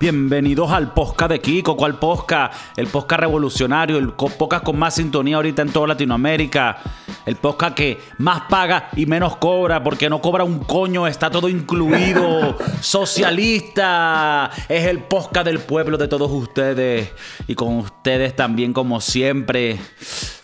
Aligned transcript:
Bienvenidos 0.00 0.70
al 0.70 0.94
Posca 0.94 1.26
de 1.26 1.40
Kiko. 1.40 1.76
¿Cuál 1.76 1.98
Posca? 1.98 2.52
El 2.76 2.86
Posca 2.86 3.16
revolucionario, 3.16 3.98
el 3.98 4.12
Posca 4.12 4.60
con 4.60 4.78
más 4.78 4.94
sintonía 4.94 5.34
ahorita 5.34 5.62
en 5.62 5.72
toda 5.72 5.88
Latinoamérica. 5.88 6.78
El 7.26 7.34
Posca 7.34 7.74
que 7.74 7.98
más 8.18 8.42
paga 8.42 8.90
y 8.94 9.06
menos 9.06 9.38
cobra, 9.38 9.82
porque 9.82 10.08
no 10.08 10.20
cobra 10.20 10.44
un 10.44 10.60
coño, 10.60 11.08
está 11.08 11.32
todo 11.32 11.48
incluido. 11.48 12.56
Socialista. 12.80 14.52
Es 14.68 14.86
el 14.86 15.00
Posca 15.00 15.42
del 15.42 15.58
pueblo 15.58 15.98
de 15.98 16.06
todos 16.06 16.30
ustedes. 16.30 17.10
Y 17.48 17.56
con 17.56 17.78
ustedes 17.78 18.36
también, 18.36 18.72
como 18.72 19.00
siempre, 19.00 19.80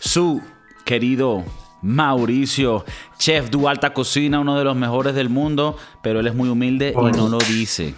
su 0.01 0.43
querido 0.85 1.45
Mauricio, 1.81 2.85
chef 3.19 3.51
de 3.51 3.69
alta 3.69 3.95
cocina, 3.95 4.41
uno 4.41 4.59
de 4.59 4.65
los 4.65 4.75
mejores 4.75 5.15
del 5.15 5.29
mundo, 5.29 5.77
pero 6.03 6.19
él 6.19 6.27
es 6.27 6.35
muy 6.35 6.49
humilde 6.49 6.93
y 6.93 7.17
no 7.17 7.29
lo 7.29 7.39
dice. 7.39 7.95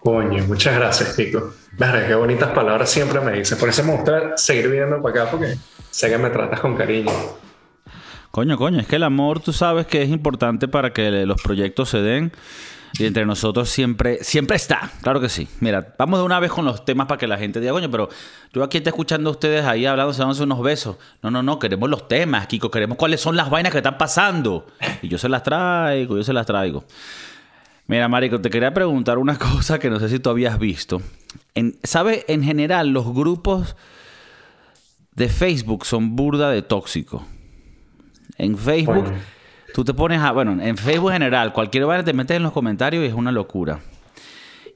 Coño, 0.00 0.44
muchas 0.46 0.74
gracias, 0.76 1.14
Pico. 1.16 1.54
Verga, 1.72 2.06
qué 2.06 2.14
bonitas 2.14 2.50
palabras 2.50 2.90
siempre 2.90 3.20
me 3.20 3.32
dices. 3.32 3.58
Por 3.58 3.68
eso 3.68 3.82
me 3.84 3.92
gusta 3.92 4.36
seguir 4.36 4.68
viviendo 4.68 5.02
para 5.02 5.22
acá 5.22 5.30
porque 5.30 5.56
sé 5.90 6.08
que 6.08 6.18
me 6.18 6.30
tratas 6.30 6.60
con 6.60 6.76
cariño. 6.76 7.12
Coño, 8.30 8.56
coño, 8.56 8.80
es 8.80 8.86
que 8.86 8.96
el 8.96 9.02
amor 9.02 9.40
tú 9.40 9.52
sabes 9.52 9.86
que 9.86 10.02
es 10.02 10.10
importante 10.10 10.68
para 10.68 10.92
que 10.92 11.10
los 11.26 11.40
proyectos 11.42 11.88
se 11.88 11.98
den. 11.98 12.32
Y 12.98 13.04
entre 13.04 13.26
nosotros 13.26 13.68
siempre, 13.68 14.24
siempre 14.24 14.56
está, 14.56 14.90
claro 15.02 15.20
que 15.20 15.28
sí. 15.28 15.46
Mira, 15.60 15.94
vamos 15.98 16.20
de 16.20 16.24
una 16.24 16.40
vez 16.40 16.50
con 16.50 16.64
los 16.64 16.84
temas 16.84 17.06
para 17.06 17.18
que 17.18 17.26
la 17.26 17.36
gente 17.36 17.60
diga, 17.60 17.72
coño, 17.72 17.90
pero 17.90 18.08
yo 18.52 18.62
aquí 18.64 18.78
estoy 18.78 18.90
escuchando 18.90 19.28
a 19.28 19.32
ustedes 19.32 19.64
ahí 19.66 19.84
hablando, 19.84 20.12
se 20.12 20.20
dándose 20.20 20.42
unos 20.42 20.62
besos. 20.62 20.96
No, 21.22 21.30
no, 21.30 21.42
no, 21.42 21.58
queremos 21.58 21.88
los 21.90 22.08
temas, 22.08 22.46
Kiko, 22.46 22.70
queremos 22.70 22.96
cuáles 22.96 23.20
son 23.20 23.36
las 23.36 23.50
vainas 23.50 23.72
que 23.72 23.78
están 23.78 23.98
pasando. 23.98 24.66
Y 25.02 25.08
yo 25.08 25.18
se 25.18 25.28
las 25.28 25.42
traigo, 25.42 26.16
yo 26.16 26.24
se 26.24 26.32
las 26.32 26.46
traigo. 26.46 26.84
Mira, 27.88 28.06
Marico, 28.06 28.40
te 28.40 28.50
quería 28.50 28.72
preguntar 28.72 29.18
una 29.18 29.36
cosa 29.38 29.78
que 29.80 29.90
no 29.90 29.98
sé 29.98 30.08
si 30.08 30.20
tú 30.20 30.30
habías 30.30 30.58
visto. 30.58 31.02
En, 31.54 31.76
¿Sabes? 31.82 32.24
En 32.28 32.44
general, 32.44 32.90
los 32.90 33.12
grupos 33.12 33.74
de 35.12 35.28
Facebook 35.28 35.84
son 35.84 36.14
burda 36.14 36.50
de 36.50 36.62
tóxico. 36.62 37.26
En 38.36 38.56
Facebook... 38.56 39.12
Tú 39.74 39.84
te 39.84 39.92
pones 39.92 40.20
a, 40.20 40.32
bueno, 40.32 40.56
en 40.62 40.76
Facebook 40.76 41.10
en 41.10 41.18
general, 41.18 41.52
cualquier 41.52 41.84
vaina 41.84 42.02
te 42.02 42.14
metes 42.14 42.36
en 42.36 42.42
los 42.42 42.52
comentarios 42.52 43.04
y 43.04 43.06
es 43.06 43.12
una 43.12 43.30
locura. 43.30 43.78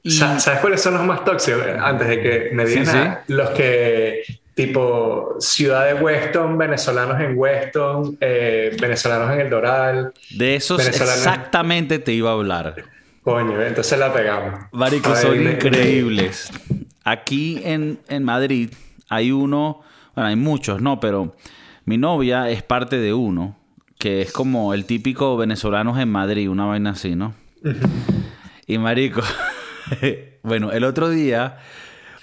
¿Sabes 0.05 0.59
cuáles 0.61 0.81
son 0.81 0.93
los 0.93 1.03
más 1.03 1.25
tóxicos? 1.25 1.61
Antes 1.79 2.07
de 2.07 2.21
que 2.21 2.49
me 2.53 2.63
digan 2.63 3.19
los 3.27 3.49
que 3.49 4.21
tipo 4.53 5.35
ciudad 5.39 5.87
de 5.87 5.95
Weston, 5.95 6.57
venezolanos 6.57 7.19
en 7.19 7.37
Weston, 7.37 8.17
eh, 8.21 8.77
venezolanos 8.79 9.33
en 9.33 9.39
el 9.41 9.49
Doral. 9.49 10.13
De 10.29 10.55
esos 10.55 10.87
exactamente 10.87 11.99
te 11.99 12.11
iba 12.11 12.29
a 12.29 12.33
hablar. 12.33 12.75
Coño, 13.23 13.61
entonces 13.61 13.97
la 13.97 14.13
pegamos. 14.13 14.59
Marico, 14.71 15.15
son 15.15 15.41
increíbles. 15.41 16.51
Aquí 17.03 17.61
en, 17.63 17.99
en 18.07 18.23
Madrid 18.23 18.71
hay 19.09 19.31
uno, 19.31 19.81
bueno, 20.15 20.29
hay 20.29 20.35
muchos, 20.35 20.81
no, 20.81 20.99
pero 20.99 21.35
mi 21.85 21.97
novia 21.97 22.49
es 22.49 22.63
parte 22.63 22.97
de 22.97 23.13
uno 23.13 23.57
que 24.03 24.21
es 24.21 24.33
como 24.33 24.73
el 24.73 24.85
típico 24.85 25.37
venezolanos 25.37 25.97
en 25.97 26.09
Madrid, 26.09 26.49
una 26.49 26.65
vaina 26.65 26.89
así, 26.89 27.15
¿no? 27.15 27.33
y 28.67 28.77
marico, 28.77 29.21
bueno, 30.43 30.73
el 30.73 30.83
otro 30.83 31.09
día 31.09 31.59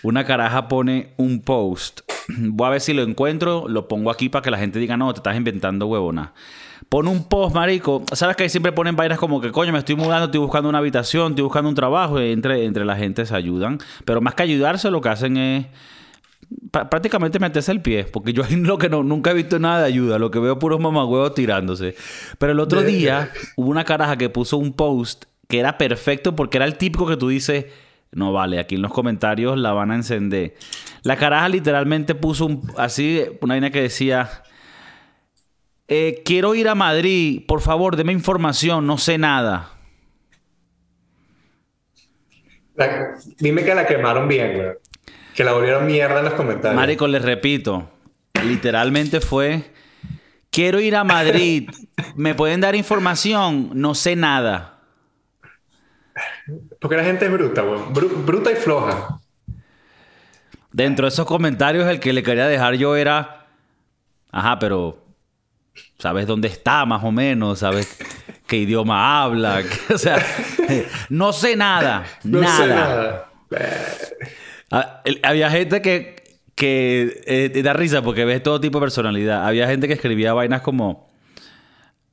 una 0.03 0.25
caraja 0.25 0.69
pone 0.69 1.15
un 1.17 1.41
post. 1.41 2.03
Voy 2.39 2.67
a 2.67 2.71
ver 2.71 2.81
si 2.81 2.93
lo 2.93 3.03
encuentro, 3.03 3.67
lo 3.69 3.89
pongo 3.89 4.11
aquí 4.11 4.29
para 4.29 4.43
que 4.43 4.51
la 4.51 4.59
gente 4.59 4.79
diga, 4.79 4.97
no, 4.97 5.13
te 5.13 5.19
estás 5.19 5.37
inventando 5.37 5.87
huevona. 5.87 6.33
Pone 6.89 7.11
un 7.11 7.29
post, 7.29 7.55
marico. 7.55 8.05
Sabes 8.13 8.37
que 8.37 8.45
ahí 8.45 8.49
siempre 8.49 8.73
ponen 8.73 8.97
vainas 8.97 9.19
como 9.19 9.41
que, 9.41 9.53
coño, 9.53 9.73
me 9.73 9.79
estoy 9.79 9.97
mudando, 9.97 10.27
estoy 10.27 10.41
buscando 10.41 10.69
una 10.69 10.79
habitación, 10.79 11.33
estoy 11.33 11.45
buscando 11.45 11.69
un 11.69 11.75
trabajo. 11.75 12.21
Y 12.21 12.33
entre, 12.33 12.65
entre 12.65 12.85
la 12.85 12.97
gente 12.97 13.25
se 13.27 13.35
ayudan. 13.35 13.79
Pero 14.05 14.21
más 14.21 14.35
que 14.35 14.43
ayudarse, 14.43 14.91
lo 14.91 15.01
que 15.01 15.09
hacen 15.09 15.37
es 15.37 15.67
prácticamente 16.71 17.39
metes 17.39 17.69
el 17.69 17.81
pie, 17.81 18.05
porque 18.05 18.33
yo 18.33 18.43
lo 18.51 18.79
que 18.79 18.89
no, 18.89 19.03
nunca 19.03 19.31
he 19.31 19.35
visto 19.35 19.59
nada 19.59 19.81
de 19.81 19.87
ayuda, 19.87 20.19
lo 20.19 20.31
que 20.31 20.39
veo 20.39 20.59
puros 20.59 20.81
mamagüevos 20.81 21.35
tirándose. 21.35 21.95
Pero 22.39 22.53
el 22.53 22.61
otro 22.61 22.83
día 22.83 23.31
hubo 23.57 23.71
una 23.71 23.85
caraja 23.85 24.17
que 24.17 24.29
puso 24.29 24.57
un 24.57 24.73
post 24.73 25.25
que 25.49 25.59
era 25.59 25.79
perfecto 25.79 26.37
porque 26.37 26.59
era 26.59 26.65
el 26.65 26.77
típico 26.77 27.07
que 27.07 27.17
tú 27.17 27.29
dices, 27.29 27.67
no 28.13 28.33
vale, 28.33 28.59
aquí 28.59 28.75
en 28.75 28.83
los 28.83 28.93
comentarios 28.93 29.57
la 29.59 29.73
van 29.73 29.91
a 29.93 29.95
encender. 29.95 30.55
La 31.03 31.17
caraja 31.17 31.49
literalmente 31.49 32.15
puso 32.15 32.47
un, 32.47 32.73
así 32.77 33.23
una 33.41 33.55
línea 33.55 33.71
que 33.71 33.83
decía, 33.83 34.43
eh, 35.87 36.23
quiero 36.25 36.55
ir 36.55 36.69
a 36.69 36.75
Madrid, 36.75 37.43
por 37.47 37.61
favor, 37.61 37.97
deme 37.97 38.13
información, 38.13 38.87
no 38.87 38.99
sé 38.99 39.19
nada. 39.19 39.71
dime 43.39 43.63
que 43.63 43.75
la 43.75 43.87
quemaron 43.87 44.27
bien, 44.27 44.55
güey. 44.55 44.69
Que 45.35 45.45
la 45.45 45.53
volvieron 45.53 45.87
mierda 45.87 46.19
en 46.19 46.25
los 46.25 46.35
comentarios. 46.35 46.75
Marico, 46.75 47.07
les 47.07 47.23
repito, 47.23 47.91
literalmente 48.45 49.21
fue, 49.21 49.71
quiero 50.51 50.81
ir 50.81 50.97
a 50.97 51.05
Madrid, 51.05 51.71
¿me 52.17 52.35
pueden 52.35 52.61
dar 52.61 52.75
información? 52.75 53.71
No 53.75 53.95
sé 53.95 54.17
nada. 54.17 54.80
Porque 56.81 56.97
la 56.97 57.05
gente 57.05 57.27
es 57.27 57.33
bruta, 57.33 57.63
bruta 57.63 58.51
y 58.51 58.57
floja. 58.57 59.21
Dentro 60.73 61.07
de 61.07 61.09
esos 61.09 61.27
comentarios, 61.27 61.89
el 61.89 62.01
que 62.01 62.13
le 62.13 62.23
quería 62.23 62.47
dejar 62.47 62.75
yo 62.75 62.97
era, 62.97 63.47
ajá, 64.31 64.59
pero 64.59 65.05
¿sabes 65.99 66.27
dónde 66.27 66.49
está 66.49 66.85
más 66.87 67.03
o 67.05 67.11
menos? 67.11 67.61
¿Sabes 67.61 67.99
qué 68.47 68.59
idioma 68.59 69.23
habla? 69.23 69.63
o 69.95 69.99
sea, 69.99 70.25
no 71.09 71.33
sé 71.33 71.57
nada. 71.57 72.05
No 72.23 72.41
nada. 72.41 72.57
Sé 72.57 72.67
nada. 72.69 73.31
Ah, 74.71 75.03
había 75.25 75.51
gente 75.51 75.83
que, 75.83 76.23
que 76.55 77.23
eh, 77.27 77.63
da 77.63 77.73
risa 77.73 78.03
porque 78.03 78.25
ves 78.25 78.43
todo 78.43 78.61
tipo 78.61 78.79
de 78.79 78.85
personalidad. 78.85 79.47
Había 79.47 79.67
gente 79.67 79.89
que 79.89 79.95
escribía 79.95 80.33
vainas 80.33 80.63
como, 80.63 81.10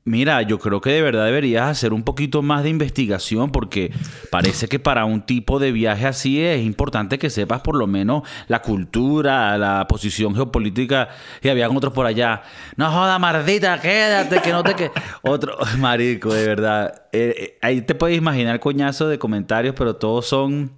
mira, 0.04 0.42
yo 0.42 0.58
creo 0.58 0.80
que 0.80 0.90
de 0.90 1.02
verdad 1.02 1.26
deberías 1.26 1.68
hacer 1.68 1.92
un 1.92 2.02
poquito 2.02 2.42
más 2.42 2.62
de 2.62 2.70
investigación 2.70 3.50
porque 3.50 3.92
parece 4.30 4.68
que 4.68 4.78
para 4.78 5.04
un 5.04 5.22
tipo 5.22 5.58
de 5.58 5.72
viaje 5.72 6.06
así 6.06 6.40
es 6.42 6.64
importante 6.64 7.18
que 7.18 7.30
sepas 7.30 7.60
por 7.60 7.76
lo 7.76 7.86
menos 7.86 8.22
la 8.48 8.62
cultura, 8.62 9.56
la 9.58 9.86
posición 9.88 10.34
geopolítica. 10.34 11.08
Y 11.42 11.48
habían 11.48 11.76
otros 11.76 11.92
por 11.92 12.06
allá, 12.06 12.42
no 12.76 12.90
joda, 12.90 13.18
mardita, 13.18 13.80
quédate, 13.80 14.40
que 14.40 14.52
no 14.52 14.62
te 14.62 14.74
que 14.74 14.90
Otro, 15.22 15.56
marico, 15.78 16.32
de 16.32 16.46
verdad. 16.46 17.02
Eh, 17.12 17.34
eh, 17.38 17.58
ahí 17.62 17.82
te 17.82 17.94
puedes 17.94 18.16
imaginar 18.16 18.60
coñazo 18.60 19.08
de 19.08 19.18
comentarios, 19.18 19.74
pero 19.76 19.96
todos 19.96 20.26
son 20.26 20.72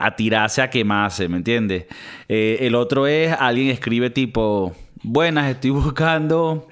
a 0.00 0.16
tirarse 0.16 0.62
a 0.62 0.70
quemarse, 0.70 1.28
¿me 1.28 1.36
entiendes? 1.36 1.84
Eh, 2.26 2.58
el 2.62 2.74
otro 2.74 3.06
es, 3.06 3.34
alguien 3.38 3.68
escribe 3.68 4.08
tipo, 4.08 4.74
buenas, 5.02 5.50
estoy 5.50 5.70
buscando, 5.70 6.66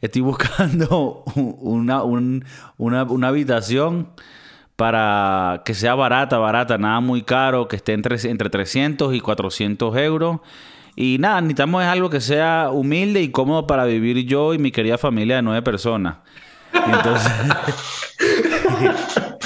estoy 0.00 0.22
buscando 0.22 1.24
una, 1.34 2.02
una, 2.02 3.28
habitación 3.28 4.08
para 4.76 5.62
que 5.64 5.74
sea 5.74 5.94
barata, 5.94 6.38
barata, 6.38 6.78
nada 6.78 7.00
muy 7.00 7.22
caro, 7.22 7.68
que 7.68 7.76
esté 7.76 7.92
entre, 7.92 8.16
entre 8.28 8.48
300 8.48 9.14
y 9.14 9.20
400 9.20 9.96
euros. 9.98 10.40
Y 10.96 11.18
nada, 11.18 11.40
necesitamos 11.40 11.84
algo 11.84 12.10
que 12.10 12.20
sea 12.20 12.70
humilde 12.72 13.22
y 13.22 13.30
cómodo 13.30 13.66
para 13.66 13.84
vivir 13.84 14.26
yo 14.26 14.54
y 14.54 14.58
mi 14.58 14.70
querida 14.72 14.98
familia 14.98 15.36
de 15.36 15.42
nueve 15.42 15.62
personas. 15.62 16.16
Y 16.72 16.90
entonces, 16.90 17.32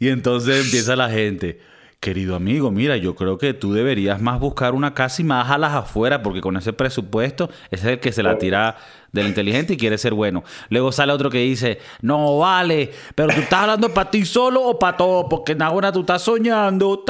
y 0.00 0.08
entonces 0.08 0.64
empieza 0.64 0.96
la 0.96 1.10
gente. 1.10 1.60
Querido 2.00 2.34
amigo, 2.34 2.72
mira, 2.72 2.96
yo 2.96 3.14
creo 3.14 3.38
que 3.38 3.54
tú 3.54 3.72
deberías 3.72 4.20
más 4.20 4.40
buscar 4.40 4.74
una 4.74 4.92
casa 4.92 5.22
y 5.22 5.24
más 5.24 5.48
a 5.50 5.58
las 5.58 5.72
afueras, 5.72 6.18
porque 6.24 6.40
con 6.40 6.56
ese 6.56 6.72
presupuesto 6.72 7.48
ese 7.70 7.86
es 7.86 7.92
el 7.92 8.00
que 8.00 8.10
se 8.10 8.24
la 8.24 8.38
tira 8.38 8.76
del 9.12 9.26
inteligente 9.28 9.74
y 9.74 9.76
quiere 9.76 9.98
ser 9.98 10.14
bueno. 10.14 10.42
Luego 10.70 10.90
sale 10.90 11.12
otro 11.12 11.30
que 11.30 11.38
dice, 11.38 11.78
no 12.00 12.38
vale, 12.38 12.90
pero 13.14 13.32
tú 13.32 13.40
estás 13.40 13.60
hablando 13.60 13.92
para 13.92 14.10
ti 14.10 14.24
solo 14.24 14.62
o 14.62 14.78
para 14.78 14.96
todo, 14.96 15.28
porque 15.28 15.52
en 15.52 15.58
tú 15.92 16.00
estás 16.00 16.22
soñando. 16.22 17.04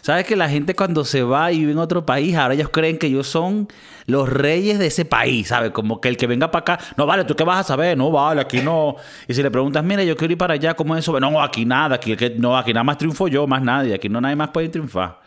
Sabes 0.00 0.26
que 0.26 0.36
la 0.36 0.48
gente 0.48 0.74
cuando 0.74 1.04
se 1.04 1.22
va 1.22 1.52
y 1.52 1.60
vive 1.60 1.72
en 1.72 1.78
otro 1.78 2.04
país, 2.04 2.36
ahora 2.36 2.54
ellos 2.54 2.68
creen 2.70 2.98
que 2.98 3.06
ellos 3.06 3.28
son 3.28 3.68
los 4.06 4.28
reyes 4.28 4.78
de 4.78 4.86
ese 4.86 5.04
país, 5.04 5.48
¿sabes? 5.48 5.70
Como 5.70 6.00
que 6.00 6.08
el 6.08 6.16
que 6.16 6.26
venga 6.26 6.50
para 6.50 6.74
acá, 6.74 6.78
no 6.96 7.06
vale, 7.06 7.24
¿tú 7.24 7.34
qué 7.34 7.44
vas 7.44 7.60
a 7.60 7.62
saber? 7.62 7.96
No 7.96 8.10
vale, 8.10 8.40
aquí 8.40 8.60
no. 8.60 8.96
Y 9.28 9.34
si 9.34 9.42
le 9.42 9.50
preguntas, 9.50 9.82
mira, 9.84 10.02
yo 10.04 10.16
quiero 10.16 10.32
ir 10.32 10.38
para 10.38 10.54
allá, 10.54 10.74
¿cómo 10.74 10.96
es 10.96 11.04
eso? 11.04 11.18
No, 11.20 11.40
aquí 11.40 11.64
nada, 11.64 11.96
aquí, 11.96 12.16
no, 12.36 12.56
aquí 12.58 12.72
nada 12.72 12.84
más 12.84 12.98
triunfo 12.98 13.28
yo, 13.28 13.46
más 13.46 13.62
nadie, 13.62 13.94
aquí 13.94 14.08
no 14.08 14.20
nadie 14.20 14.36
más 14.36 14.50
puede 14.50 14.68
triunfar. 14.68 15.20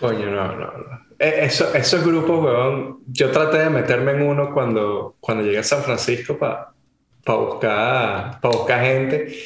Coño, 0.00 0.26
no, 0.26 0.54
no, 0.54 0.66
no. 0.66 1.03
Eh, 1.18 1.40
eso, 1.42 1.74
esos 1.74 2.04
grupos, 2.04 2.44
weón, 2.44 2.98
yo 3.06 3.30
traté 3.30 3.58
de 3.58 3.70
meterme 3.70 4.12
en 4.12 4.22
uno 4.22 4.52
cuando, 4.52 5.16
cuando 5.20 5.44
llegué 5.44 5.58
a 5.58 5.64
San 5.64 5.82
Francisco 5.82 6.38
para 6.38 6.72
buscar, 7.24 8.40
para 8.40 8.56
buscar 8.56 8.80
gente 8.82 9.36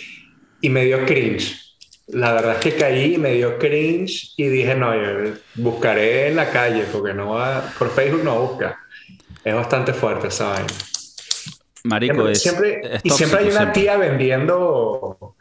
y 0.61 0.71
me 0.71 0.85
dio 0.85 1.05
cringe. 1.05 1.65
La 2.09 2.33
verdad 2.33 2.55
es 2.55 2.61
que 2.61 2.77
caí 2.77 3.15
y 3.15 3.19
me 3.19 3.33
dio 3.33 3.59
cringe 3.59 4.33
y 4.37 4.49
dije, 4.49 4.75
no, 4.75 4.95
yo 4.95 5.35
buscaré 5.57 6.29
en 6.29 6.37
la 6.37 6.51
calle 6.51 6.85
porque 6.91 7.13
no 7.13 7.35
va, 7.35 7.73
por 7.79 7.91
Facebook 7.91 8.25
no 8.25 8.41
busca. 8.41 8.79
Es 9.45 9.55
bastante 9.55 9.93
fuerte 9.93 10.29
esa 10.29 10.57
Marico, 11.85 12.35
siempre, 12.35 13.01
y 13.03 13.11
siempre 13.11 13.41
hay 13.41 13.51
una 13.51 13.73
tía 13.73 13.97
vendiendo 13.97 15.37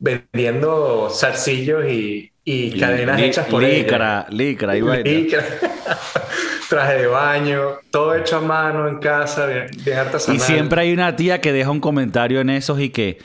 vendiendo 0.00 1.10
zarcillos 1.10 1.84
y, 1.88 2.32
y 2.44 2.78
cadenas 2.80 3.20
hechas 3.20 3.46
por 3.46 3.62
licra, 3.62 4.26
Licra, 4.30 4.74
licra. 4.74 5.44
Traje 6.68 6.98
de 6.98 7.06
baño, 7.08 7.60
todo 7.90 8.14
hecho 8.14 8.36
a 8.36 8.40
mano 8.40 8.88
en 8.88 8.98
casa, 8.98 9.46
bien, 9.46 9.98
artesanal. 9.98 10.36
Y 10.36 10.40
siempre 10.40 10.80
hay 10.80 10.92
una 10.92 11.16
tía 11.16 11.40
que 11.40 11.52
deja 11.52 11.70
un 11.70 11.80
comentario 11.80 12.40
en 12.40 12.48
esos 12.48 12.80
y 12.80 12.90
que, 12.90 13.18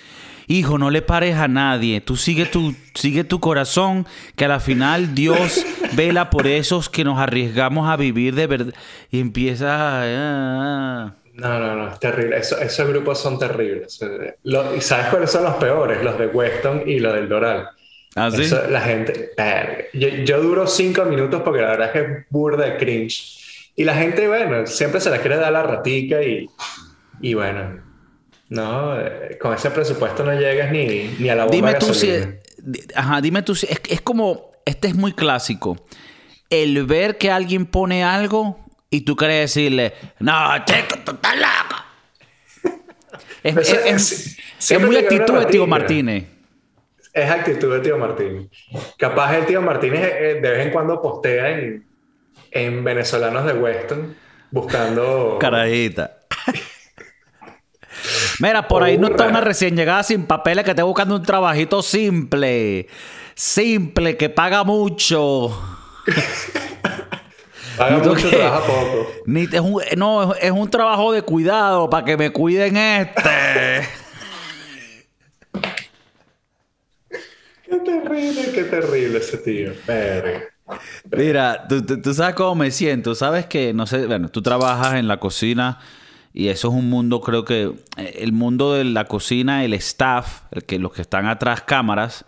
hijo, 0.47 0.79
no 0.79 0.89
le 0.89 1.03
pares 1.03 1.35
a 1.35 1.47
nadie, 1.47 2.01
tú 2.01 2.17
sigue 2.17 2.45
tu, 2.45 2.73
sigue 2.95 3.23
tu 3.23 3.39
corazón, 3.39 4.07
que 4.35 4.45
a 4.45 4.47
la 4.47 4.59
final 4.59 5.13
Dios 5.13 5.63
vela 5.93 6.31
por 6.31 6.47
esos 6.47 6.89
que 6.89 7.03
nos 7.03 7.19
arriesgamos 7.19 7.87
a 7.87 7.97
vivir 7.97 8.33
de 8.33 8.47
verdad. 8.47 8.73
Y 9.11 9.19
empieza 9.19 10.01
a... 10.03 11.15
No, 11.35 11.59
no, 11.59 11.75
no, 11.75 11.89
es 11.89 11.99
terrible. 11.99 12.37
esos 12.37 12.87
grupos 12.87 13.19
son 13.19 13.37
terribles. 13.37 13.99
¿Y 14.43 14.81
sabes 14.81 15.07
cuáles 15.07 15.29
son 15.29 15.43
los 15.43 15.55
peores? 15.55 16.01
Los 16.01 16.17
de 16.17 16.27
Weston 16.27 16.83
y 16.85 16.99
los 16.99 17.13
del 17.13 17.27
Doral. 17.27 17.69
¿Ah, 18.15 18.31
sí? 18.31 18.49
la 18.69 18.79
gente. 18.79 19.31
Yo, 19.93 20.41
duro 20.41 20.65
cinco 20.65 21.03
minutos 21.03 21.41
porque 21.43 21.61
la 21.61 21.71
verdad 21.71 21.87
es 21.87 21.91
que 21.91 21.99
es 21.99 22.25
burda 22.29 22.65
de 22.65 22.77
cringe. 22.77 23.71
Y 23.75 23.83
la 23.83 23.95
gente, 23.95 24.25
bueno, 24.29 24.65
siempre 24.65 25.01
se 25.01 25.09
la 25.09 25.17
quiere 25.17 25.35
dar 25.35 25.51
la 25.51 25.63
ratica 25.63 26.23
y, 26.23 26.47
y 27.19 27.33
bueno, 27.33 27.81
no, 28.47 28.97
eh, 28.97 29.37
con 29.41 29.53
ese 29.53 29.69
presupuesto 29.71 30.23
no 30.23 30.33
llegas 30.33 30.71
ni, 30.71 31.17
ni 31.19 31.27
a 31.27 31.35
la 31.35 31.43
bomba 31.43 31.55
Dime 31.55 31.73
tú 31.73 31.93
si. 31.93 32.13
Ajá, 32.95 33.19
dime 33.19 33.41
tú 33.41 33.53
si. 33.55 33.67
Es, 33.69 33.81
es 33.89 33.99
como. 33.99 34.51
Este 34.63 34.87
es 34.87 34.95
muy 34.95 35.11
clásico. 35.11 35.85
El 36.49 36.85
ver 36.85 37.17
que 37.17 37.29
alguien 37.29 37.65
pone 37.65 38.05
algo 38.05 38.64
y 38.95 39.01
tú 39.01 39.15
quieres 39.15 39.53
decirle, 39.53 39.93
no, 40.19 40.63
chico, 40.65 40.99
tú 41.03 41.11
estás 41.11 41.35
loco. 41.35 41.83
es, 43.43 44.37
es, 44.59 44.79
muy 44.79 44.95
actitud 44.95 45.37
de 45.39 45.45
Tío 45.47 45.67
Martínez. 45.67 46.25
Es 47.13 47.29
actitud 47.29 47.73
de 47.73 47.81
Tío 47.81 47.97
Martínez. 47.97 48.47
Capaz 48.97 49.35
el 49.35 49.45
Tío 49.45 49.61
Martínez 49.61 50.01
eh, 50.01 50.39
de 50.41 50.49
vez 50.49 50.65
en 50.65 50.71
cuando 50.71 51.01
postea 51.01 51.51
en, 51.51 51.85
en 52.51 52.83
venezolanos 52.83 53.45
de 53.45 53.53
Weston 53.53 54.15
buscando... 54.51 55.37
Carajita. 55.41 56.19
Mira, 58.39 58.67
por 58.67 58.83
ahí 58.83 58.97
no 58.97 59.07
está 59.07 59.27
una 59.27 59.41
recién 59.41 59.75
llegada 59.75 60.03
sin 60.03 60.25
papeles 60.25 60.63
que 60.63 60.71
esté 60.71 60.83
buscando 60.83 61.15
un 61.15 61.23
trabajito 61.23 61.81
simple. 61.81 62.87
Simple, 63.33 64.15
que 64.15 64.29
paga 64.29 64.63
mucho. 64.63 65.49
Paga 67.77 67.97
mucho, 67.97 68.29
trabaja 68.29 68.65
poco. 68.65 69.07
es 69.25 69.59
un, 69.59 69.81
no, 69.97 70.33
es 70.35 70.51
un 70.51 70.69
trabajo 70.69 71.11
de 71.11 71.21
cuidado 71.21 71.89
para 71.89 72.05
que 72.05 72.17
me 72.17 72.29
cuiden 72.31 72.77
este. 72.77 73.19
qué 77.65 77.77
terrible, 77.77 78.51
qué 78.53 78.63
terrible 78.63 79.17
ese 79.19 79.37
tío. 79.37 79.71
Mira, 81.11 81.67
tú, 81.67 81.85
tú, 81.85 82.13
sabes 82.13 82.35
cómo 82.35 82.55
me 82.55 82.71
siento. 82.71 83.13
Sabes 83.15 83.45
que, 83.45 83.73
no 83.73 83.85
sé, 83.85 84.07
bueno, 84.07 84.29
tú 84.29 84.41
trabajas 84.41 84.95
en 84.95 85.07
la 85.07 85.17
cocina 85.17 85.79
y 86.37 86.49
eso 86.49 86.67
es 86.67 86.73
un 86.73 86.89
mundo, 86.89 87.21
creo 87.21 87.45
que 87.45 87.71
eh, 87.95 88.17
el 88.19 88.33
mundo 88.33 88.73
de 88.73 88.83
la 88.83 89.05
cocina, 89.05 89.63
el 89.63 89.73
staff, 89.73 90.41
el 90.51 90.65
que, 90.65 90.79
los 90.79 90.91
que 90.91 91.01
están 91.01 91.27
atrás 91.27 91.61
cámaras, 91.61 92.25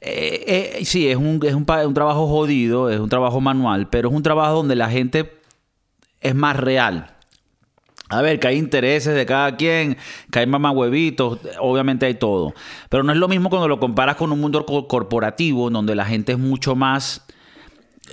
eh, 0.00 0.76
eh, 0.78 0.84
sí, 0.84 1.08
es, 1.08 1.16
un, 1.16 1.40
es 1.42 1.54
un, 1.54 1.64
trabajo 1.64 2.28
jodido, 2.28 2.90
es 2.90 3.00
un 3.00 3.08
trabajo 3.08 3.40
manual, 3.40 3.88
pero 3.88 4.08
es 4.10 4.14
un 4.14 4.22
trabajo 4.22 4.56
donde 4.56 4.76
la 4.76 4.90
gente 4.90 5.40
es 6.20 6.34
más 6.34 6.56
real. 6.56 7.12
A 8.08 8.22
ver, 8.22 8.38
que 8.38 8.46
hay 8.46 8.56
intereses 8.56 9.14
de 9.14 9.26
cada 9.26 9.56
quien, 9.56 9.96
que 10.30 10.38
hay 10.38 10.46
mamá 10.46 10.70
huevitos, 10.70 11.40
obviamente 11.58 12.06
hay 12.06 12.14
todo. 12.14 12.54
Pero 12.88 13.02
no 13.02 13.12
es 13.12 13.18
lo 13.18 13.26
mismo 13.26 13.50
cuando 13.50 13.66
lo 13.66 13.80
comparas 13.80 14.14
con 14.16 14.30
un 14.30 14.40
mundo 14.40 14.64
corporativo, 14.64 15.70
donde 15.70 15.96
la 15.96 16.04
gente 16.04 16.32
es 16.32 16.38
mucho 16.38 16.76
más 16.76 17.26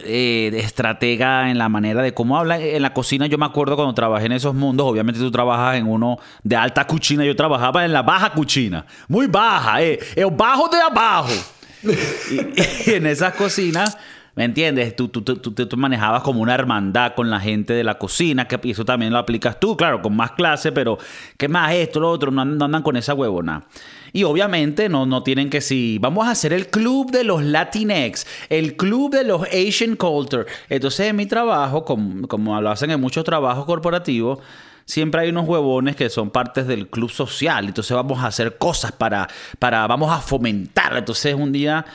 eh, 0.03 0.51
estratega 0.55 1.51
en 1.51 1.59
la 1.59 1.69
manera 1.69 2.01
de 2.01 2.15
cómo 2.15 2.39
habla. 2.39 2.59
En 2.59 2.81
la 2.81 2.93
cocina 2.93 3.27
yo 3.27 3.37
me 3.37 3.45
acuerdo 3.45 3.75
cuando 3.75 3.93
trabajé 3.93 4.25
en 4.25 4.31
esos 4.31 4.55
mundos, 4.55 4.87
obviamente 4.87 5.19
tú 5.19 5.29
trabajas 5.29 5.77
en 5.77 5.87
uno 5.87 6.17
de 6.41 6.55
alta 6.55 6.87
cuchina, 6.87 7.23
yo 7.23 7.35
trabajaba 7.35 7.85
en 7.85 7.93
la 7.93 8.01
baja 8.01 8.31
cuchina, 8.31 8.87
muy 9.07 9.27
baja, 9.27 9.83
eh, 9.83 9.99
el 10.15 10.31
bajo 10.31 10.69
de 10.69 10.79
abajo 10.79 11.33
y, 11.83 12.91
en 12.91 13.05
esas 13.05 13.33
cocinas, 13.35 13.97
¿me 14.35 14.45
entiendes? 14.45 14.95
Tú, 14.95 15.09
tú, 15.09 15.21
tú, 15.21 15.37
tú, 15.37 15.77
manejabas 15.77 16.23
como 16.23 16.41
una 16.41 16.55
hermandad 16.55 17.13
con 17.15 17.29
la 17.29 17.39
gente 17.39 17.73
de 17.73 17.83
la 17.83 17.97
cocina, 17.97 18.47
que 18.47 18.59
eso 18.63 18.85
también 18.85 19.11
lo 19.11 19.19
aplicas 19.19 19.59
tú, 19.59 19.77
claro, 19.77 20.01
con 20.01 20.15
más 20.15 20.31
clase, 20.31 20.71
pero 20.71 20.97
¿qué 21.37 21.47
más 21.47 21.73
esto, 21.73 21.99
lo 21.99 22.09
otro? 22.09 22.31
No, 22.31 22.41
andan 22.41 22.81
con 22.81 22.95
esa 22.95 23.13
huevona. 23.13 23.65
Y 24.11 24.23
obviamente 24.23 24.89
no, 24.89 25.05
no 25.05 25.23
tienen 25.23 25.49
que 25.49 25.59
si 25.59 25.97
vamos 25.99 26.27
a 26.27 26.31
hacer 26.31 26.53
el 26.53 26.67
club 26.67 27.11
de 27.11 27.23
los 27.23 27.43
Latinx, 27.43 28.27
el 28.49 28.75
club 28.75 29.11
de 29.11 29.23
los 29.23 29.43
Asian 29.47 29.95
Culture. 29.95 30.45
Entonces 30.69 31.07
en 31.07 31.15
mi 31.15 31.25
trabajo, 31.25 31.83
como, 31.83 32.27
como 32.27 32.59
lo 32.61 32.69
hacen 32.69 32.91
en 32.91 33.01
muchos 33.01 33.23
trabajos 33.23 33.65
corporativos, 33.65 34.39
siempre 34.85 35.21
hay 35.21 35.29
unos 35.29 35.47
huevones 35.47 35.95
que 35.95 36.09
son 36.09 36.29
partes 36.29 36.67
del 36.67 36.87
club 36.87 37.09
social. 37.09 37.65
Entonces 37.65 37.95
vamos 37.95 38.19
a 38.19 38.27
hacer 38.27 38.57
cosas 38.57 38.91
para, 38.91 39.27
para 39.59 39.87
vamos 39.87 40.11
a 40.11 40.19
fomentar. 40.19 40.97
Entonces 40.97 41.35
un 41.35 41.51
día 41.51 41.85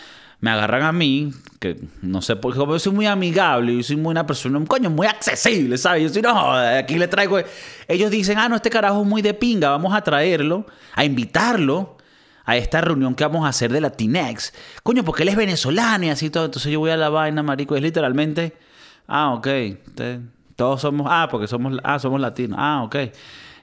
me 0.41 0.51
agarran 0.51 0.83
a 0.83 0.93
mí, 0.93 1.33
que 1.59 1.81
no 2.01 2.23
sé 2.23 2.37
por 2.37 2.53
qué, 2.53 2.61
yo 2.61 2.79
soy 2.79 2.93
muy 2.93 3.07
amigable, 3.07 3.75
yo 3.75 3.83
soy 3.83 3.97
muy 3.97 4.13
una 4.13 4.25
persona, 4.25 4.65
coño, 4.67 4.89
muy 4.89 5.07
accesible, 5.07 5.77
¿sabes? 5.79 6.05
Yo 6.05 6.09
soy, 6.11 6.23
no, 6.23 6.53
aquí 6.53 6.97
le 6.97 7.09
traigo. 7.09 7.39
Ellos 7.89 8.11
dicen, 8.11 8.39
ah, 8.39 8.49
no, 8.49 8.57
este 8.57 8.71
carajo 8.71 9.03
es 9.03 9.07
muy 9.07 9.21
de 9.21 9.35
pinga, 9.35 9.71
vamos 9.71 9.93
a 9.95 10.01
traerlo, 10.03 10.67
a 10.95 11.05
invitarlo 11.05 11.97
a 12.45 12.57
esta 12.57 12.81
reunión 12.81 13.15
que 13.15 13.25
vamos 13.25 13.45
a 13.45 13.49
hacer 13.49 13.73
de 13.73 13.81
Latinex. 13.81 14.55
Coño, 14.83 15.05
porque 15.05 15.25
él 15.25 15.29
es 15.31 15.37
venezolano 15.37 16.07
y 16.07 16.11
así 16.11 16.31
todo. 16.31 16.47
Entonces 16.47 16.73
yo 16.73 16.79
voy 16.79 16.91
a 16.91 16.97
la 16.97 17.09
vaina, 17.09 17.43
marico, 17.43 17.77
es 17.77 17.83
literalmente, 17.83 18.57
ah, 19.09 19.35
ok, 19.35 19.49
todos 20.59 20.81
somos, 20.81 21.07
ah, 21.09 21.29
porque 21.31 21.47
somos, 21.47 21.79
ah, 21.85 22.01
somos 22.01 22.21
latinos, 22.21 22.59
ah, 22.61 22.83
ok. 22.83 22.97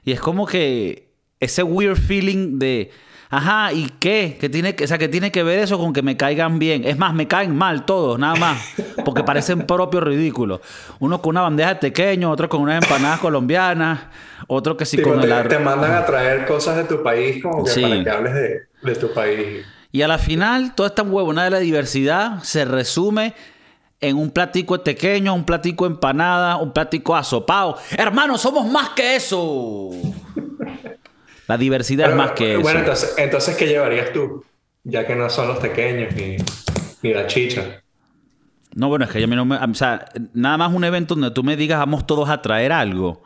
Y 0.02 0.12
es 0.12 0.20
como 0.20 0.46
que 0.46 1.10
ese 1.38 1.62
weird 1.62 1.98
feeling 1.98 2.58
de, 2.58 2.90
ajá, 3.28 3.70
¿y 3.74 3.90
qué? 4.00 4.38
Que 4.40 4.48
tiene, 4.48 4.74
o 4.82 4.86
sea, 4.86 4.96
que 4.96 5.06
tiene 5.06 5.30
que 5.30 5.42
ver 5.42 5.58
eso 5.58 5.76
con 5.76 5.92
que 5.92 6.00
me 6.00 6.16
caigan 6.16 6.58
bien. 6.58 6.86
Es 6.86 6.96
más, 6.96 7.12
me 7.12 7.28
caen 7.28 7.54
mal 7.54 7.84
todos, 7.84 8.18
nada 8.18 8.36
más, 8.36 8.74
porque 9.04 9.22
parecen 9.22 9.66
propios 9.66 10.04
ridículos. 10.04 10.60
Uno 10.98 11.20
con 11.20 11.32
una 11.32 11.42
bandeja 11.42 11.74
de 11.74 11.76
pequeño, 11.76 12.30
otro 12.30 12.48
con 12.48 12.62
unas 12.62 12.82
empanadas 12.82 13.20
colombianas, 13.20 14.00
otro 14.46 14.78
que 14.78 14.86
sí 14.86 14.96
con 15.02 15.20
te, 15.20 15.30
el... 15.30 15.48
Te 15.48 15.58
mandan 15.58 15.92
a 15.92 16.06
traer 16.06 16.46
cosas 16.46 16.78
de 16.78 16.84
tu 16.84 17.02
país 17.02 17.42
como 17.42 17.62
que 17.62 17.78
para 17.78 18.04
que 18.04 18.10
hables 18.10 18.32
de, 18.32 18.60
de 18.82 18.94
tu 18.94 19.12
país. 19.12 19.66
Y 19.92 20.00
a 20.00 20.08
la 20.08 20.16
final, 20.16 20.74
toda 20.74 20.88
esta 20.88 21.02
huevona 21.02 21.44
de 21.44 21.50
la 21.50 21.58
diversidad 21.58 22.42
se 22.42 22.64
resume 22.64 23.34
en 24.00 24.16
un 24.16 24.30
platico 24.30 24.82
pequeño, 24.82 25.34
un 25.34 25.44
platico 25.44 25.86
empanada, 25.86 26.56
un 26.56 26.72
platico 26.72 27.16
asopado. 27.16 27.78
Hermano, 27.96 28.36
somos 28.38 28.66
más 28.70 28.90
que 28.90 29.16
eso. 29.16 29.90
La 31.46 31.56
diversidad 31.56 32.10
es 32.10 32.16
más 32.16 32.32
que 32.32 32.52
eso. 32.52 32.62
Bueno, 32.62 32.80
entonces, 32.80 33.14
entonces, 33.18 33.56
¿qué 33.56 33.66
llevarías 33.66 34.12
tú? 34.12 34.44
Ya 34.84 35.06
que 35.06 35.14
no 35.14 35.30
son 35.30 35.48
los 35.48 35.58
pequeños 35.58 36.14
ni, 36.14 36.36
ni 37.02 37.14
la 37.14 37.26
chicha. 37.26 37.82
No, 38.76 38.88
bueno, 38.88 39.06
es 39.06 39.10
que 39.10 39.24
a 39.24 39.26
mí 39.26 39.34
no 39.34 39.46
me... 39.46 39.56
O 39.56 39.74
sea, 39.74 40.04
nada 40.34 40.58
más 40.58 40.72
un 40.72 40.84
evento 40.84 41.14
donde 41.14 41.30
tú 41.30 41.42
me 41.42 41.56
digas 41.56 41.78
vamos 41.78 42.06
todos 42.06 42.28
a 42.28 42.42
traer 42.42 42.72
algo. 42.72 43.22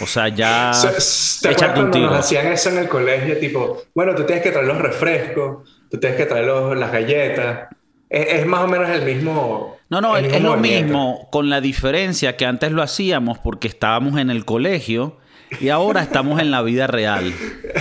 O 0.00 0.06
sea, 0.06 0.28
ya... 0.28 0.70
¿Te 1.42 1.48
acuerdas 1.48 1.74
cuando 1.74 1.98
nos 1.98 2.18
hacían 2.20 2.46
eso 2.46 2.70
en 2.70 2.78
el 2.78 2.88
colegio? 2.88 3.36
Tipo, 3.38 3.82
bueno, 3.96 4.14
tú 4.14 4.24
tienes 4.24 4.44
que 4.44 4.52
traer 4.52 4.68
los 4.68 4.78
refrescos, 4.78 5.68
tú 5.90 5.98
tienes 5.98 6.16
que 6.16 6.26
traer 6.26 6.46
los, 6.46 6.76
las 6.76 6.92
galletas. 6.92 7.68
Es, 8.12 8.44
más 8.44 8.60
o 8.60 8.68
menos 8.68 8.90
el 8.90 9.06
mismo... 9.06 9.78
No, 9.88 10.02
no, 10.02 10.16
es 10.18 10.42
lo 10.42 10.58
mismo, 10.58 11.28
con 11.32 11.48
la 11.48 11.62
diferencia 11.62 12.36
que 12.36 12.44
antes 12.44 12.70
lo 12.70 12.82
hacíamos 12.82 13.38
porque 13.38 13.68
estábamos 13.68 14.20
en 14.20 14.28
el 14.28 14.44
colegio 14.44 15.16
y 15.60 15.70
ahora 15.70 16.02
estamos 16.02 16.38
en 16.40 16.50
la 16.50 16.60
vida 16.60 16.86
real. 16.86 17.32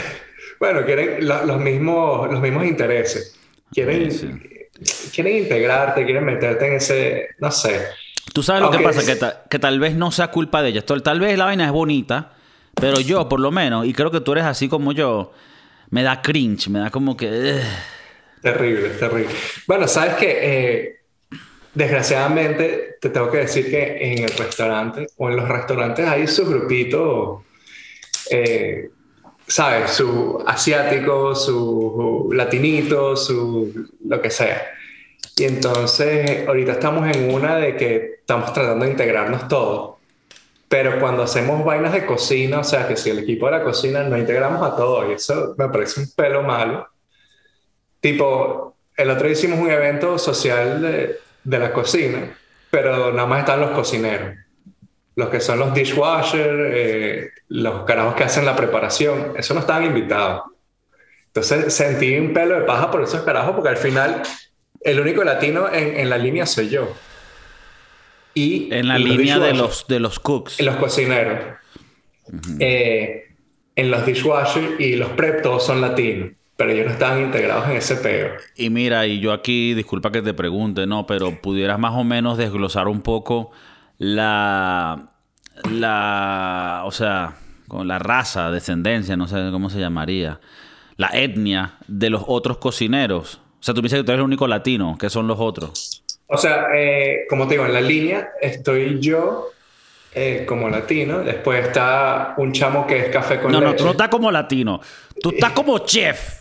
bueno, 0.60 0.86
quieren 0.86 1.28
los, 1.28 1.60
mismos, 1.60 2.32
los 2.32 2.40
mismos 2.40 2.66
intereses. 2.66 3.38
Quieren, 3.74 4.10
quieren 5.14 5.38
integrarte, 5.38 6.06
quieren 6.06 6.24
meterte 6.24 6.68
en 6.68 6.74
ese, 6.76 7.28
no 7.40 7.52
sé. 7.52 7.82
Tú 8.34 8.42
sabes 8.42 8.62
lo 8.62 8.72
que 8.72 8.80
pasa, 8.80 9.06
que, 9.06 9.20
que, 9.50 9.60
tal 9.60 9.82
vez 9.82 9.96
no 9.96 10.12
sea 10.12 10.30
culpa 10.30 10.62
de 10.62 10.70
ellos. 10.70 10.86
Tal 10.86 11.20
vez 11.20 11.38
la 11.38 11.46
vaina 11.46 11.66
es 11.66 11.72
bonita, 11.72 12.32
pero 12.74 13.02
yo 13.02 13.28
por 13.28 13.42
lo 13.42 13.52
menos, 13.52 13.86
y 13.86 13.92
creo 13.94 14.12
que 14.12 14.22
tú 14.22 14.32
eres 14.32 14.46
así 14.46 14.70
como 14.70 14.94
yo, 14.94 15.34
me 15.90 16.04
da 16.04 16.22
cringe, 16.22 16.70
me 16.70 16.80
da 16.80 16.90
como 16.90 17.18
que... 17.18 17.60
Terrible, 18.42 18.90
terrible. 18.90 19.34
Bueno, 19.68 19.88
sabes 19.88 20.16
que 20.16 20.40
eh, 20.42 21.00
desgraciadamente 21.74 22.98
te 23.00 23.10
tengo 23.10 23.30
que 23.30 23.40
decir 23.40 23.70
que 23.70 23.98
en 24.02 24.24
el 24.24 24.32
restaurante 24.32 25.08
o 25.18 25.30
en 25.30 25.36
los 25.36 25.48
restaurantes 25.48 26.08
hay 26.08 26.28
su 26.28 26.46
grupito, 26.48 27.44
eh, 28.30 28.90
¿sabes? 29.48 29.92
Su 29.92 30.44
asiático, 30.46 31.36
su 31.36 32.30
latinito, 32.34 33.16
su 33.16 33.90
lo 34.06 34.22
que 34.22 34.32
sea. 34.32 34.72
Y 35.38 35.46
entonces 35.46 36.48
ahorita 36.48 36.74
estamos 36.74 37.16
en 37.16 37.34
una 37.34 37.58
de 37.58 37.76
que 37.76 38.16
estamos 38.20 38.54
tratando 38.54 38.86
de 38.86 38.92
integrarnos 38.92 39.48
todos. 39.48 39.98
Pero 40.68 41.00
cuando 41.00 41.24
hacemos 41.24 41.66
vainas 41.66 41.92
de 41.92 42.06
cocina, 42.06 42.60
o 42.60 42.64
sea, 42.64 42.88
que 42.88 42.96
si 42.96 43.10
el 43.10 43.20
equipo 43.20 43.46
de 43.48 43.52
la 43.52 43.64
cocina 43.64 44.04
no 44.04 44.18
integramos 44.18 44.62
a 44.64 44.76
todos, 44.76 45.10
y 45.10 45.14
eso 45.14 45.54
me 45.58 45.68
parece 45.68 46.00
un 46.00 46.12
pelo 46.12 46.44
malo, 46.44 46.88
Tipo, 48.02 48.76
el 48.98 49.10
otro 49.10 49.24
día 49.26 49.34
hicimos 49.34 49.60
un 49.60 49.72
evento 49.72 50.18
social 50.18 50.82
de, 50.82 51.20
de 51.44 51.60
la 51.60 51.72
cocina, 51.72 52.38
pero 52.70 53.14
nada 53.14 53.28
más 53.28 53.40
están 53.40 53.62
los 53.62 53.72
cocineros. 53.72 54.36
Los 55.16 55.30
que 55.30 55.40
son 55.40 55.60
los 55.60 55.74
dishwashers, 55.74 56.74
eh, 56.74 57.30
los 57.50 57.84
carajos 57.86 58.16
que 58.16 58.24
hacen 58.24 58.46
la 58.46 58.56
preparación, 58.56 59.34
eso 59.38 59.54
no 59.54 59.60
estaban 59.62 59.86
invitados. 59.86 60.44
Entonces 61.28 61.74
sentí 61.74 62.18
un 62.18 62.34
pelo 62.34 62.60
de 62.60 62.66
paja 62.66 62.92
por 62.92 63.04
esos 63.04 63.22
carajos, 63.22 63.54
porque 63.56 63.70
al 63.70 63.78
final 63.78 64.22
el 64.82 65.00
único 65.00 65.24
latino 65.24 65.72
en, 65.72 65.98
en 66.00 66.10
la 66.10 66.18
línea 66.18 66.46
soy 66.46 66.70
yo. 66.70 66.94
Y 68.34 68.74
en 68.74 68.88
la 68.88 68.98
línea 68.98 69.38
de 69.40 69.54
los, 69.54 69.86
de 69.88 70.00
los 70.00 70.20
cooks. 70.20 70.60
En 70.60 70.66
los 70.66 70.78
cocineros. 70.78 71.40
eh, 72.60 73.28
en 73.76 73.92
los 73.92 74.06
dishwashers 74.06 74.80
y 74.80 74.96
los 74.96 75.10
prep 75.12 75.42
todos 75.42 75.66
son 75.66 75.82
latinos. 75.82 76.32
Pero 76.62 76.74
ellos 76.74 76.86
no 76.86 76.92
estaban 76.92 77.24
integrados 77.24 77.68
en 77.70 77.78
ese 77.78 77.96
peo. 77.96 78.34
Y 78.56 78.70
mira, 78.70 79.08
y 79.08 79.20
yo 79.20 79.34
aquí, 79.34 79.74
disculpa 79.74 80.12
que 80.12 80.22
te 80.22 80.36
pregunte, 80.36 80.86
¿no? 80.86 81.08
Pero 81.08 81.42
pudieras 81.42 81.80
más 81.80 81.96
o 81.96 82.04
menos 82.04 82.38
desglosar 82.38 82.88
un 82.88 83.02
poco 83.02 83.50
la. 83.98 85.08
La. 85.72 86.84
O 86.86 86.92
sea, 86.92 87.34
con 87.68 87.88
la 87.88 87.98
raza, 87.98 88.52
descendencia, 88.52 89.18
no 89.18 89.28
sé 89.28 89.38
cómo 89.52 89.72
se 89.72 89.80
llamaría. 89.80 90.40
La 90.98 91.08
etnia 91.14 91.78
de 91.88 92.12
los 92.12 92.26
otros 92.28 92.60
cocineros. 92.60 93.42
O 93.60 93.64
sea, 93.64 93.74
tú 93.74 93.82
dices 93.82 93.98
que 93.98 94.04
tú 94.04 94.12
eres 94.12 94.20
el 94.20 94.26
único 94.26 94.48
latino. 94.48 94.98
¿Qué 95.00 95.10
son 95.10 95.26
los 95.26 95.40
otros? 95.40 96.04
O 96.28 96.38
sea, 96.38 96.68
eh, 96.76 97.26
como 97.28 97.48
te 97.48 97.56
digo, 97.56 97.66
en 97.66 97.74
la 97.74 97.82
línea 97.82 98.34
estoy 98.40 99.00
yo 99.00 99.50
eh, 100.14 100.46
como 100.48 100.70
latino. 100.70 101.22
Después 101.22 101.66
está 101.66 102.36
un 102.38 102.52
chamo 102.52 102.86
que 102.86 103.00
es 103.00 103.10
café 103.10 103.40
con 103.40 103.52
no, 103.52 103.60
leche. 103.62 103.72
No, 103.72 103.76
tú 103.78 103.86
no 103.86 103.92
estás 103.92 104.10
como 104.10 104.30
latino. 104.30 104.80
Tú 105.20 105.32
estás 105.32 105.52
como 105.56 105.80
chef. 105.80 106.41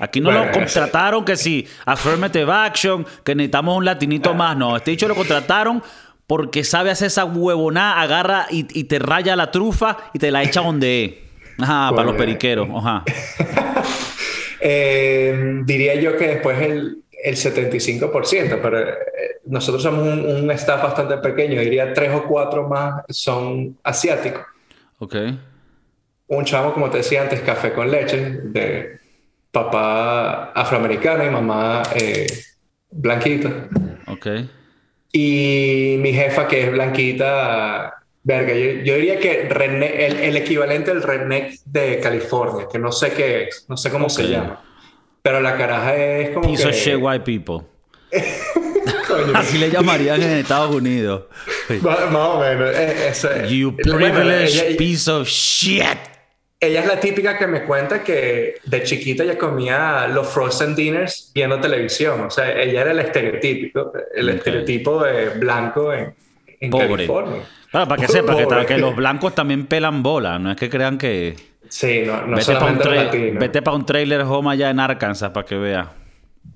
Aquí 0.00 0.20
no 0.20 0.30
Bueno, 0.30 0.46
lo 0.46 0.52
contrataron 0.52 1.24
que 1.24 1.36
sí, 1.36 1.66
affirmative 1.84 2.50
action, 2.52 3.06
que 3.24 3.34
necesitamos 3.34 3.76
un 3.76 3.84
latinito 3.84 4.34
más. 4.34 4.56
No, 4.56 4.76
este 4.76 4.92
dicho 4.92 5.08
lo 5.08 5.14
contrataron 5.14 5.82
porque 6.26 6.62
sabe 6.62 6.90
hacer 6.90 7.06
esa 7.06 7.24
huevonada, 7.24 8.00
agarra 8.00 8.46
y, 8.50 8.66
y 8.78 8.84
te 8.84 8.98
raya 8.98 9.34
la 9.34 9.50
trufa 9.50 9.96
y 10.12 10.18
te 10.18 10.30
la 10.30 10.42
echa 10.42 10.60
donde 10.60 11.04
es. 11.04 11.14
Ajá, 11.58 11.90
para 11.90 12.04
los 12.04 12.16
periqueros. 12.16 12.68
Ajá. 12.74 13.04
Eh, 14.60 15.60
diría 15.64 15.94
yo 15.94 16.16
que 16.16 16.26
después 16.26 16.60
el, 16.60 17.04
el 17.22 17.36
75%, 17.36 18.58
pero 18.60 18.88
eh, 18.88 18.96
nosotros 19.46 19.80
somos 19.82 20.02
un, 20.02 20.26
un 20.26 20.50
staff 20.50 20.82
bastante 20.82 21.16
pequeño. 21.18 21.60
Diría 21.60 21.92
tres 21.92 22.12
o 22.12 22.24
cuatro 22.24 22.68
más 22.68 23.04
son 23.08 23.78
asiáticos. 23.84 24.42
Ok. 24.98 25.14
Un 26.26 26.44
chamo, 26.44 26.74
como 26.74 26.90
te 26.90 26.98
decía 26.98 27.22
antes, 27.22 27.40
café 27.40 27.72
con 27.72 27.88
leche, 27.88 28.18
de 28.18 28.98
papá 29.50 30.52
afroamericano 30.52 31.24
y 31.24 31.30
mamá 31.30 31.82
eh, 31.94 32.26
blanquita. 32.90 33.68
Ok. 34.06 34.26
Y 35.12 35.96
mi 36.00 36.12
jefa, 36.12 36.46
que 36.46 36.64
es 36.64 36.70
blanquita, 36.72 37.94
verga, 38.22 38.52
yo, 38.52 38.82
yo 38.84 38.94
diría 38.96 39.18
que 39.18 39.48
redneck- 39.48 39.94
el, 39.96 40.16
el 40.18 40.36
equivalente 40.36 40.90
al 40.90 41.02
redneck 41.02 41.54
de 41.64 41.98
California, 42.00 42.66
que 42.70 42.78
no 42.78 42.92
sé 42.92 43.12
qué 43.12 43.44
es, 43.44 43.64
no 43.68 43.76
sé 43.76 43.90
cómo 43.90 44.08
se 44.08 44.28
llama. 44.28 44.62
Pero 45.22 45.40
la 45.40 45.56
caraja 45.56 45.96
es 45.96 46.30
como 46.30 46.48
Piece 46.48 46.70
que... 46.70 46.96
white 46.96 47.24
people. 47.24 47.66
Así 49.34 49.58
le 49.58 49.70
llamarían 49.70 50.22
en 50.22 50.30
Estados 50.30 50.74
Unidos. 50.74 51.24
más, 51.80 52.12
o 52.14 52.40
menos. 52.40 52.70
es. 52.74 53.26
You 53.50 53.74
privileged 53.76 54.76
piece 54.76 55.10
of 55.10 55.26
shit. 55.26 55.98
Ella 56.60 56.80
es 56.80 56.86
la 56.86 56.98
típica 56.98 57.38
que 57.38 57.46
me 57.46 57.62
cuenta 57.62 58.02
que 58.02 58.56
de 58.64 58.82
chiquita 58.82 59.24
ya 59.24 59.38
comía 59.38 60.08
los 60.08 60.26
frozen 60.28 60.74
dinners 60.74 61.30
viendo 61.34 61.60
televisión. 61.60 62.22
O 62.22 62.30
sea, 62.30 62.50
ella 62.60 62.80
era 62.80 62.90
el 62.90 62.98
estereotípico, 62.98 63.92
el 64.14 64.28
estereotipo 64.30 65.02
de 65.04 65.28
blanco 65.30 65.92
en, 65.92 66.14
en 66.60 66.70
Pobre. 66.70 66.88
California. 66.88 67.42
Claro, 67.70 67.86
para 67.86 68.00
que 68.00 68.08
sepa 68.08 68.36
que, 68.36 68.66
que 68.66 68.78
los 68.78 68.96
blancos 68.96 69.34
también 69.34 69.66
pelan 69.66 70.02
bola. 70.02 70.38
No 70.38 70.50
es 70.50 70.56
que 70.56 70.68
crean 70.68 70.98
que... 70.98 71.36
Sí, 71.68 72.02
no, 72.04 72.26
no 72.26 72.36
vete 72.36 72.54
para 72.54 72.72
un, 72.72 72.78
tra- 72.78 73.62
pa' 73.62 73.72
un 73.72 73.84
trailer 73.84 74.22
home 74.22 74.50
allá 74.50 74.70
en 74.70 74.80
Arkansas 74.80 75.30
para 75.30 75.44
que 75.46 75.56
vea. 75.56 75.92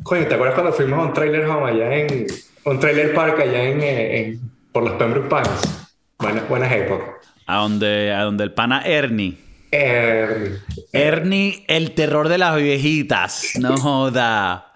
Coño, 0.03 0.27
¿te 0.27 0.35
acuerdas 0.35 0.55
cuando 0.55 0.73
fuimos 0.73 0.99
a 0.99 1.03
un 1.03 1.13
trailer 1.13 1.45
home 1.45 1.71
allá 1.71 1.95
en... 1.95 2.27
Un 2.65 2.81
trailer 2.81 3.13
park 3.15 3.41
allá 3.41 3.63
en... 3.63 3.81
eh, 3.83 4.19
en- 4.19 4.41
por 4.73 4.85
los 4.85 4.95
Pembroke 4.95 5.29
Pines? 5.29 5.87
Buenas, 6.19 6.49
buenas 6.49 6.73
épocas. 6.73 7.09
A 7.47 7.59
donde, 7.59 8.13
a 8.13 8.23
donde 8.23 8.45
el 8.45 8.53
pana 8.53 8.83
Ernie. 8.87 9.37
Eh, 9.75 10.59
Ernie, 10.93 11.65
el 11.67 11.93
terror 11.93 12.29
de 12.29 12.39
las 12.39 12.57
viejitas. 12.57 13.53
No 13.59 13.77
joda. 13.79 14.69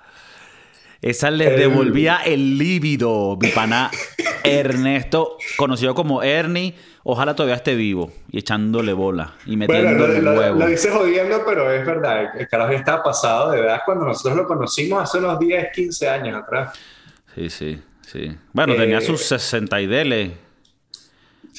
Esa 1.02 1.30
les 1.30 1.56
devolvía 1.56 2.20
el 2.24 2.56
líbido. 2.58 3.36
Mi 3.40 3.48
pana 3.50 3.90
Ernesto, 4.42 5.36
conocido 5.56 5.94
como 5.94 6.22
Ernie, 6.22 6.74
ojalá 7.04 7.36
todavía 7.36 7.56
esté 7.56 7.74
vivo 7.76 8.10
y 8.30 8.38
echándole 8.38 8.92
bola 8.94 9.34
y 9.44 9.56
bueno, 9.56 9.72
metiendo 9.72 10.06
lo, 10.08 10.32
huevo. 10.38 10.58
lo 10.60 10.66
dices 10.66 10.92
jodiendo, 10.92 11.42
pero 11.46 11.70
es 11.70 11.84
verdad. 11.86 12.30
El 12.40 12.48
carajo 12.48 12.72
ya 12.72 12.78
estaba 12.78 13.02
pasado 13.02 13.50
de 13.52 13.60
edad 13.60 13.80
cuando 13.84 14.06
nosotros 14.06 14.36
lo 14.36 14.46
conocimos 14.46 15.02
hace 15.02 15.18
unos 15.18 15.38
10, 15.38 15.68
15 15.74 16.08
años 16.08 16.42
atrás. 16.42 16.72
Sí, 17.34 17.50
sí, 17.50 17.78
sí. 18.00 18.34
Bueno, 18.52 18.72
Eh, 18.72 18.76
tenía 18.78 19.00
sus 19.02 19.20
60 19.26 19.80
y 19.82 19.86
dele. 19.86 20.32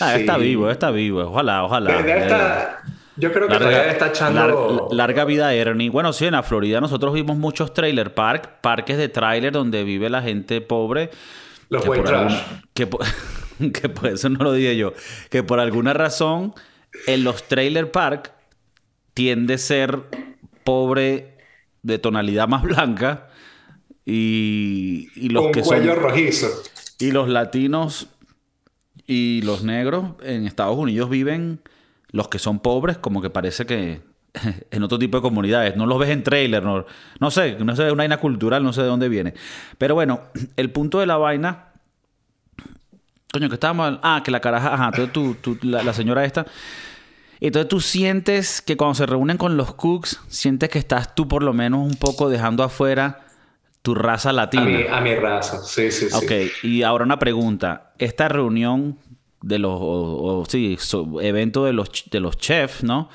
Ah, 0.01 0.13
Sí. 0.15 0.22
está 0.22 0.38
vivo, 0.38 0.70
está 0.70 0.91
vivo. 0.91 1.22
Ojalá, 1.22 1.63
ojalá. 1.63 1.96
Debe 2.01 2.20
estar- 2.20 2.79
yo 3.18 3.32
creo 3.34 3.48
que 3.48 3.56
todavía 3.58 3.92
está 3.92 4.08
echando... 4.08 4.88
lar- 4.90 4.94
larga 4.96 5.26
vida 5.26 5.54
Ernie. 5.54 5.90
Bueno, 5.90 6.14
sí, 6.14 6.26
en 6.26 6.34
la 6.34 6.44
Florida 6.44 6.80
nosotros 6.82 7.14
vimos 7.14 7.38
muchos 7.38 7.74
trailer 7.74 8.14
park, 8.14 8.60
parques 8.62 8.98
de 8.98 9.10
trailer 9.10 9.52
donde 9.54 9.84
vive 9.84 10.10
la 10.10 10.22
gente 10.22 10.62
pobre. 10.62 11.10
Los 11.70 11.84
que 11.84 11.90
por 11.90 12.14
algún- 12.14 12.38
que, 12.74 12.88
por, 12.88 13.02
que 13.74 13.90
por 13.90 14.08
eso 14.08 14.30
no 14.30 14.44
lo 14.44 14.54
dije 14.54 14.78
yo. 14.78 14.94
Que 15.30 15.44
por 15.44 15.60
alguna 15.60 15.94
razón 15.94 16.54
en 17.08 17.24
los 17.24 17.44
trailer 17.48 17.92
park 17.92 18.32
tiende 19.14 19.56
a 19.56 19.58
ser 19.58 20.00
pobre 20.64 21.38
de 21.84 21.98
tonalidad 22.00 22.48
más 22.48 22.62
blanca 22.64 23.30
y, 24.06 25.10
y 25.16 25.30
los 25.30 25.48
que 25.52 25.62
cuello 25.62 25.94
son 25.96 26.04
rojizo. 26.04 26.48
y 27.00 27.12
los 27.12 27.28
latinos 27.30 28.08
y 29.06 29.42
los 29.44 29.64
negros 29.64 30.12
en 30.24 30.46
Estados 30.46 30.78
Unidos 30.78 31.10
viven, 31.10 31.62
los 32.10 32.28
que 32.30 32.40
son 32.40 32.60
pobres, 32.60 32.98
como 32.98 33.22
que 33.22 33.30
parece 33.30 33.66
que 33.66 34.02
en 34.72 34.84
otro 34.84 34.98
tipo 35.00 35.18
de 35.18 35.22
comunidades. 35.22 35.76
No 35.76 35.86
los 35.86 36.00
ves 36.00 36.10
en 36.10 36.24
trailer, 36.24 36.64
no, 36.64 36.86
no 37.20 37.32
sé, 37.32 37.58
no 37.60 37.76
sé, 37.76 37.86
es 37.88 37.92
una 37.94 38.02
vaina 38.02 38.18
cultural, 38.18 38.64
no 38.64 38.74
sé 38.74 38.82
de 38.82 38.88
dónde 38.88 39.10
viene. 39.10 39.34
Pero 39.78 39.96
bueno, 39.96 40.22
el 40.56 40.72
punto 40.72 41.00
de 41.00 41.06
la 41.08 41.18
vaina. 41.18 41.66
Coño, 43.32 43.50
que 43.50 43.56
estábamos. 43.56 44.00
Ah, 44.04 44.22
que 44.24 44.32
la 44.32 44.40
caraja. 44.40 44.74
Ajá, 44.74 44.86
entonces 44.88 45.12
tú, 45.14 45.36
tú- 45.42 45.58
la, 45.64 45.84
la 45.84 45.94
señora 45.94 46.24
esta. 46.26 46.46
Entonces 47.40 47.68
tú 47.70 47.82
sientes 47.82 48.62
que 48.62 48.78
cuando 48.78 48.96
se 48.96 49.06
reúnen 49.06 49.38
con 49.38 49.58
los 49.58 49.76
cooks, 49.76 50.22
sientes 50.28 50.70
que 50.70 50.80
estás 50.80 51.14
tú 51.14 51.28
por 51.28 51.44
lo 51.44 51.54
menos 51.54 51.86
un 51.86 51.96
poco 51.96 52.30
dejando 52.30 52.64
afuera 52.64 53.26
tu 53.84 53.94
raza 53.94 54.32
A 54.32 54.34
latina. 54.34 54.66
mi, 54.66 54.88
a 54.90 55.02
mi 55.02 55.14
raza, 55.16 55.62
sí, 55.64 55.92
sí, 55.92 56.10
sí. 56.10 56.16
Ok, 56.16 56.32
y 56.64 56.82
ahora 56.84 57.04
una 57.06 57.20
pregunta. 57.20 57.94
Esta 58.00 58.28
reunión 58.28 58.98
de 59.41 59.60
los, 59.60 59.77
o, 59.82 60.44
sí, 60.48 60.77
so- 60.79 61.22
evento 61.22 61.63
de 61.65 61.74
los, 61.74 61.89
de 62.10 62.20
los 62.20 62.38
chefs, 62.38 62.84
¿no? 62.84 63.10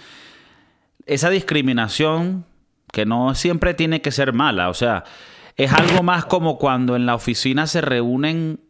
Esa 1.07 1.31
discriminación 1.31 2.45
que 2.93 3.07
no 3.07 3.35
siempre 3.35 3.75
tiene 3.75 4.03
que 4.03 4.11
ser 4.13 4.33
mala, 4.33 4.69
o 4.69 4.75
sea, 4.75 5.05
es 5.57 5.73
algo 5.73 6.03
más 6.03 6.25
como 6.27 6.59
cuando 6.59 6.95
en 6.97 7.07
la 7.07 7.15
oficina 7.15 7.67
se 7.67 7.81
reúnen 7.81 8.61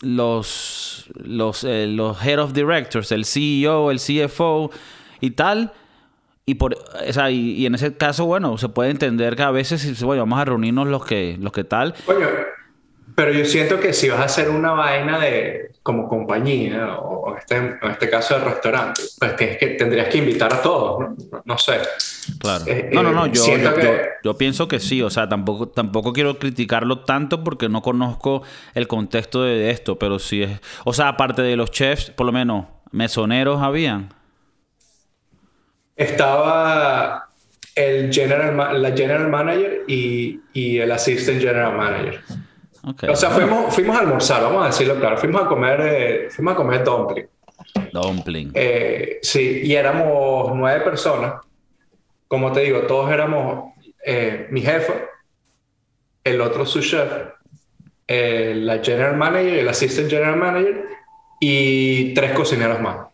los, 0.00 1.06
los, 1.14 1.64
eh, 1.64 1.86
los 1.86 2.24
head 2.24 2.38
of 2.40 2.52
directors, 2.52 3.10
el 3.12 3.24
CEO, 3.24 3.90
el 3.90 3.98
CFO 3.98 4.70
y 5.20 5.30
tal. 5.32 5.72
Y, 6.46 6.56
por, 6.56 6.74
o 6.74 7.12
sea, 7.12 7.30
y, 7.30 7.64
en 7.64 7.74
ese 7.74 7.96
caso, 7.96 8.26
bueno, 8.26 8.58
se 8.58 8.68
puede 8.68 8.90
entender 8.90 9.34
que 9.34 9.42
a 9.42 9.50
veces, 9.50 9.80
si- 9.80 10.04
bueno, 10.04 10.22
vamos 10.22 10.38
a 10.40 10.44
reunirnos 10.44 10.86
los 10.88 11.04
que, 11.06 11.38
los 11.40 11.52
que 11.52 11.64
tal. 11.64 11.94
Pero 13.14 13.32
yo 13.32 13.44
siento 13.44 13.78
que 13.80 13.92
si 13.92 14.08
vas 14.08 14.20
a 14.20 14.24
hacer 14.24 14.48
una 14.50 14.72
vaina 14.72 15.18
de 15.18 15.70
como 15.82 16.08
compañía, 16.08 16.96
o 16.96 17.30
en 17.32 17.38
este, 17.38 17.56
en 17.56 17.90
este 17.90 18.08
caso 18.08 18.38
de 18.38 18.44
restaurante, 18.44 19.02
pues 19.18 19.36
tienes 19.36 19.58
que, 19.58 19.66
tendrías 19.68 20.08
que 20.08 20.18
invitar 20.18 20.52
a 20.54 20.62
todos, 20.62 21.10
¿no? 21.44 21.58
Sé. 21.58 21.78
Claro. 22.38 22.64
Eh, 22.66 22.88
No, 22.92 23.02
no, 23.02 23.12
no, 23.12 23.26
eh, 23.26 23.30
yo, 23.34 23.44
yo, 23.58 23.74
que- 23.74 23.82
yo- 23.82 23.92
yo 24.24 24.34
pienso 24.38 24.66
que 24.66 24.80
sí, 24.80 25.02
o 25.02 25.10
sea, 25.10 25.28
tampoco, 25.28 25.68
tampoco 25.68 26.12
quiero 26.14 26.38
criticarlo 26.38 27.00
tanto 27.00 27.44
porque 27.44 27.68
no 27.68 27.82
conozco 27.82 28.42
el 28.74 28.88
contexto 28.88 29.42
de 29.42 29.70
esto, 29.70 29.98
pero 29.98 30.18
sí 30.18 30.42
es, 30.42 30.58
o 30.84 30.94
sea, 30.94 31.08
aparte 31.08 31.42
de 31.42 31.56
los 31.56 31.70
chefs, 31.70 32.10
por 32.10 32.24
lo 32.24 32.32
menos 32.32 32.64
mesoneros 32.90 33.60
habían. 33.60 34.08
Estaba 35.96 37.28
el 37.74 38.12
general, 38.12 38.80
la 38.82 38.90
general 38.92 39.28
manager 39.28 39.82
y, 39.86 40.40
y 40.52 40.78
el 40.78 40.90
assistant 40.92 41.40
general 41.40 41.76
manager. 41.76 42.20
Ok. 42.86 43.04
O 43.08 43.16
sea, 43.16 43.30
fuimos, 43.30 43.74
fuimos 43.74 43.96
a 43.96 44.00
almorzar, 44.00 44.42
vamos 44.42 44.62
a 44.62 44.66
decirlo 44.66 44.96
claro. 44.96 45.16
Fuimos 45.16 45.42
a 45.42 45.46
comer, 45.46 45.80
eh, 45.82 46.28
fuimos 46.30 46.54
a 46.54 46.56
comer 46.56 46.84
dumpling. 46.84 47.26
Dumpling. 47.92 48.50
Eh, 48.54 49.18
sí, 49.22 49.62
y 49.64 49.74
éramos 49.74 50.54
nueve 50.54 50.80
personas. 50.80 51.34
Como 52.28 52.52
te 52.52 52.60
digo, 52.60 52.80
todos 52.80 53.10
éramos 53.10 53.72
eh, 54.04 54.48
mi 54.50 54.60
jefa, 54.60 54.94
el 56.24 56.40
otro 56.40 56.66
sous 56.66 56.86
chef, 56.86 57.10
eh, 58.06 58.54
la 58.56 58.82
general 58.82 59.16
manager, 59.16 59.58
el 59.58 59.68
assistant 59.68 60.10
general 60.10 60.36
manager 60.36 60.84
y 61.40 62.12
tres 62.12 62.32
cocineros 62.32 62.80
más. 62.80 63.06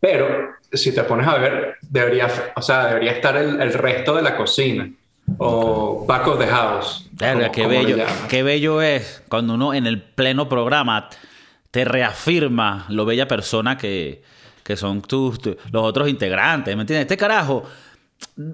Pero 0.00 0.54
si 0.72 0.94
te 0.94 1.04
pones 1.04 1.26
a 1.26 1.36
ver, 1.36 1.76
debería, 1.82 2.28
o 2.56 2.62
sea, 2.62 2.86
debería 2.86 3.12
estar 3.12 3.36
el, 3.36 3.60
el 3.60 3.72
resto 3.72 4.14
de 4.14 4.22
la 4.22 4.36
cocina 4.36 4.90
o 5.38 6.06
of 6.08 6.38
the 6.38 6.46
house. 6.46 7.06
Verga, 7.12 7.40
como- 7.48 7.52
qué 7.52 7.62
como 7.62 7.68
bello, 7.74 7.96
qué 8.28 8.42
bello 8.42 8.82
es 8.82 9.22
cuando 9.28 9.54
uno 9.54 9.74
en 9.74 9.86
el 9.86 10.02
pleno 10.02 10.48
programa 10.48 11.08
te 11.70 11.84
reafirma 11.84 12.86
lo 12.88 13.04
bella 13.04 13.26
persona 13.28 13.76
que, 13.78 14.22
que 14.62 14.76
son 14.76 15.00
tus, 15.02 15.40
tu- 15.40 15.56
los 15.70 15.82
otros 15.84 16.08
integrantes, 16.08 16.74
¿me 16.76 16.82
entiendes? 16.82 17.02
Este 17.04 17.16
carajo 17.16 17.64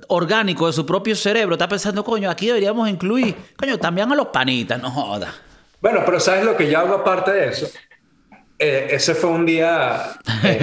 orgánico 0.08 0.66
de 0.66 0.72
su 0.72 0.86
propio 0.86 1.14
cerebro 1.14 1.54
está 1.54 1.68
pensando, 1.68 2.04
coño, 2.04 2.30
aquí 2.30 2.46
deberíamos 2.46 2.88
incluir, 2.88 3.34
coño, 3.56 3.78
también 3.78 4.10
a 4.10 4.14
los 4.14 4.28
panitas, 4.28 4.80
no 4.80 4.90
joda. 4.90 5.32
Bueno, 5.80 6.00
pero 6.04 6.18
¿sabes 6.18 6.44
lo 6.44 6.56
que 6.56 6.70
yo 6.70 6.78
hago 6.78 6.94
aparte 6.94 7.30
de 7.32 7.48
eso? 7.48 7.66
Eh, 8.58 8.88
ese 8.90 9.14
fue 9.14 9.30
un 9.30 9.46
día... 9.46 10.18
eh, 10.44 10.58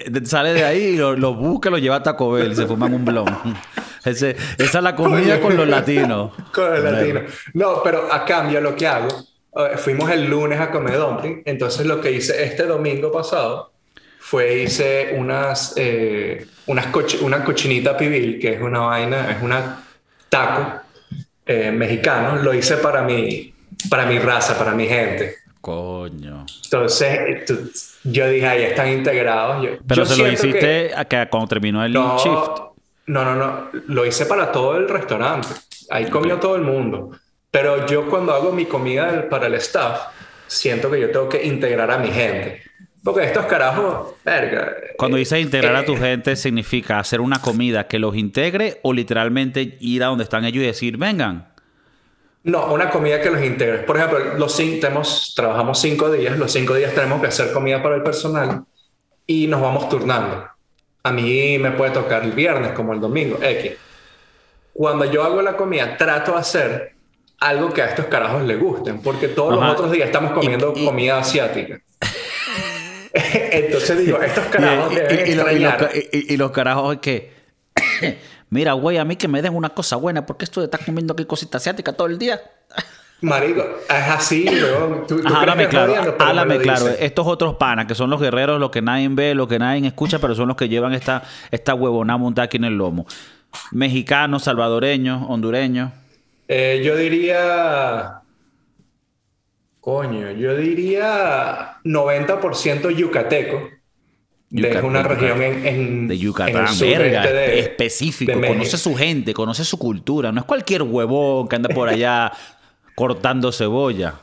Eh, 0.06 0.10
eh, 0.14 0.20
Sale 0.26 0.52
de 0.54 0.64
ahí 0.64 0.96
lo, 0.96 1.16
lo 1.16 1.34
busca, 1.34 1.68
lo 1.70 1.78
lleva 1.78 1.96
a 1.96 2.02
Taco 2.02 2.32
Bell 2.32 2.52
y 2.52 2.54
se 2.56 2.66
fuman 2.66 2.94
un 2.94 3.04
blon. 3.04 3.26
Ese- 4.04 4.34
esa 4.56 4.78
es 4.78 4.84
la 4.84 4.94
comida 4.96 5.40
con 5.40 5.56
los 5.56 5.68
latinos. 5.68 6.32
Con 6.52 6.74
el 6.74 6.82
latino. 6.84 7.20
No, 7.54 7.82
pero 7.82 8.10
a 8.10 8.24
cambio 8.24 8.60
lo 8.60 8.74
que 8.74 8.86
hago, 8.86 9.08
eh, 9.56 9.76
fuimos 9.76 10.10
el 10.10 10.26
lunes 10.26 10.58
a 10.58 10.70
comer 10.70 10.96
dumpling, 10.96 11.42
entonces 11.44 11.84
lo 11.84 12.00
que 12.00 12.10
hice 12.12 12.42
este 12.44 12.62
domingo 12.64 13.12
pasado 13.12 13.72
fue 14.20 14.62
hice 14.62 15.14
unas, 15.18 15.74
eh, 15.76 16.46
unas 16.66 16.86
cochi- 16.86 17.18
una 17.20 17.44
cochinita 17.44 17.94
pibil, 17.96 18.38
que 18.40 18.54
es 18.54 18.60
una 18.62 18.80
vaina, 18.80 19.30
es 19.32 19.42
una 19.42 19.82
taco 20.30 20.80
mexicano, 21.46 22.36
lo 22.36 22.54
hice 22.54 22.76
para 22.76 23.02
mi, 23.02 23.52
para 23.90 24.06
mi 24.06 24.18
raza, 24.20 24.56
para 24.56 24.72
mi 24.72 24.86
gente. 24.86 25.36
Coño. 25.60 26.46
Entonces, 26.64 27.98
yo 28.04 28.28
dije, 28.28 28.46
ahí 28.46 28.62
están 28.62 28.88
integrados. 28.88 29.62
Yo- 29.64 29.70
Pero 29.86 30.04
yo 30.04 30.06
se 30.06 30.16
lo 30.16 30.24
que- 30.24 30.32
hiciste 30.32 30.90
a 30.96 31.04
que 31.04 31.28
cuando 31.30 31.48
terminó 31.48 31.84
el 31.84 31.92
shift. 31.92 32.26
no, 32.26 32.74
no, 33.06 33.24
no, 33.24 33.34
no. 33.34 33.68
Lo 33.88 34.06
hice 34.06 34.26
para 34.26 34.50
todo 34.50 34.76
el 34.76 34.88
restaurante. 34.88 35.48
Ahí 35.90 36.06
comió 36.06 36.38
todo 36.38 36.56
el 36.56 36.62
mundo. 36.62 37.10
Pero 37.50 37.86
yo 37.86 38.08
cuando 38.08 38.32
hago 38.32 38.52
mi 38.52 38.64
comida 38.66 39.28
para 39.28 39.48
el 39.48 39.54
staff, 39.54 40.00
siento 40.46 40.90
que 40.90 41.00
yo 41.00 41.10
tengo 41.10 41.28
que 41.28 41.44
integrar 41.44 41.90
a 41.90 41.98
mi 41.98 42.08
gente. 42.08 42.62
Porque 43.02 43.24
estos 43.24 43.46
carajos, 43.46 44.14
verga. 44.24 44.72
Cuando 44.98 45.16
eh, 45.16 45.20
dices 45.20 45.40
integrar 45.40 45.74
a 45.74 45.80
eh, 45.80 45.84
tu 45.84 45.96
gente, 45.96 46.36
¿significa 46.36 46.98
hacer 46.98 47.20
una 47.20 47.40
comida 47.40 47.86
que 47.88 47.98
los 47.98 48.14
integre 48.14 48.78
o 48.82 48.92
literalmente 48.92 49.76
ir 49.80 50.04
a 50.04 50.06
donde 50.08 50.24
están 50.24 50.44
ellos 50.44 50.62
y 50.62 50.66
decir, 50.66 50.96
vengan? 50.98 51.49
No, 52.42 52.72
una 52.72 52.88
comida 52.90 53.20
que 53.20 53.30
los 53.30 53.42
integre. 53.42 53.78
Por 53.80 53.96
ejemplo, 53.98 54.18
los 54.38 54.56
tenemos, 54.56 55.34
trabajamos 55.36 55.78
cinco 55.80 56.10
días. 56.10 56.38
Los 56.38 56.52
cinco 56.52 56.74
días 56.74 56.94
tenemos 56.94 57.20
que 57.20 57.26
hacer 57.28 57.52
comida 57.52 57.82
para 57.82 57.96
el 57.96 58.02
personal 58.02 58.64
y 59.26 59.46
nos 59.46 59.60
vamos 59.60 59.88
turnando. 59.88 60.48
A 61.02 61.12
mí 61.12 61.58
me 61.58 61.70
puede 61.72 61.90
tocar 61.92 62.24
el 62.24 62.32
viernes 62.32 62.72
como 62.72 62.92
el 62.94 63.00
domingo, 63.00 63.38
X. 63.42 63.72
Cuando 64.72 65.04
yo 65.04 65.22
hago 65.22 65.42
la 65.42 65.56
comida, 65.56 65.96
trato 65.98 66.32
de 66.32 66.38
hacer 66.38 66.94
algo 67.40 67.72
que 67.72 67.82
a 67.82 67.86
estos 67.86 68.06
carajos 68.06 68.42
les 68.44 68.58
gusten, 68.58 69.00
porque 69.02 69.28
todos 69.28 69.56
Ajá. 69.56 69.66
los 69.66 69.72
otros 69.74 69.92
días 69.92 70.06
estamos 70.06 70.32
comiendo 70.32 70.72
Y- 70.76 70.82
y- 70.82 70.86
comida 70.86 71.18
asiática. 71.18 71.80
Entonces 73.12 73.98
digo, 73.98 74.20
estos 74.22 74.44
carajos 74.46 74.92
Y- 74.92 74.96
deben 74.96 75.14
y- 75.28 75.34
los 75.34 75.46
extrañar. 75.50 75.90
y- 76.12 76.36
los 76.36 76.50
carajos 76.52 76.96
que, 76.98 77.32
mira, 78.50 78.74
güey, 78.74 78.98
a 78.98 79.04
mí 79.04 79.16
que 79.16 79.28
me 79.28 79.40
den 79.42 79.54
una 79.54 79.70
cosa 79.70 79.96
buena, 79.96 80.26
porque 80.26 80.44
esto 80.44 80.60
de 80.60 80.66
estar 80.66 80.84
comiendo 80.84 81.14
aquí 81.14 81.24
cosita 81.24 81.58
asiática 81.58 81.92
todo 81.92 82.08
el 82.08 82.18
día. 82.18 82.40
Marico, 83.22 83.62
es 83.88 84.08
así, 84.08 84.46
weón. 84.48 85.06
Tú, 85.06 85.20
tú 85.20 85.28
Ajá, 85.28 85.40
crees 85.42 85.50
háblame 85.50 85.68
claro, 85.68 86.16
háblame 86.18 86.58
claro. 86.58 86.88
Estos 86.88 87.26
otros 87.26 87.56
panas, 87.56 87.86
que 87.86 87.94
son 87.94 88.08
los 88.08 88.20
guerreros, 88.20 88.58
los 88.58 88.70
que 88.70 88.80
nadie 88.80 89.08
ve, 89.10 89.34
los 89.34 89.46
que 89.46 89.58
nadie 89.58 89.86
escucha, 89.86 90.18
pero 90.18 90.34
son 90.34 90.48
los 90.48 90.56
que 90.56 90.68
llevan 90.68 90.94
esta, 90.94 91.22
esta 91.50 91.74
huevona 91.74 92.16
montada 92.16 92.46
aquí 92.46 92.56
en 92.56 92.64
el 92.64 92.78
lomo. 92.78 93.06
Mexicanos, 93.72 94.44
salvadoreños, 94.44 95.22
hondureños. 95.28 95.92
Eh, 96.48 96.82
yo 96.84 96.96
diría. 96.96 98.16
Coño, 99.80 100.30
yo 100.32 100.56
diría 100.56 101.78
90% 101.84 102.90
yucateco. 102.90 103.79
De 104.50 104.80
una 104.82 105.02
región 105.04 105.40
en, 105.42 105.66
en- 105.66 106.08
de 106.08 106.18
Yucatán, 106.18 106.66
verga, 106.80 107.22
de- 107.30 107.60
específico, 107.60 108.38
de 108.38 108.48
conoce 108.48 108.76
su 108.76 108.94
gente, 108.96 109.32
conoce 109.32 109.64
su 109.64 109.78
cultura, 109.78 110.32
no 110.32 110.40
es 110.40 110.46
cualquier 110.46 110.82
huevón 110.82 111.48
que 111.48 111.56
anda 111.56 111.68
por 111.68 111.88
allá 111.88 112.32
cortando 112.96 113.52
cebolla. 113.52 114.14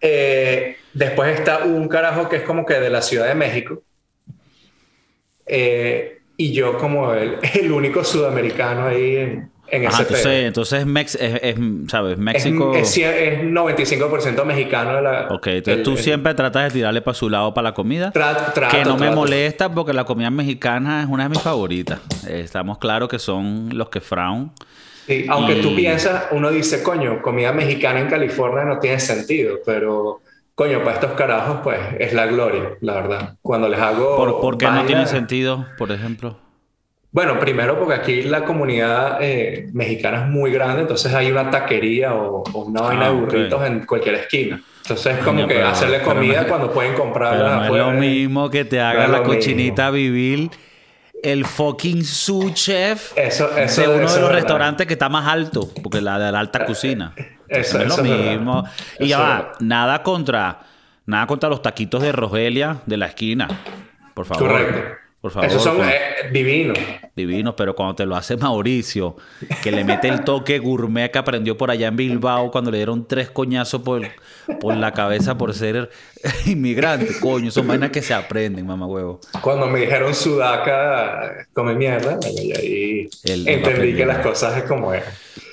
Eh, 0.00 0.76
después 0.92 1.38
está 1.38 1.64
un 1.64 1.88
carajo 1.88 2.28
que 2.28 2.36
es 2.36 2.42
como 2.42 2.64
que 2.66 2.74
de 2.74 2.90
la 2.90 3.02
Ciudad 3.02 3.26
de 3.28 3.34
México. 3.34 3.82
Eh, 5.46 6.18
y 6.36 6.52
yo 6.52 6.78
como 6.78 7.12
el, 7.14 7.38
el 7.54 7.70
único 7.70 8.02
sudamericano 8.04 8.86
ahí 8.86 9.16
en, 9.16 9.50
en 9.76 9.86
Ajá, 9.86 10.02
ese 10.02 10.04
pedo. 10.12 10.16
entonces, 10.32 10.84
entonces 10.84 10.86
Mex- 10.86 11.18
es, 11.20 11.40
es, 11.42 11.90
¿sabes? 11.90 12.12
Es, 12.12 12.18
México. 12.18 12.74
es, 12.74 12.96
es 12.96 13.40
95% 13.42 14.44
mexicano. 14.44 14.96
de 14.96 15.02
La, 15.02 15.28
Ok, 15.30 15.46
entonces 15.48 15.76
el- 15.78 15.82
tú 15.82 15.90
el- 15.92 15.98
siempre 15.98 16.34
tratas 16.34 16.64
de 16.72 16.78
tirarle 16.78 17.02
para 17.02 17.14
su 17.14 17.28
lado 17.28 17.52
para 17.54 17.70
la 17.70 17.74
comida. 17.74 18.12
Tra- 18.12 18.52
trato, 18.52 18.76
que 18.76 18.84
no 18.84 18.94
me 18.94 19.06
trato. 19.06 19.16
molesta 19.16 19.68
porque 19.74 19.92
la 19.92 20.04
comida 20.04 20.30
mexicana 20.30 21.02
es 21.02 21.08
una 21.08 21.24
de 21.24 21.28
mis 21.30 21.40
favoritas. 21.40 22.00
Estamos 22.28 22.78
claros 22.78 23.08
que 23.08 23.18
son 23.18 23.70
los 23.72 23.88
que 23.88 24.00
fraun. 24.00 24.52
Sí, 25.06 25.26
aunque 25.28 25.56
tú 25.56 25.70
Y- 25.70 25.76
piensas, 25.76 26.26
uno 26.30 26.50
dice, 26.50 26.82
coño, 26.82 27.20
comida 27.20 27.52
mexicana 27.52 28.00
en 28.00 28.08
California 28.08 28.64
no 28.64 28.78
tiene 28.78 28.98
sentido, 29.00 29.56
pero 29.66 30.20
coño, 30.54 30.78
para 30.84 30.94
estos 30.94 31.12
carajos, 31.12 31.58
pues 31.62 31.78
es 31.98 32.12
la 32.14 32.26
gloria, 32.26 32.70
la 32.80 32.94
verdad. 32.94 33.34
Cuando 33.42 33.68
les 33.68 33.80
hago. 33.80 34.16
¿Por, 34.16 34.40
por 34.40 34.56
qué 34.56 34.66
no 34.66 34.84
tiene 34.86 35.06
sentido, 35.06 35.66
por 35.76 35.90
ejemplo? 35.92 36.38
Bueno, 37.14 37.38
primero 37.38 37.78
porque 37.78 37.94
aquí 37.94 38.22
la 38.24 38.44
comunidad 38.44 39.18
eh, 39.22 39.68
mexicana 39.72 40.24
es 40.24 40.28
muy 40.28 40.50
grande, 40.50 40.82
entonces 40.82 41.14
hay 41.14 41.30
una 41.30 41.48
taquería 41.48 42.12
o, 42.12 42.42
o 42.52 42.58
una 42.64 42.80
vaina 42.82 43.06
Ah, 43.06 43.10
de 43.10 43.14
ok. 43.14 43.20
burritos 43.20 43.66
en 43.66 43.86
cualquier 43.86 44.16
esquina. 44.16 44.60
Entonces 44.82 45.12
es 45.16 45.18
como 45.24 45.36
Coño, 45.38 45.46
que 45.48 45.54
pero- 45.54 45.68
hacerle 45.68 46.02
comida 46.02 46.42
no 46.42 46.48
cuando 46.48 46.72
pueden 46.72 46.94
comprarla 46.94 47.56
no 47.56 47.64
es 47.64 47.70
lo 47.70 47.90
mismo 47.92 48.50
que 48.50 48.64
te 48.66 48.80
haga 48.80 49.06
la 49.06 49.22
cochinita 49.22 49.90
vivir 49.90 50.50
el 51.22 51.44
fucking 51.46 52.04
sous 52.04 52.52
chef 52.52 53.12
Eso, 53.16 53.56
eso, 53.56 53.80
de 53.80 53.88
uno 53.96 54.04
eso 54.06 54.16
de 54.16 54.20
los 54.22 54.32
restaurantes 54.32 54.86
que 54.86 54.92
está 54.94 55.08
más 55.08 55.26
alto, 55.26 55.70
porque 55.84 56.00
la 56.02 56.18
de 56.18 56.32
la 56.32 56.40
alta 56.40 56.66
cocina. 56.66 57.14
Eso- 57.48 57.78
no 57.78 57.84
es 57.84 57.96
lo 57.96 58.02
verdad. 58.02 58.16
mismo. 58.32 58.64
Y 58.98 59.06
ya 59.06 59.18
va, 59.20 59.52
nada 59.60 60.02
contra, 60.02 60.58
nada 61.06 61.26
contra 61.28 61.48
los 61.48 61.62
taquitos 61.62 62.02
de 62.02 62.10
Rogelia 62.10 62.78
de 62.86 62.96
la 62.96 63.06
esquina. 63.06 63.46
Por 64.14 64.26
favor. 64.26 64.48
Correcto. 64.48 64.80
Por 65.24 65.30
favor. 65.32 65.48
Esos 65.48 65.62
son 65.62 65.78
eh, 65.88 66.28
divinos. 66.32 66.76
divinos, 67.16 67.54
pero 67.56 67.74
cuando 67.74 67.94
te 67.94 68.04
lo 68.04 68.14
hace 68.14 68.36
Mauricio, 68.36 69.16
que 69.62 69.72
le 69.72 69.82
mete 69.82 70.06
el 70.08 70.22
toque 70.22 70.58
gourmet 70.58 71.10
que 71.10 71.18
aprendió 71.18 71.56
por 71.56 71.70
allá 71.70 71.88
en 71.88 71.96
Bilbao 71.96 72.50
cuando 72.50 72.70
le 72.70 72.76
dieron 72.76 73.08
tres 73.08 73.30
coñazos 73.30 73.80
por, 73.80 74.02
por 74.60 74.76
la 74.76 74.92
cabeza 74.92 75.38
por 75.38 75.54
ser 75.54 75.88
inmigrante. 76.44 77.18
Coño, 77.20 77.50
son 77.50 77.66
vainas 77.66 77.88
que 77.90 78.02
se 78.02 78.12
aprenden, 78.12 78.66
mamá 78.66 78.86
huevo. 78.86 79.18
Cuando 79.40 79.66
me 79.66 79.80
dijeron 79.80 80.14
sudaca, 80.14 81.46
come 81.54 81.74
mierda, 81.74 82.18
y 82.30 82.52
ahí 82.52 83.08
El- 83.24 83.48
entendí 83.48 83.88
el- 83.92 83.96
que 83.96 84.04
las 84.04 84.18
cosas 84.18 84.54
es 84.58 84.64
como 84.64 84.92
es. 84.92 85.04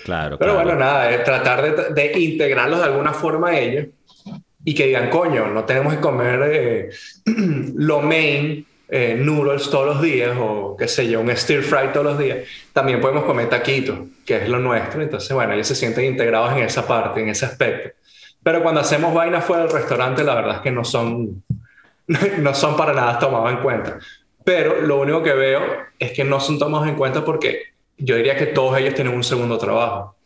Claro, 0.04 0.38
Pero 0.38 0.52
claro. 0.56 0.68
bueno, 0.68 0.80
nada, 0.84 1.10
es 1.12 1.24
tratar 1.24 1.62
de, 1.62 1.94
de 1.94 2.20
integrarlos 2.20 2.80
de 2.80 2.86
alguna 2.88 3.14
forma 3.14 3.52
a 3.52 3.58
ellos 3.58 3.86
y 4.66 4.76
que 4.76 4.88
digan, 4.88 5.10
coño, 5.10 5.48
no 5.48 5.64
tenemos 5.64 5.94
que 5.94 6.02
comer 6.02 6.42
eh, 6.46 6.90
lo 7.76 8.02
main, 8.02 8.66
eh, 8.94 9.16
noodles 9.16 9.70
todos 9.70 9.86
los 9.86 10.02
días 10.02 10.36
o 10.38 10.76
qué 10.78 10.86
sé 10.90 11.08
yo, 11.08 11.22
un 11.22 11.34
stir 11.36 11.64
fry 11.64 11.94
todos 11.94 12.06
los 12.06 12.20
días. 12.20 12.40
También 12.74 13.00
podemos 13.00 13.24
comer 13.24 13.48
taquitos, 13.48 14.00
que 14.26 14.36
es 14.36 14.50
lo 14.50 14.60
nuestro. 14.60 15.02
Entonces, 15.02 15.32
bueno, 15.34 15.54
ellos 15.54 15.68
se 15.68 15.76
sienten 15.76 16.04
integrados 16.04 16.52
en 16.52 16.64
esa 16.64 16.86
parte, 16.86 17.22
en 17.22 17.30
ese 17.30 17.46
aspecto. 17.46 17.98
Pero 18.44 18.62
cuando 18.62 18.82
hacemos 18.82 19.14
vainas 19.14 19.46
fuera 19.46 19.64
del 19.64 19.72
restaurante, 19.72 20.26
la 20.26 20.36
verdad 20.36 20.56
es 20.58 20.62
que 20.62 20.72
no 20.72 20.84
son, 20.84 21.42
no 22.40 22.54
son 22.54 22.76
para 22.76 22.92
nada 22.92 23.18
tomados 23.18 23.52
en 23.52 23.58
cuenta. 23.60 23.98
Pero 24.44 24.82
lo 24.82 25.00
único 25.00 25.24
que 25.24 25.34
veo 25.34 25.62
es 25.98 26.12
que 26.12 26.26
no 26.26 26.42
son 26.42 26.60
tomados 26.60 26.88
en 26.90 26.96
cuenta 26.96 27.24
porque 27.24 27.68
yo 27.98 28.18
diría 28.18 28.36
que 28.36 28.48
todos 28.48 28.78
ellos 28.78 28.94
tienen 28.94 29.14
un 29.14 29.24
segundo 29.24 29.58
trabajo. 29.58 30.18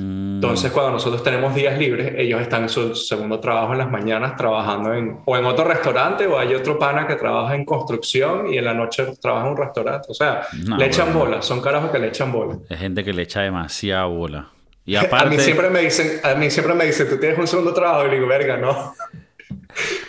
Mm, 0.00 0.36
Entonces, 0.36 0.70
cuando 0.70 0.92
nosotros 0.92 1.24
tenemos 1.24 1.52
días 1.56 1.76
libres, 1.76 2.12
ellos 2.16 2.40
están 2.40 2.62
en 2.62 2.68
su 2.68 2.94
segundo 2.94 3.40
trabajo 3.40 3.72
en 3.72 3.78
las 3.78 3.90
mañanas 3.90 4.36
trabajando 4.36 4.94
en, 4.94 5.18
o 5.24 5.36
en 5.36 5.44
otro 5.44 5.64
restaurante 5.64 6.24
o 6.26 6.38
hay 6.38 6.54
otro 6.54 6.78
pana 6.78 7.04
que 7.06 7.16
trabaja 7.16 7.56
en 7.56 7.64
construcción 7.64 8.46
y 8.52 8.58
en 8.58 8.64
la 8.64 8.74
noche 8.74 9.04
trabaja 9.20 9.46
en 9.46 9.52
un 9.52 9.56
restaurante. 9.58 10.06
O 10.10 10.14
sea, 10.14 10.42
No, 10.66 10.76
le 10.76 10.86
echan 10.86 11.06
bueno. 11.12 11.18
bola, 11.30 11.42
son 11.42 11.60
carajos 11.60 11.90
que 11.90 11.98
le 11.98 12.08
echan 12.08 12.30
bola. 12.30 12.58
es 12.68 12.78
gente 12.78 13.02
que 13.02 13.12
le 13.12 13.22
echa 13.22 13.40
demasiada 13.40 14.04
bola. 14.04 14.48
Y 14.86 14.94
A 14.96 15.00
aparte, 15.02 15.30
mí 15.36 15.42
siempre 15.42 15.68
me 15.68 15.80
dicen, 15.80 16.20
a 16.22 16.34
mí 16.36 16.48
siempre 16.48 16.74
me 16.74 16.84
dicen, 16.86 17.08
tú 17.08 17.18
tienes 17.18 17.36
un 17.36 17.48
segundo 17.48 17.74
trabajo 17.74 18.06
y 18.06 18.10
digo, 18.12 18.26
verga, 18.28 18.56
no. 18.56 18.94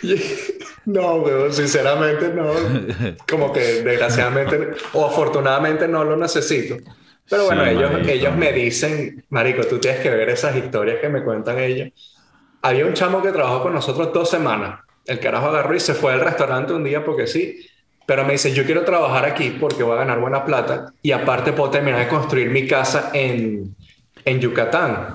No, 0.86 1.16
weón, 1.16 1.52
sinceramente 1.52 2.28
no. 2.34 2.52
Como 3.28 3.52
que 3.52 3.60
desgraciadamente 3.82 4.70
o 4.94 5.06
afortunadamente 5.06 5.86
no 5.86 6.04
lo 6.04 6.16
necesito. 6.16 6.76
Pero 7.30 7.44
bueno, 7.44 7.64
ellos, 7.64 7.92
ellos 8.08 8.36
me 8.36 8.52
dicen, 8.52 9.24
Marico, 9.30 9.62
tú 9.62 9.78
tienes 9.78 10.00
que 10.00 10.10
ver 10.10 10.28
esas 10.30 10.56
historias 10.56 10.98
que 11.00 11.08
me 11.08 11.22
cuentan 11.22 11.60
ellos. 11.60 11.90
Había 12.60 12.84
un 12.84 12.92
chamo 12.92 13.22
que 13.22 13.30
trabajó 13.30 13.62
con 13.62 13.72
nosotros 13.72 14.12
dos 14.12 14.28
semanas. 14.28 14.80
El 15.06 15.20
carajo 15.20 15.46
agarró 15.46 15.74
y 15.74 15.80
se 15.80 15.94
fue 15.94 16.12
al 16.12 16.20
restaurante 16.20 16.72
un 16.72 16.82
día 16.82 17.04
porque 17.04 17.28
sí. 17.28 17.64
Pero 18.04 18.24
me 18.24 18.32
dice, 18.32 18.52
yo 18.52 18.64
quiero 18.64 18.84
trabajar 18.84 19.24
aquí 19.24 19.56
porque 19.60 19.84
voy 19.84 19.94
a 19.94 20.00
ganar 20.00 20.18
buena 20.18 20.44
plata 20.44 20.92
y 21.00 21.12
aparte 21.12 21.52
puedo 21.52 21.70
terminar 21.70 22.00
de 22.00 22.08
construir 22.08 22.50
mi 22.50 22.66
casa 22.66 23.12
en, 23.14 23.76
en 24.24 24.40
Yucatán. 24.40 25.14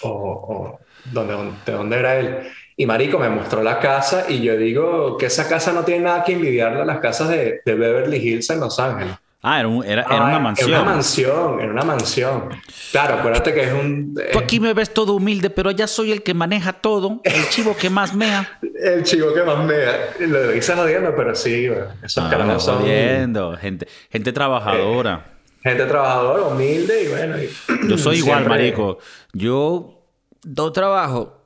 O, 0.00 0.08
o 0.08 0.80
donde, 1.12 1.52
¿de 1.66 1.72
dónde 1.72 1.98
era 1.98 2.16
él? 2.16 2.38
Y 2.74 2.86
Marico 2.86 3.18
me 3.18 3.28
mostró 3.28 3.62
la 3.62 3.78
casa 3.78 4.24
y 4.30 4.40
yo 4.40 4.56
digo 4.56 5.18
que 5.18 5.26
esa 5.26 5.46
casa 5.46 5.72
no 5.72 5.84
tiene 5.84 6.04
nada 6.04 6.24
que 6.24 6.32
envidiarle 6.32 6.80
a 6.80 6.84
las 6.86 7.00
casas 7.00 7.28
de, 7.28 7.60
de 7.64 7.74
Beverly 7.74 8.16
Hills 8.16 8.48
en 8.48 8.60
Los 8.60 8.78
Ángeles. 8.78 9.14
Ah, 9.42 9.60
era, 9.60 9.68
era, 9.84 10.02
era 10.02 10.24
una 10.24 10.38
mansión. 10.40 10.70
Era 10.70 10.82
una 10.82 10.90
mansión, 10.92 11.60
era 11.60 11.72
una 11.72 11.84
mansión. 11.84 12.48
Claro, 12.90 13.14
acuérdate 13.16 13.54
que 13.54 13.62
es 13.62 13.72
un... 13.72 14.14
Tú 14.32 14.38
aquí 14.38 14.58
me 14.58 14.72
ves 14.72 14.92
todo 14.92 15.14
humilde, 15.14 15.50
pero 15.50 15.70
ya 15.70 15.86
soy 15.86 16.10
el 16.10 16.22
que 16.22 16.34
maneja 16.34 16.72
todo, 16.72 17.20
el 17.22 17.48
chivo 17.50 17.76
que 17.76 17.88
más 17.88 18.14
mea. 18.14 18.58
el 18.82 19.04
chivo 19.04 19.32
que 19.34 19.42
más 19.42 19.64
mea. 19.64 20.14
Lo 20.20 20.48
dices 20.48 20.74
jodiendo, 20.74 21.14
pero 21.14 21.34
sí, 21.34 21.68
esos 22.02 22.24
no, 22.24 22.30
carajos 22.30 22.64
son... 22.64 22.80
Jodiendo. 22.80 23.56
Gente, 23.56 23.86
gente 24.10 24.32
trabajadora. 24.32 25.24
Eh, 25.24 25.68
gente 25.68 25.84
trabajadora, 25.84 26.42
humilde 26.44 27.04
y 27.04 27.08
bueno... 27.08 27.36
Yo 27.88 27.98
soy 27.98 28.16
igual, 28.24 28.48
marico. 28.48 28.98
Yo 29.32 30.02
do 30.42 30.72
trabajo, 30.72 31.42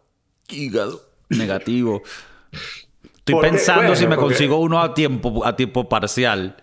hígado, 0.49 1.03
negativo. 1.29 2.03
Estoy 3.19 3.41
pensando 3.43 3.95
si 3.95 4.07
me 4.07 4.17
consigo 4.17 4.57
uno 4.57 4.81
a 4.81 4.95
tiempo, 4.95 5.45
a 5.45 5.55
tiempo 5.55 5.89
parcial. 5.89 6.57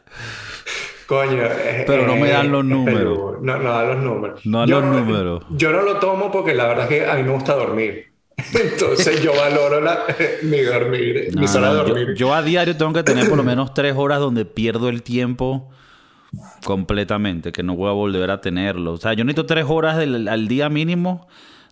Coño. 1.08 1.44
Pero 1.86 2.06
no 2.06 2.16
me 2.18 2.30
dan 2.30 2.52
los 2.52 2.66
números. 2.66 3.42
No, 3.42 3.58
no 3.58 3.72
dan 3.72 3.88
los 3.88 4.04
números. 4.04 4.46
No 4.46 4.60
dan 4.60 4.70
los 4.70 4.84
números. 4.84 5.44
Yo 5.52 5.72
no 5.72 5.82
lo 5.82 5.98
tomo 5.98 6.32
porque 6.32 6.54
la 6.54 6.68
verdad 6.68 6.92
es 6.92 7.00
que 7.00 7.10
a 7.10 7.16
mí 7.16 7.24
me 7.24 7.32
gusta 7.32 7.56
dormir. 7.56 8.12
Entonces 8.54 9.24
yo 9.24 9.34
valoro 9.36 9.82
la, 9.82 10.04
mi 10.44 10.62
dormir, 10.62 11.30
mi 11.36 11.48
zona 11.48 11.72
de 11.72 11.76
dormir. 11.76 12.14
Yo, 12.16 12.34
a 12.34 12.44
diario 12.44 12.78
tengo 12.78 12.94
que 12.94 13.04
tener 13.04 13.28
por 13.28 13.38
lo 13.38 13.44
menos 13.44 13.74
tres 13.74 13.96
horas 13.96 14.20
donde 14.20 14.46
pierdo 14.46 14.90
el 14.90 15.02
tiempo 15.02 15.72
completamente, 16.64 17.52
que 17.52 17.64
no 17.64 17.76
voy 17.76 17.90
a 17.90 17.94
volver 17.94 18.30
a 18.30 18.42
tenerlo. 18.42 18.94
O 18.94 18.98
sea, 18.98 19.14
yo 19.14 19.24
necesito 19.24 19.46
tres 19.46 19.66
horas 19.68 19.98
al 19.98 20.48
día 20.48 20.70
mínimo 20.70 21.28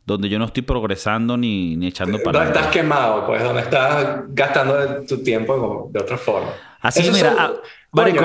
donde 0.06 0.30
yo 0.30 0.40
no 0.40 0.46
estoy 0.46 0.64
progresando 0.64 1.36
ni, 1.36 1.76
ni 1.76 1.88
echando 1.88 2.20
para 2.24 2.40
Donde 2.40 2.54
estás 2.54 2.72
quemado, 2.72 3.26
pues, 3.26 3.44
donde 3.44 3.62
estás 3.62 4.22
gastando 4.30 5.04
tu 5.08 5.18
tiempo 5.24 5.90
de 5.92 6.00
otra 6.00 6.18
forma. 6.18 6.50
Así, 6.80 7.10
mira, 7.12 7.36
ah, 7.38 7.54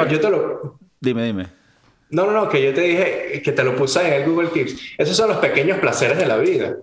yo 0.09 0.20
te 0.20 0.31
lo, 0.31 0.79
Dime, 1.01 1.25
dime. 1.25 1.47
No, 2.11 2.27
no, 2.27 2.33
no, 2.33 2.49
que 2.49 2.63
yo 2.63 2.75
te 2.75 2.83
dije 2.83 3.41
que 3.43 3.53
te 3.53 3.65
lo 3.65 3.75
puse 3.75 4.07
en 4.07 4.13
el 4.13 4.29
Google 4.29 4.51
Keeps. 4.51 4.95
Esos 4.99 5.17
son 5.17 5.29
los 5.29 5.39
pequeños 5.39 5.79
placeres 5.79 6.19
de 6.19 6.27
la 6.27 6.37
vida. 6.37 6.77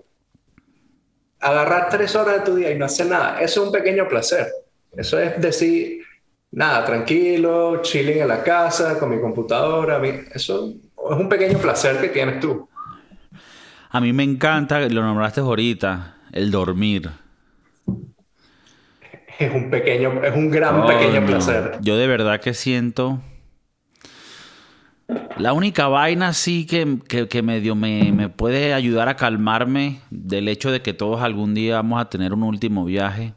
Agarrar 1.38 1.88
tres 1.88 2.16
horas 2.16 2.38
de 2.38 2.40
tu 2.40 2.56
día 2.56 2.72
y 2.72 2.78
no 2.78 2.86
hacer 2.86 3.06
nada, 3.06 3.40
eso 3.40 3.60
es 3.60 3.66
un 3.66 3.72
pequeño 3.72 4.08
placer. 4.08 4.48
Eso 4.96 5.20
es 5.20 5.40
decir, 5.40 6.02
nada, 6.50 6.84
tranquilo, 6.84 7.80
chilling 7.82 8.22
en 8.22 8.28
la 8.28 8.42
casa, 8.42 8.98
con 8.98 9.10
mi 9.10 9.20
computadora. 9.20 10.02
Eso 10.34 10.70
es 10.70 11.16
un 11.16 11.28
pequeño 11.28 11.58
placer 11.58 12.00
que 12.00 12.08
tienes 12.08 12.40
tú. 12.40 12.68
A 13.90 14.00
mí 14.00 14.12
me 14.12 14.24
encanta, 14.24 14.80
lo 14.80 15.02
nombraste 15.02 15.40
ahorita, 15.40 16.16
el 16.32 16.50
dormir. 16.50 17.10
Es 19.38 19.54
un 19.54 19.70
pequeño, 19.70 20.24
es 20.24 20.34
un 20.34 20.50
gran 20.50 20.86
pequeño 20.86 21.24
placer. 21.24 21.78
Yo 21.80 21.96
de 21.96 22.06
verdad 22.08 22.40
que 22.40 22.54
siento 22.54 23.20
la 25.38 25.52
única 25.52 25.88
vaina 25.88 26.32
sí 26.32 26.66
que, 26.66 26.98
que, 27.28 27.42
medio 27.42 27.74
me, 27.74 28.12
me, 28.12 28.28
puede 28.28 28.74
ayudar 28.74 29.08
a 29.08 29.16
calmarme 29.16 30.00
del 30.10 30.48
hecho 30.48 30.70
de 30.70 30.82
que 30.82 30.92
todos 30.92 31.22
algún 31.22 31.54
día 31.54 31.76
vamos 31.76 32.00
a 32.00 32.08
tener 32.08 32.32
un 32.32 32.42
último 32.42 32.84
viaje 32.84 33.34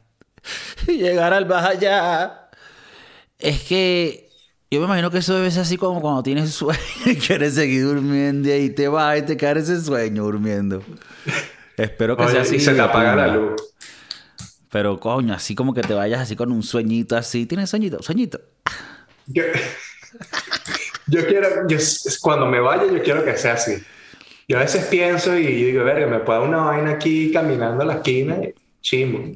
y 0.88 0.92
llegar 0.98 1.34
al 1.34 1.46
más 1.46 1.66
allá. 1.66 2.50
Es 3.40 3.62
que 3.64 4.30
yo 4.70 4.80
me 4.80 4.86
imagino 4.86 5.10
que 5.12 5.18
eso 5.20 5.36
debe 5.36 5.52
ser 5.52 5.62
así 5.62 5.78
como 5.78 6.02
cuando 6.02 6.24
tienes 6.24 6.52
sueño 6.52 6.80
y 7.06 7.16
quieres 7.16 7.56
seguir 7.56 7.84
durmiendo 7.86 8.50
y 8.50 8.52
ahí 8.52 8.70
te 8.70 8.88
vas 8.88 9.20
y 9.20 9.24
te 9.24 9.38
quedas 9.38 9.70
ese 9.70 9.82
sueño 9.82 10.24
durmiendo. 10.24 10.84
Espero 11.78 12.16
que 12.18 12.28
sea 12.28 12.42
así. 12.42 12.58
Y 12.58 12.60
se 12.60 12.74
te 12.74 12.82
apaga 12.82 13.16
la 13.16 13.28
luz. 13.28 13.62
Pero 14.70 15.00
coño, 15.00 15.34
así 15.34 15.56
como 15.56 15.74
que 15.74 15.82
te 15.82 15.94
vayas 15.94 16.22
así 16.22 16.36
con 16.36 16.52
un 16.52 16.64
sueñito 16.64 17.18
así. 17.18 17.46
¿Tienes 17.46 17.70
sueñito? 17.70 18.02
Sueñito. 18.02 18.40
yo 21.12 21.28
quiero, 21.28 21.68
yo, 21.68 21.78
cuando 22.22 22.46
me 22.46 22.60
vaya, 22.62 22.86
yo 22.92 23.04
quiero 23.04 23.24
que 23.26 23.36
sea 23.36 23.54
así. 23.54 23.76
Yo 24.48 24.58
a 24.58 24.62
veces 24.62 24.86
pienso 24.86 25.38
y 25.38 25.46
digo, 25.46 25.84
verga, 25.84 26.08
me 26.08 26.20
puedo 26.20 26.44
una 26.44 26.64
vaina 26.64 26.92
aquí 26.92 27.32
caminando 27.32 27.84
a 27.84 27.86
la 27.86 27.94
esquina, 27.96 28.38
chimo. 28.82 29.34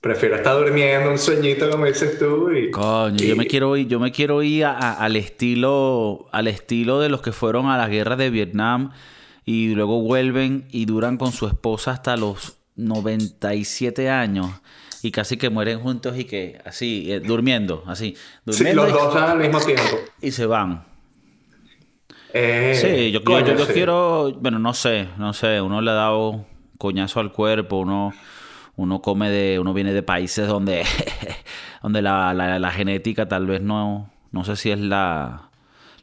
Prefiero 0.00 0.36
estar 0.36 0.56
durmiendo 0.56 1.10
un 1.10 1.18
sueñito, 1.18 1.68
como 1.68 1.86
dices 1.86 2.18
tú. 2.18 2.52
Y, 2.52 2.70
Coño, 2.70 3.16
yo 3.16 3.34
me 3.34 3.46
quiero 3.46 3.76
ir, 3.76 3.88
yo 3.88 3.98
me 3.98 4.12
quiero 4.12 4.42
ir 4.42 4.64
al 4.66 5.16
estilo, 5.16 6.28
al 6.30 6.46
estilo 6.46 7.00
de 7.00 7.08
los 7.08 7.22
que 7.22 7.32
fueron 7.32 7.66
a 7.66 7.76
la 7.76 7.88
guerra 7.88 8.14
de 8.14 8.30
Vietnam 8.30 8.92
y 9.44 9.74
luego 9.74 10.00
vuelven 10.00 10.66
y 10.70 10.84
duran 10.86 11.16
con 11.16 11.32
su 11.32 11.48
esposa 11.48 11.90
hasta 11.90 12.16
los 12.16 12.58
97 12.76 14.08
años 14.10 14.50
y 15.02 15.10
casi 15.10 15.36
que 15.36 15.50
mueren 15.50 15.80
juntos 15.80 16.16
y 16.18 16.24
que 16.24 16.60
así, 16.64 17.10
eh, 17.10 17.20
durmiendo, 17.20 17.82
así. 17.86 18.16
Durmiendo 18.44 18.86
sí, 18.86 18.92
los 18.92 19.02
dos 19.02 19.16
al 19.16 19.38
mismo 19.38 19.60
tiempo. 19.60 19.98
Y 20.20 20.30
se 20.30 20.46
van. 20.46 20.85
Eh, 22.38 22.74
sí, 22.74 23.12
yo, 23.12 23.20
yo, 23.40 23.66
quiero, 23.68 24.30
bueno, 24.40 24.58
no 24.58 24.74
sé, 24.74 25.08
no 25.16 25.32
sé, 25.32 25.62
uno 25.62 25.80
le 25.80 25.90
ha 25.90 25.94
dado 25.94 26.44
coñazo 26.76 27.20
al 27.20 27.32
cuerpo, 27.32 27.78
uno, 27.78 28.12
uno 28.76 29.00
come 29.00 29.30
de, 29.30 29.58
uno 29.58 29.72
viene 29.72 29.94
de 29.94 30.02
países 30.02 30.46
donde, 30.46 30.84
donde 31.82 32.02
la, 32.02 32.34
la, 32.34 32.70
genética 32.72 33.26
tal 33.26 33.46
vez 33.46 33.62
no, 33.62 34.10
no 34.32 34.44
sé 34.44 34.56
si 34.56 34.70
es 34.70 34.78
la, 34.78 35.48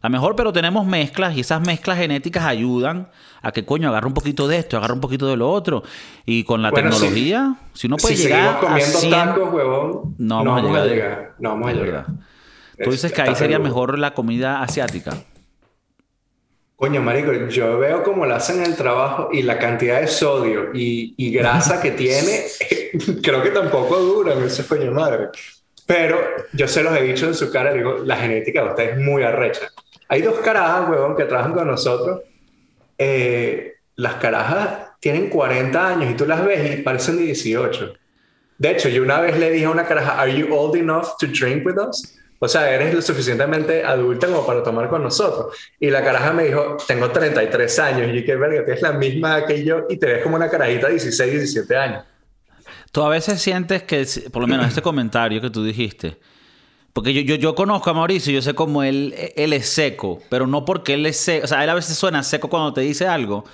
la 0.02 0.10
mejor, 0.10 0.36
pero 0.36 0.52
tenemos 0.52 0.88
mezclas 0.88 1.38
y 1.38 1.42
esas 1.42 1.62
mezclas 1.62 2.00
genéticas 2.00 2.46
ayudan 2.46 3.10
a 3.44 3.52
que 3.52 3.64
coño 3.64 3.90
agarre 3.90 4.08
un 4.08 4.16
poquito 4.16 4.48
de 4.48 4.58
esto, 4.58 4.78
agarre 4.78 4.94
un 4.94 5.02
poquito 5.02 5.28
de 5.28 5.38
lo 5.38 5.52
otro. 5.52 5.84
Y 6.26 6.46
con 6.46 6.64
la 6.64 6.72
tecnología, 6.72 7.58
si, 7.74 7.86
uno 7.86 7.98
puede 7.98 8.16
llegar 8.16 8.60
comiendo 8.60 9.00
tacos, 9.08 9.54
huevón, 9.54 10.16
no 10.18 10.44
vamos, 10.44 10.78
a, 10.78 10.86
llegar. 10.86 11.36
No 11.38 11.50
vamos 11.50 11.70
a 11.70 11.74
llegar. 11.74 12.06
Tú 12.84 12.90
dices 12.90 13.12
que 13.12 13.22
ahí 13.22 13.36
sería 13.36 13.60
mejor 13.60 14.00
la 14.00 14.16
comida 14.16 14.64
asiática. 14.64 15.16
Coño, 16.84 17.02
marico, 17.02 17.32
yo 17.48 17.80
veo 17.80 18.04
cómo 18.04 18.26
la 18.26 18.36
hacen 18.36 18.62
el 18.62 18.76
trabajo 18.76 19.30
y 19.32 19.42
la 19.42 19.58
cantidad 19.58 20.02
de 20.02 20.08
sodio 20.08 20.72
y, 20.74 21.32
grasa 21.32 21.82
que 21.82 21.92
tiene, 21.92 22.44
creo 23.24 23.42
que 23.42 23.52
tampoco 23.52 23.98
duran 24.00 24.44
ese 24.44 24.68
coño 24.68 24.92
madre. 24.92 25.30
Pero 25.88 26.20
yo 26.52 26.68
se 26.68 26.84
los 26.84 26.94
he 26.98 27.04
dicho 27.04 27.26
en 27.26 27.36
su 27.36 27.50
cara, 27.50 27.72
digo, 27.72 28.00
la 28.00 28.18
genética 28.18 28.64
de 28.64 28.70
ustedes 28.72 28.98
es 28.98 28.98
muy 28.98 29.24
arrecha. 29.24 29.70
Hay 30.10 30.24
dos 30.24 30.40
carajas, 30.40 30.90
huevón, 30.90 31.16
que 31.16 31.24
trabajan 31.24 31.54
con 31.54 31.68
nosotros. 31.68 32.20
Eh, 32.98 33.76
las 33.96 34.16
carajas 34.16 34.90
tienen 35.00 35.30
40 35.30 35.88
años 35.88 36.12
y 36.12 36.16
tú 36.16 36.26
las 36.26 36.46
ves 36.46 36.80
y 36.80 36.82
parecen 36.82 37.16
de 37.16 37.24
18. 37.24 37.94
De 38.58 38.72
hecho, 38.72 38.90
yo 38.90 39.04
una 39.04 39.22
vez 39.22 39.40
le 39.40 39.52
dije 39.52 39.64
a 39.64 39.70
una 39.70 39.86
caraja, 39.86 40.20
¿Are 40.20 40.38
you 40.38 40.54
old 40.54 40.76
enough 40.76 41.16
to 41.18 41.28
drink 41.28 41.66
with 41.66 41.78
us? 41.78 42.20
O 42.44 42.48
sea, 42.50 42.70
eres 42.70 42.94
lo 42.94 43.02
suficientemente 43.02 43.86
adulta 43.86 44.28
como 44.28 44.46
para 44.46 44.62
tomar 44.62 44.90
con 44.90 45.02
nosotros. 45.02 45.56
Y 45.80 45.90
la 45.90 46.04
caraja 46.04 46.34
me 46.34 46.44
dijo, 46.44 46.76
tengo 46.86 47.10
33 47.10 47.80
años. 47.80 48.10
Y 48.12 48.20
yo, 48.20 48.26
qué 48.26 48.36
verga, 48.36 48.66
tienes 48.66 48.82
la 48.82 48.92
misma 48.92 49.46
que 49.46 49.64
yo 49.64 49.86
y 49.90 49.96
te 49.96 50.08
ves 50.08 50.24
como 50.24 50.36
una 50.36 50.50
carajita 50.50 50.88
de 50.88 50.96
16, 50.96 51.32
17 51.32 51.78
años. 51.78 52.04
Tú 52.92 53.02
a 53.02 53.08
veces 53.08 53.42
sientes 53.42 53.84
que, 53.84 54.06
por 54.30 54.42
lo 54.42 54.50
menos 54.50 54.68
este 54.68 54.82
comentario 54.84 55.40
que 55.40 55.50
tú 55.50 55.64
dijiste, 55.64 56.20
porque 56.92 57.14
yo, 57.14 57.22
yo, 57.22 57.36
yo, 57.36 57.56
conozco 57.56 57.90
a 57.90 57.94
Mauricio, 57.94 58.34
yo 58.34 58.42
sé 58.42 58.54
cómo 58.54 58.84
él, 58.84 59.16
él 59.38 59.54
es 59.54 59.70
seco, 59.70 60.20
pero 60.30 60.46
no 60.46 60.66
porque 60.66 60.96
él 60.96 61.06
es 61.06 61.16
seco, 61.16 61.46
o 61.46 61.48
sea, 61.48 61.64
él 61.64 61.70
a 61.70 61.76
veces 61.76 61.96
suena 61.96 62.24
seco 62.24 62.50
cuando 62.50 62.74
te 62.74 62.82
dice 62.82 63.08
algo, 63.08 63.46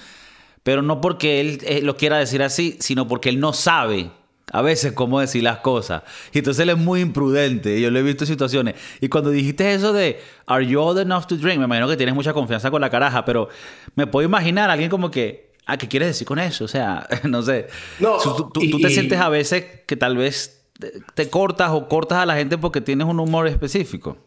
pero 0.64 0.82
no 0.82 1.00
porque 1.00 1.42
él, 1.42 1.60
él 1.64 1.86
lo 1.86 1.96
quiera 1.96 2.18
decir 2.18 2.42
así, 2.42 2.76
sino 2.80 3.08
porque 3.08 3.30
él 3.30 3.40
no 3.40 3.54
sabe 3.54 4.10
a 4.52 4.62
veces 4.62 4.94
cómo 4.94 5.20
decir 5.20 5.44
las 5.44 5.60
cosas. 5.60 6.04
Y 6.34 6.40
entonces 6.40 6.64
él 6.64 6.70
es 6.70 6.78
muy 6.78 7.02
imprudente. 7.02 7.80
Yo 7.80 7.92
lo 7.92 8.00
he 8.00 8.04
visto 8.04 8.24
en 8.24 8.28
situaciones. 8.28 8.76
Y 9.02 9.10
cuando 9.10 9.30
dijiste 9.30 9.74
eso 9.74 9.94
de, 9.94 10.20
¿Are 10.46 10.66
you 10.66 10.80
old 10.82 11.00
enough 11.00 11.26
to 11.28 11.38
drink? 11.38 11.60
Me 11.60 11.66
imagino 11.66 11.88
que 11.88 11.98
tienes 11.98 12.16
mucha 12.16 12.34
confianza 12.34 12.72
con 12.72 12.82
la 12.82 12.90
caraja, 12.90 13.26
pero 13.26 13.50
me 13.96 14.08
puedo 14.08 14.28
imaginar 14.28 14.70
a 14.70 14.74
alguien 14.74 14.90
como 14.90 15.12
que, 15.12 15.52
¿a 15.66 15.78
qué 15.78 15.88
quieres 15.88 16.10
decir 16.10 16.26
con 16.26 16.40
eso? 16.40 16.66
O 16.66 16.68
sea, 16.68 17.08
no 17.24 17.42
sé. 17.42 17.68
No, 18.00 18.18
tú, 18.18 18.80
te 18.80 18.90
sientes 18.90 19.20
a 19.20 19.30
veces 19.30 19.66
que 19.86 19.96
tal 19.96 20.18
vez 20.18 20.66
te, 21.14 21.30
cortas 21.30 21.72
o 21.72 21.88
cortas 21.88 22.20
a 22.20 22.26
la 22.26 22.36
gente 22.36 22.58
porque 22.58 22.82
tienes 22.82 23.08
un 23.08 23.20
humor 23.20 23.48
específico. 23.48 24.18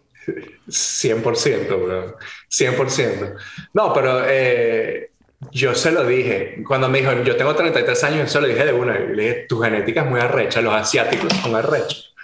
100%, 0.69 1.67
bro. 1.67 2.17
100%. 2.51 3.35
No, 3.75 3.93
pero 3.93 4.23
eh, 4.25 5.11
yo 5.51 5.75
se 5.75 5.91
lo 5.91 6.07
dije. 6.07 6.63
Cuando 6.67 6.89
me 6.89 7.01
dijo, 7.01 7.13
yo 7.23 7.37
tengo 7.37 7.55
33 7.55 8.05
años, 8.05 8.31
se 8.31 8.41
lo 8.41 8.47
dije 8.47 8.65
de 8.65 8.73
una. 8.73 8.99
Le 8.99 9.23
dije, 9.23 9.47
tu 9.49 9.61
genética 9.61 10.03
es 10.03 10.11
muy 10.11 10.21
arrecha, 10.21 10.61
los 10.61 10.75
asiáticos 10.75 11.33
son 11.35 11.57
arrechos. 11.57 12.15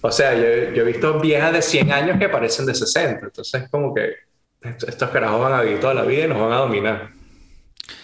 O 0.00 0.10
sea, 0.10 0.34
yo, 0.34 0.74
yo, 0.74 0.82
he 0.82 0.84
visto 0.84 1.18
viejas 1.20 1.52
de 1.52 1.62
100 1.62 1.92
años 1.92 2.18
que 2.18 2.28
parecen 2.28 2.66
de 2.66 2.74
60. 2.74 3.26
Entonces, 3.26 3.68
como 3.70 3.94
que 3.94 4.14
estos 4.60 5.10
carajos 5.10 5.40
van 5.40 5.52
a 5.52 5.62
vivir 5.62 5.80
toda 5.80 5.94
la 5.94 6.02
vida 6.02 6.24
y 6.24 6.28
nos 6.28 6.40
van 6.40 6.52
a 6.52 6.56
dominar. 6.58 7.10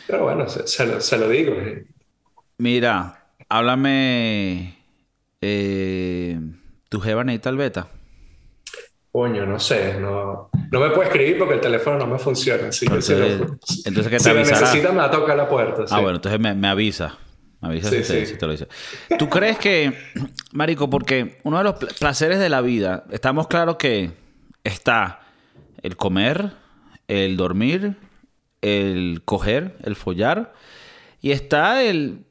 Pero 0.06 0.24
bueno, 0.24 0.48
se, 0.48 1.18
lo, 1.18 1.28
digo. 1.28 1.54
Mira, 2.59 3.24
háblame. 3.48 4.76
Eh, 5.40 6.38
¿Tu 6.88 7.00
jeva 7.00 7.24
necesita 7.24 7.50
el 7.50 7.56
beta? 7.56 7.88
Coño, 9.12 9.46
no 9.46 9.59
sé, 9.59 9.98
no, 9.98 10.50
no 10.70 10.80
me 10.80 10.90
puede 10.90 11.09
escribir 11.09 11.38
porque 11.38 11.54
el 11.54 11.61
teléfono 11.61 11.98
no 11.98 12.06
me 12.06 12.18
funciona. 12.18 12.68
Así 12.68 12.87
que 12.87 12.94
entonces, 12.94 13.40
entonces 13.85 14.11
¿qué 14.11 14.16
te 14.18 14.24
si 14.24 14.33
necesita, 14.33 14.90
me 14.92 14.98
va 14.98 15.06
a 15.06 15.11
tocar 15.11 15.37
la 15.37 15.48
puerta. 15.48 15.85
Ah, 15.90 16.00
bueno, 16.00 16.16
entonces 16.16 16.40
me, 16.40 16.54
me 16.54 16.68
avisa. 16.68 17.18
Me 17.61 17.68
avisa 17.68 17.90
si, 17.90 17.96
te, 17.96 18.26
si, 18.26 18.38
te, 18.38 18.46
lo 18.46 18.52
dice. 18.52 18.68
¿Tú 19.18 19.28
crees 19.28 19.59
que, 19.59 19.92
Marico, 20.52 20.88
porque 20.88 21.40
uno 21.42 21.59
de 21.59 21.64
los 21.64 21.74
placeres 21.74 22.38
de 22.38 22.48
la 22.48 22.61
vida, 22.61 23.04
estamos 23.11 23.48
claros 23.48 23.76
que 23.76 24.12
está 24.64 25.20
el 25.83 25.96
comer, 25.96 26.52
el 27.09 27.37
dormir, 27.37 27.96
el 28.62 29.22
coger, 29.24 29.76
el 29.83 29.96
follar, 29.96 30.54
y 31.20 31.33
está 31.33 31.83
el... 31.83 32.24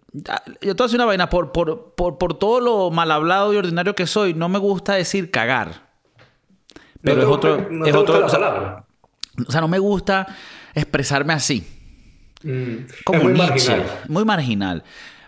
Yo 0.62 0.76
te 0.76 0.84
voy 0.84 0.92
a 0.92 0.96
una 0.96 1.06
vaina, 1.06 1.30
por, 1.30 1.52
por, 1.52 1.94
por, 1.94 2.18
por 2.18 2.40
todo 2.40 2.60
lo 2.60 2.90
mal 2.90 3.12
hablado 3.12 3.54
y 3.54 3.58
ordinario 3.58 3.94
que 3.94 4.08
soy, 4.08 4.34
no 4.34 4.50
me 4.50 4.58
gusta 4.58 4.96
decir 4.96 5.30
cagar. 5.30 5.89
Pero 7.02 7.22
es 7.22 7.28
otro. 7.28 7.86
es 7.86 7.96
otro 7.96 8.26
o, 8.26 9.52
sea, 9.52 9.62
no 9.62 9.68
me 9.68 9.80
gusta 9.80 10.28
expresarme 10.74 11.34
así. 11.34 11.66
Mm, 12.44 12.76
como 13.06 13.24
muy 13.24 13.34
marginal. 13.34 13.86
Muy 14.08 14.26
marginal. 14.26 14.84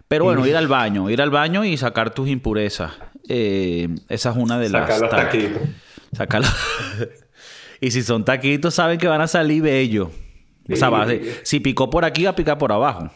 Pero 0.08 0.26
bueno, 0.26 0.46
ir 0.46 0.58
al 0.58 0.68
baño, 0.68 1.10
ir 1.10 1.22
al 1.22 1.30
baño 1.30 1.64
y 1.64 1.78
sacar 1.78 2.14
tus 2.14 2.28
impurezas. 2.28 2.92
Eh, 3.30 3.88
esa 4.10 4.32
es 4.32 4.36
una 4.36 4.60
de 4.60 4.70
las. 4.70 4.82
Sacar 4.82 5.02
los 5.02 5.10
taquitos. 5.10 5.62
Sacarlos. 6.12 6.54
y 7.82 7.92
si 7.92 8.04
son 8.04 8.26
taquitos, 8.26 8.74
saben 8.74 8.98
que 8.98 9.08
van 9.08 9.22
a 9.22 9.28
salir 9.28 9.64
bellos. 9.64 10.10
O 10.70 10.76
sea, 10.76 11.08
si 11.44 11.60
picó 11.60 11.90
por 11.90 12.06
aquí, 12.06 12.26
va 12.26 12.32
a 12.32 12.36
picar 12.36 12.58
por 12.58 12.72
abajo. 12.72 13.10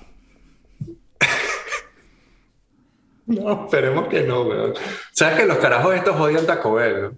no, 3.26 3.66
esperemos 3.66 4.08
que 4.08 4.24
no, 4.24 4.44
weón. 4.44 4.74
¿Sabes 5.12 5.40
que 5.40 5.46
los 5.46 5.58
carajos 5.58 5.96
estos 5.96 6.20
odian 6.20 6.46
Taco 6.46 6.74
Bell? 6.74 7.12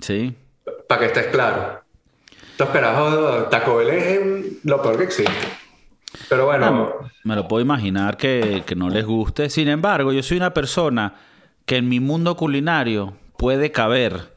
Sí 0.00 0.36
para 0.90 1.02
que 1.02 1.06
estés 1.06 1.26
claro. 1.28 1.84
Estos 2.50 2.68
carajos, 2.70 3.48
Taco 3.48 3.76
Bell 3.76 3.90
es 3.90 4.64
lo 4.64 4.82
peor 4.82 4.98
que 4.98 5.04
existe. 5.04 5.32
Pero 6.28 6.46
bueno. 6.46 6.94
me 7.22 7.36
lo 7.36 7.46
puedo 7.46 7.62
imaginar 7.62 8.16
que, 8.16 8.64
no 8.74 8.90
les 8.90 9.06
guste. 9.06 9.50
Sin 9.50 9.68
embargo, 9.68 10.12
yo 10.12 10.24
soy 10.24 10.38
una 10.38 10.52
persona 10.52 11.14
que 11.64 11.76
en 11.76 11.88
mi 11.88 12.00
mundo 12.00 12.36
culinario 12.36 13.14
puede 13.36 13.70
caber 13.70 14.36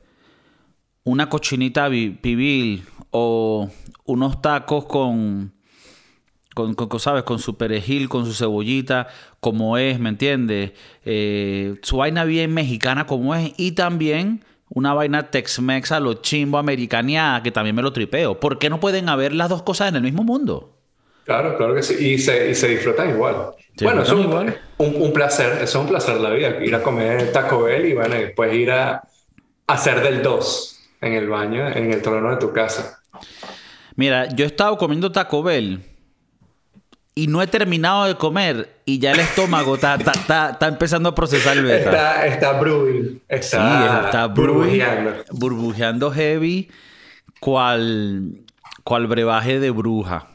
una 1.03 1.27
cochinita 1.27 1.89
pibil 1.89 2.85
o 3.09 3.71
unos 4.05 4.39
tacos 4.39 4.85
con, 4.85 5.55
con, 6.53 6.75
con, 6.75 6.99
¿sabes? 6.99 7.23
Con 7.23 7.39
su 7.39 7.57
perejil, 7.57 8.09
con 8.09 8.27
su 8.27 8.33
cebollita, 8.35 9.07
como 9.39 9.79
es, 9.79 9.99
¿me 9.99 10.09
entiendes? 10.09 10.73
Eh, 11.03 11.79
su 11.81 11.97
vaina 11.97 12.25
bien 12.25 12.53
mexicana 12.53 13.07
como 13.07 13.33
es. 13.33 13.53
Y 13.57 13.71
también 13.71 14.45
una 14.73 14.93
vaina 14.93 15.29
Tex-Mex 15.29 15.91
a 15.91 15.99
lo 15.99 16.15
chimbo 16.15 16.57
americaneada, 16.57 17.43
que 17.43 17.51
también 17.51 17.75
me 17.75 17.81
lo 17.81 17.93
tripeo. 17.93 18.39
¿Por 18.39 18.57
qué 18.57 18.69
no 18.69 18.79
pueden 18.79 19.07
haber 19.07 19.33
las 19.33 19.49
dos 19.49 19.61
cosas 19.61 19.89
en 19.89 19.97
el 19.97 20.01
mismo 20.01 20.23
mundo? 20.23 20.75
Claro, 21.25 21.55
claro 21.57 21.75
que 21.75 21.83
sí. 21.83 21.95
Y 21.99 22.17
se, 22.17 22.49
y 22.49 22.55
se 22.55 22.67
disfrutan 22.67 23.11
igual. 23.11 23.51
bueno, 23.81 24.01
es 24.01 24.09
un, 24.09 24.55
un, 24.77 25.13
placer. 25.13 25.61
Es 25.61 25.73
un 25.75 25.87
placer 25.87 26.19
la 26.19 26.31
vida. 26.31 26.63
Ir 26.63 26.73
a 26.75 26.81
comer 26.81 27.31
Taco 27.31 27.63
Bell 27.63 27.85
y 27.85 27.93
bueno, 27.93 28.15
después 28.15 28.53
ir 28.53 28.71
a, 28.71 29.03
hacer 29.67 30.01
del 30.01 30.21
2 30.21 30.79
en 31.01 31.13
el 31.13 31.29
baño, 31.29 31.67
en 31.67 31.93
el 31.93 32.01
trono 32.01 32.31
de 32.31 32.37
tu 32.37 32.51
casa. 32.51 32.99
Mira, 33.95 34.27
yo 34.29 34.43
he 34.43 34.47
estado 34.47 34.77
comiendo 34.77 35.11
Taco 35.11 35.43
Bell 35.43 35.81
y 37.15 37.27
no 37.27 37.41
he 37.41 37.47
terminado 37.47 38.05
de 38.05 38.15
comer 38.15 38.69
y 38.85 38.99
ya 38.99 39.11
el 39.11 39.19
estómago 39.19 39.75
está, 39.75 39.95
está, 39.95 40.67
empezando 40.67 41.09
a 41.09 41.15
procesar 41.15 41.57
el 41.57 41.65
beta. 41.65 41.89
Está, 41.89 42.25
está 42.25 42.59
brewing. 42.59 43.21
Está, 43.27 44.05
está 44.05 44.27
burbujeando. 44.27 45.23
burbujeando 45.31 46.11
heavy, 46.11 46.71
cual, 47.39 48.41
cual 48.83 49.07
brebaje 49.07 49.59
de 49.59 49.69
bruja. 49.69 50.27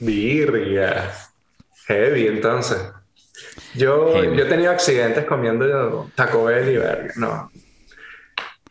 Virga. 0.00 1.12
Heavy, 1.86 2.26
entonces. 2.26 2.78
Yo, 3.74 4.12
yo 4.22 4.44
he 4.44 4.48
tenido 4.48 4.72
accidentes 4.72 5.24
comiendo 5.24 6.10
Taco 6.14 6.44
Bell 6.44 6.68
y 6.68 6.76
verga. 6.76 7.12
No. 7.16 7.50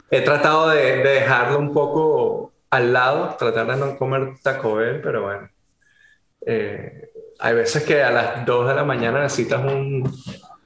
He 0.09 0.21
tratado 0.21 0.69
de, 0.69 0.97
de 0.97 1.09
dejarlo 1.09 1.59
un 1.59 1.73
poco 1.73 2.51
al 2.69 2.91
lado, 2.91 3.35
tratar 3.39 3.67
de 3.67 3.77
no 3.77 3.97
comer 3.97 4.33
Taco 4.43 4.75
Bell, 4.75 4.99
pero 5.01 5.23
bueno. 5.23 5.49
Eh, 6.45 7.10
hay 7.41 7.55
veces 7.55 7.83
que 7.83 8.01
a 8.03 8.11
las 8.11 8.45
2 8.45 8.67
de 8.67 8.75
la 8.75 8.83
mañana 8.83 9.21
necesitas 9.23 9.63
un, 9.63 10.11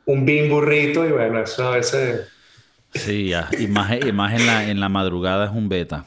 un 0.05 0.49
burrito 0.49 1.05
y 1.05 1.11
bueno, 1.11 1.39
eso 1.39 1.67
a 1.67 1.77
veces... 1.77 2.27
Sí, 2.93 3.29
ya. 3.29 3.49
Y 3.57 3.67
más, 3.67 3.91
en, 3.91 4.45
la, 4.45 4.69
en 4.69 4.79
la 4.79 4.89
madrugada 4.89 5.45
es 5.45 5.51
un 5.51 5.69
beta. 5.69 6.05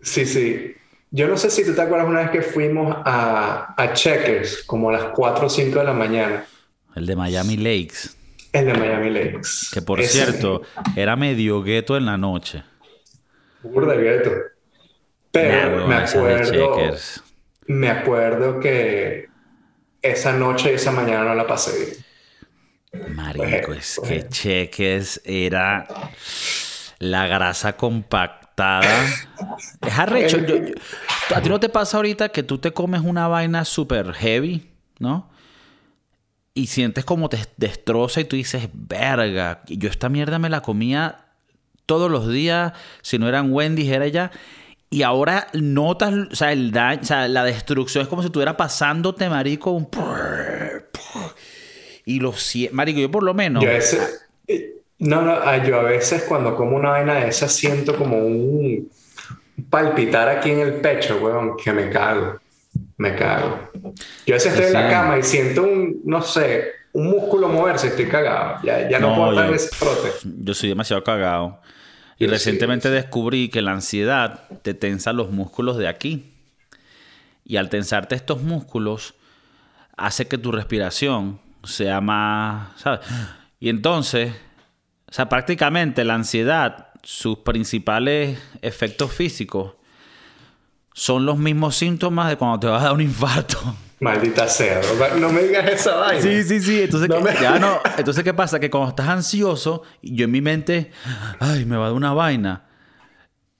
Sí, 0.00 0.26
sí. 0.26 0.74
Yo 1.10 1.26
no 1.26 1.36
sé 1.36 1.50
si 1.50 1.64
tú 1.64 1.74
te 1.74 1.82
acuerdas 1.82 2.08
una 2.08 2.20
vez 2.20 2.30
que 2.30 2.42
fuimos 2.42 2.96
a, 3.04 3.74
a 3.76 3.92
Checkers, 3.92 4.64
como 4.64 4.90
a 4.90 4.92
las 4.92 5.04
4 5.14 5.46
o 5.46 5.48
5 5.48 5.78
de 5.78 5.84
la 5.84 5.92
mañana. 5.92 6.44
El 6.94 7.06
de 7.06 7.16
Miami 7.16 7.56
Lakes. 7.56 8.10
El 8.52 8.66
de 8.66 8.74
Miami 8.74 9.10
Lakes. 9.10 9.68
Que 9.72 9.82
por 9.82 10.02
cierto, 10.02 10.62
era 10.96 11.16
medio 11.16 11.62
gueto 11.62 11.96
en 11.96 12.06
la 12.06 12.16
noche. 12.16 12.64
Burda 13.62 13.94
gueto. 13.94 14.32
Pero 15.30 15.86
me 15.86 15.94
acuerdo. 15.94 16.96
Me 17.66 17.88
acuerdo 17.88 18.60
que 18.60 19.28
esa 20.02 20.32
noche 20.32 20.72
y 20.72 20.74
esa 20.74 20.92
mañana 20.92 21.24
no 21.24 21.34
la 21.34 21.46
pasé 21.46 21.78
bien. 21.78 23.14
Marico, 23.14 23.72
es 23.72 24.00
que 24.06 24.28
Cheques 24.28 25.20
era 25.24 25.86
la 26.98 27.26
grasa 27.26 27.76
compactada. 27.76 29.04
Es 29.86 29.98
arrecho. 29.98 30.38
¿A 31.34 31.42
ti 31.42 31.48
no 31.48 31.60
te 31.60 31.68
pasa 31.68 31.98
ahorita 31.98 32.30
que 32.30 32.42
tú 32.42 32.58
te 32.58 32.72
comes 32.72 33.02
una 33.02 33.28
vaina 33.28 33.64
súper 33.64 34.12
heavy, 34.14 34.70
¿no? 34.98 35.30
Y 36.54 36.66
sientes 36.66 37.04
como 37.04 37.28
te 37.28 37.38
destroza 37.56 38.20
y 38.20 38.24
tú 38.24 38.34
dices, 38.34 38.68
verga, 38.72 39.62
yo 39.66 39.88
esta 39.88 40.08
mierda 40.08 40.38
me 40.38 40.48
la 40.48 40.60
comía 40.60 41.26
todos 41.86 42.10
los 42.10 42.28
días, 42.28 42.72
si 43.02 43.18
no 43.18 43.28
eran 43.28 43.52
Wendy's, 43.52 43.90
era 43.90 44.08
ya. 44.08 44.30
Y 44.90 45.02
ahora 45.02 45.48
notas, 45.52 46.14
o 46.32 46.34
sea, 46.34 46.52
el 46.52 46.72
daño, 46.72 47.00
o 47.02 47.04
sea, 47.04 47.28
la 47.28 47.44
destrucción 47.44 48.02
es 48.02 48.08
como 48.08 48.22
si 48.22 48.26
estuviera 48.26 48.56
pasándote, 48.56 49.28
marico, 49.28 49.72
un... 49.72 49.88
Y 52.06 52.20
los... 52.20 52.54
Marico, 52.72 53.00
yo 53.00 53.10
por 53.10 53.22
lo 53.22 53.34
menos... 53.34 53.62
Yo 53.62 53.70
no, 55.00 55.22
no, 55.22 55.32
ah, 55.32 55.64
yo 55.64 55.78
a 55.78 55.84
veces 55.84 56.24
cuando 56.24 56.56
como 56.56 56.76
una 56.76 56.90
vaina 56.90 57.14
de 57.14 57.28
esa 57.28 57.48
siento 57.48 57.96
como 57.96 58.18
un 58.18 58.90
palpitar 59.70 60.28
aquí 60.28 60.50
en 60.50 60.60
el 60.60 60.74
pecho, 60.74 61.18
weón, 61.18 61.56
que 61.56 61.72
me 61.72 61.88
cago. 61.88 62.38
Me 62.96 63.14
cago. 63.14 63.70
Yo 64.26 64.34
a 64.34 64.36
veces 64.36 64.52
estoy 64.52 64.66
en 64.66 64.72
la 64.72 64.90
cama 64.90 65.18
y 65.18 65.22
siento 65.22 65.62
un, 65.62 66.00
no 66.04 66.20
sé, 66.20 66.72
un 66.92 67.10
músculo 67.10 67.48
moverse, 67.48 67.88
estoy 67.88 68.08
cagado. 68.08 68.60
Ya, 68.64 68.88
ya 68.88 68.98
no, 68.98 69.14
puedo 69.14 69.34
dar 69.34 69.52
ese 69.52 69.70
trote. 69.78 70.08
Yo 70.24 70.54
soy 70.54 70.70
demasiado 70.70 71.04
cagado. 71.04 71.60
Y 72.18 72.26
recientemente 72.26 72.90
descubrí 72.90 73.48
que 73.48 73.62
la 73.62 73.72
ansiedad 73.72 74.48
te 74.62 74.74
tensa 74.74 75.12
los 75.12 75.30
músculos 75.30 75.76
de 75.76 75.86
aquí. 75.86 76.32
Y 77.44 77.56
al 77.56 77.68
tensarte 77.68 78.16
estos 78.16 78.42
músculos, 78.42 79.14
hace 79.96 80.26
que 80.26 80.36
tu 80.36 80.50
respiración 80.50 81.40
sea 81.64 82.00
más, 82.00 82.80
¿sabes? 82.80 83.00
Y 83.60 83.68
entonces, 83.68 84.32
o 85.08 85.12
sea, 85.12 85.28
prácticamente 85.28 86.04
la 86.04 86.14
ansiedad, 86.14 86.88
sus 87.02 87.38
principales 87.38 88.38
efectos 88.62 89.12
físicos 89.12 89.74
son 90.92 91.24
los 91.24 91.38
mismos 91.38 91.76
síntomas 91.76 92.28
de 92.28 92.36
cuando 92.36 92.60
te 92.60 92.66
vas 92.66 92.82
a 92.82 92.86
dar 92.86 92.94
un 92.94 93.00
infarto. 93.00 93.58
Maldita 94.00 94.46
sea, 94.46 94.80
no 95.18 95.30
me 95.30 95.42
digas 95.42 95.68
esa 95.68 95.96
vaina. 95.96 96.22
Sí, 96.22 96.44
sí, 96.44 96.60
sí. 96.60 96.82
Entonces, 96.82 97.10
ya 97.40 97.58
no. 97.58 97.80
Entonces, 97.98 98.22
¿qué 98.22 98.32
pasa? 98.32 98.60
Que 98.60 98.70
cuando 98.70 98.90
estás 98.90 99.08
ansioso, 99.08 99.82
yo 100.02 100.26
en 100.26 100.30
mi 100.30 100.40
mente, 100.40 100.92
ay, 101.40 101.64
me 101.64 101.76
va 101.76 101.84
a 101.84 101.88
dar 101.88 101.96
una 101.96 102.12
vaina. 102.12 102.66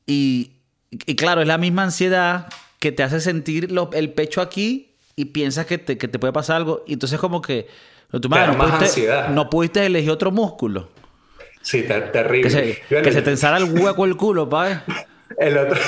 Y, 0.07 0.53
y 0.91 1.17
claro, 1.17 1.41
es 1.41 1.49
la 1.49 1.59
misma 1.59 1.83
ansiedad 1.83 2.47
que 2.79 2.93
te 2.93 3.03
hace 3.03 3.21
sentir 3.21 3.69
el 3.93 4.13
pecho 4.13 4.41
aquí 4.41 4.95
y 5.17 5.27
piensas 5.27 5.67
que 5.67 5.79
te, 5.79 5.99
que 5.99 6.07
te 6.07 6.21
puede 6.21 6.33
pasar 6.33 6.57
algo. 6.57 6.85
Y 6.87 6.93
entonces, 6.93 7.19
como 7.19 7.43
que. 7.43 7.67
no, 8.13 8.21
pudiste, 8.21 9.09
no 9.31 9.51
pudiste 9.51 9.85
elegir 9.85 10.13
otro 10.13 10.31
músculo. 10.31 10.91
Sí, 11.63 11.83
terrible. 11.83 12.43
Que 12.43 12.51
se, 12.51 13.03
que 13.03 13.13
se 13.13 13.23
tensara 13.23 13.57
el 13.57 13.65
hueco 13.65 14.05
el 14.05 14.17
culo, 14.17 14.49
pa. 14.49 14.85
El 15.37 15.59
otro, 15.59 15.79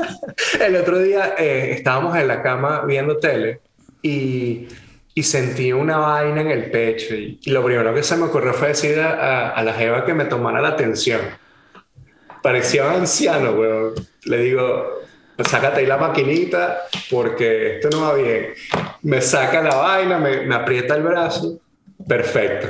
el 0.66 0.76
otro 0.76 0.98
día 0.98 1.34
eh, 1.38 1.72
estábamos 1.76 2.16
en 2.16 2.26
la 2.26 2.42
cama 2.42 2.84
viendo 2.86 3.18
tele 3.18 3.60
y, 4.02 4.68
y 5.14 5.22
sentí 5.22 5.72
una 5.72 5.98
vaina 5.98 6.40
en 6.40 6.50
el 6.50 6.70
pecho. 6.70 7.14
Y, 7.14 7.40
lo 7.46 7.64
primero 7.64 7.94
que 7.94 8.02
se 8.02 8.16
me 8.16 8.24
ocurrió 8.24 8.52
fue 8.52 8.68
decir 8.68 9.00
a, 9.00 9.50
a, 9.50 9.62
la 9.62 9.72
jeva 9.72 10.04
que 10.04 10.14
me 10.14 10.24
tomara 10.24 10.60
la 10.60 10.68
atención. 10.68 11.20
Parecía 12.42 12.90
anciano, 12.90 13.52
weón. 13.52 13.94
Le 14.24 14.38
digo, 14.38 14.98
sácate 15.44 15.80
ahí 15.80 15.86
la 15.86 15.96
maquinita 15.96 16.82
porque 17.10 17.76
esto 17.76 17.88
no 17.90 18.02
va 18.02 18.14
bien. 18.14 18.54
Me 19.02 19.20
saca 19.20 19.62
la 19.62 19.76
vaina, 19.76 20.18
me, 20.18 20.46
me 20.46 20.54
aprieta 20.54 20.94
el 20.94 21.02
brazo, 21.02 21.60
perfecto. 22.06 22.68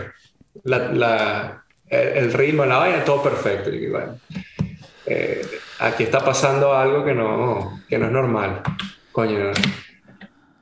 La, 0.65 0.79
la, 0.93 1.65
el, 1.89 2.33
ritmo, 2.33 2.65
la 2.65 2.79
vaina, 2.79 3.05
todo 3.05 3.23
perfecto. 3.23 3.71
Y 3.71 3.89
bueno, 3.89 4.19
eh, 5.07 5.47
aquí 5.79 6.05
está 6.05 6.25
pasando 6.25 6.75
algo 6.75 7.05
que 7.05 7.15
no, 7.15 7.83
que 7.89 7.99
no 7.99 8.07
es 8.07 8.13
normal. 8.13 8.63
Coño, 9.13 9.53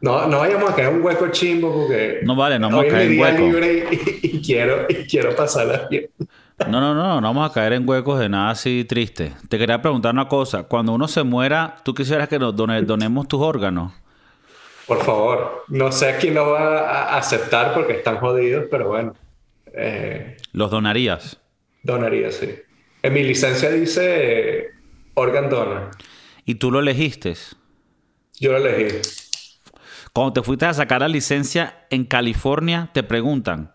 no 0.00 0.38
vayamos 0.38 0.70
a 0.70 0.74
caer 0.74 0.88
un 0.88 1.02
hueco 1.02 1.28
chimbo 1.28 1.72
porque... 1.72 2.20
No 2.22 2.36
vale, 2.36 2.58
no 2.58 2.68
vamos 2.68 2.84
a 2.84 2.88
caer 2.88 3.12
en 3.12 3.20
hueco. 3.20 3.66
Y, 4.22 4.42
quiero, 4.42 4.86
y 4.88 4.94
quiero 5.06 5.34
pasarla 5.34 5.86
bien. 5.88 6.08
No, 6.68 6.80
no, 6.80 6.94
no, 6.94 7.20
no 7.20 7.26
vamos 7.26 7.50
a 7.50 7.52
caer 7.52 7.74
en 7.74 7.88
huecos 7.88 8.18
de 8.18 8.28
nada 8.28 8.50
así 8.50 8.84
triste. 8.84 9.32
Te 9.48 9.58
quería 9.58 9.80
preguntar 9.80 10.12
una 10.12 10.28
cosa. 10.28 10.64
Cuando 10.64 10.92
uno 10.92 11.08
se 11.08 11.22
muera, 11.22 11.76
¿tú 11.84 11.94
quisieras 11.94 12.28
que 12.28 12.38
nos 12.38 12.54
donemos 12.56 13.28
tus 13.28 13.40
órganos? 13.40 13.92
Por 14.86 15.02
favor. 15.02 15.64
No 15.68 15.90
sé 15.92 16.16
quién 16.20 16.34
lo 16.34 16.50
va 16.50 16.78
a 16.78 17.18
aceptar 17.18 17.74
porque 17.74 17.94
están 17.94 18.18
jodidos, 18.18 18.66
pero 18.70 18.88
bueno. 18.88 19.14
Eh, 19.74 20.36
¿Los 20.52 20.70
donarías? 20.70 21.38
Donaría, 21.82 22.30
sí. 22.30 22.54
En 23.02 23.12
mi 23.12 23.22
licencia 23.22 23.70
dice 23.70 24.58
eh, 24.58 24.66
organ 25.14 25.50
donor. 25.50 25.90
¿Y 26.44 26.54
tú 26.56 26.70
lo 26.70 26.80
elegiste? 26.80 27.34
Yo 28.38 28.52
lo 28.52 28.58
elegí. 28.58 28.98
Cuando 30.16 30.32
te 30.32 30.42
fuiste 30.42 30.64
a 30.64 30.72
sacar 30.72 31.02
la 31.02 31.08
licencia 31.08 31.84
en 31.90 32.04
California, 32.04 32.88
te 32.94 33.02
preguntan, 33.02 33.70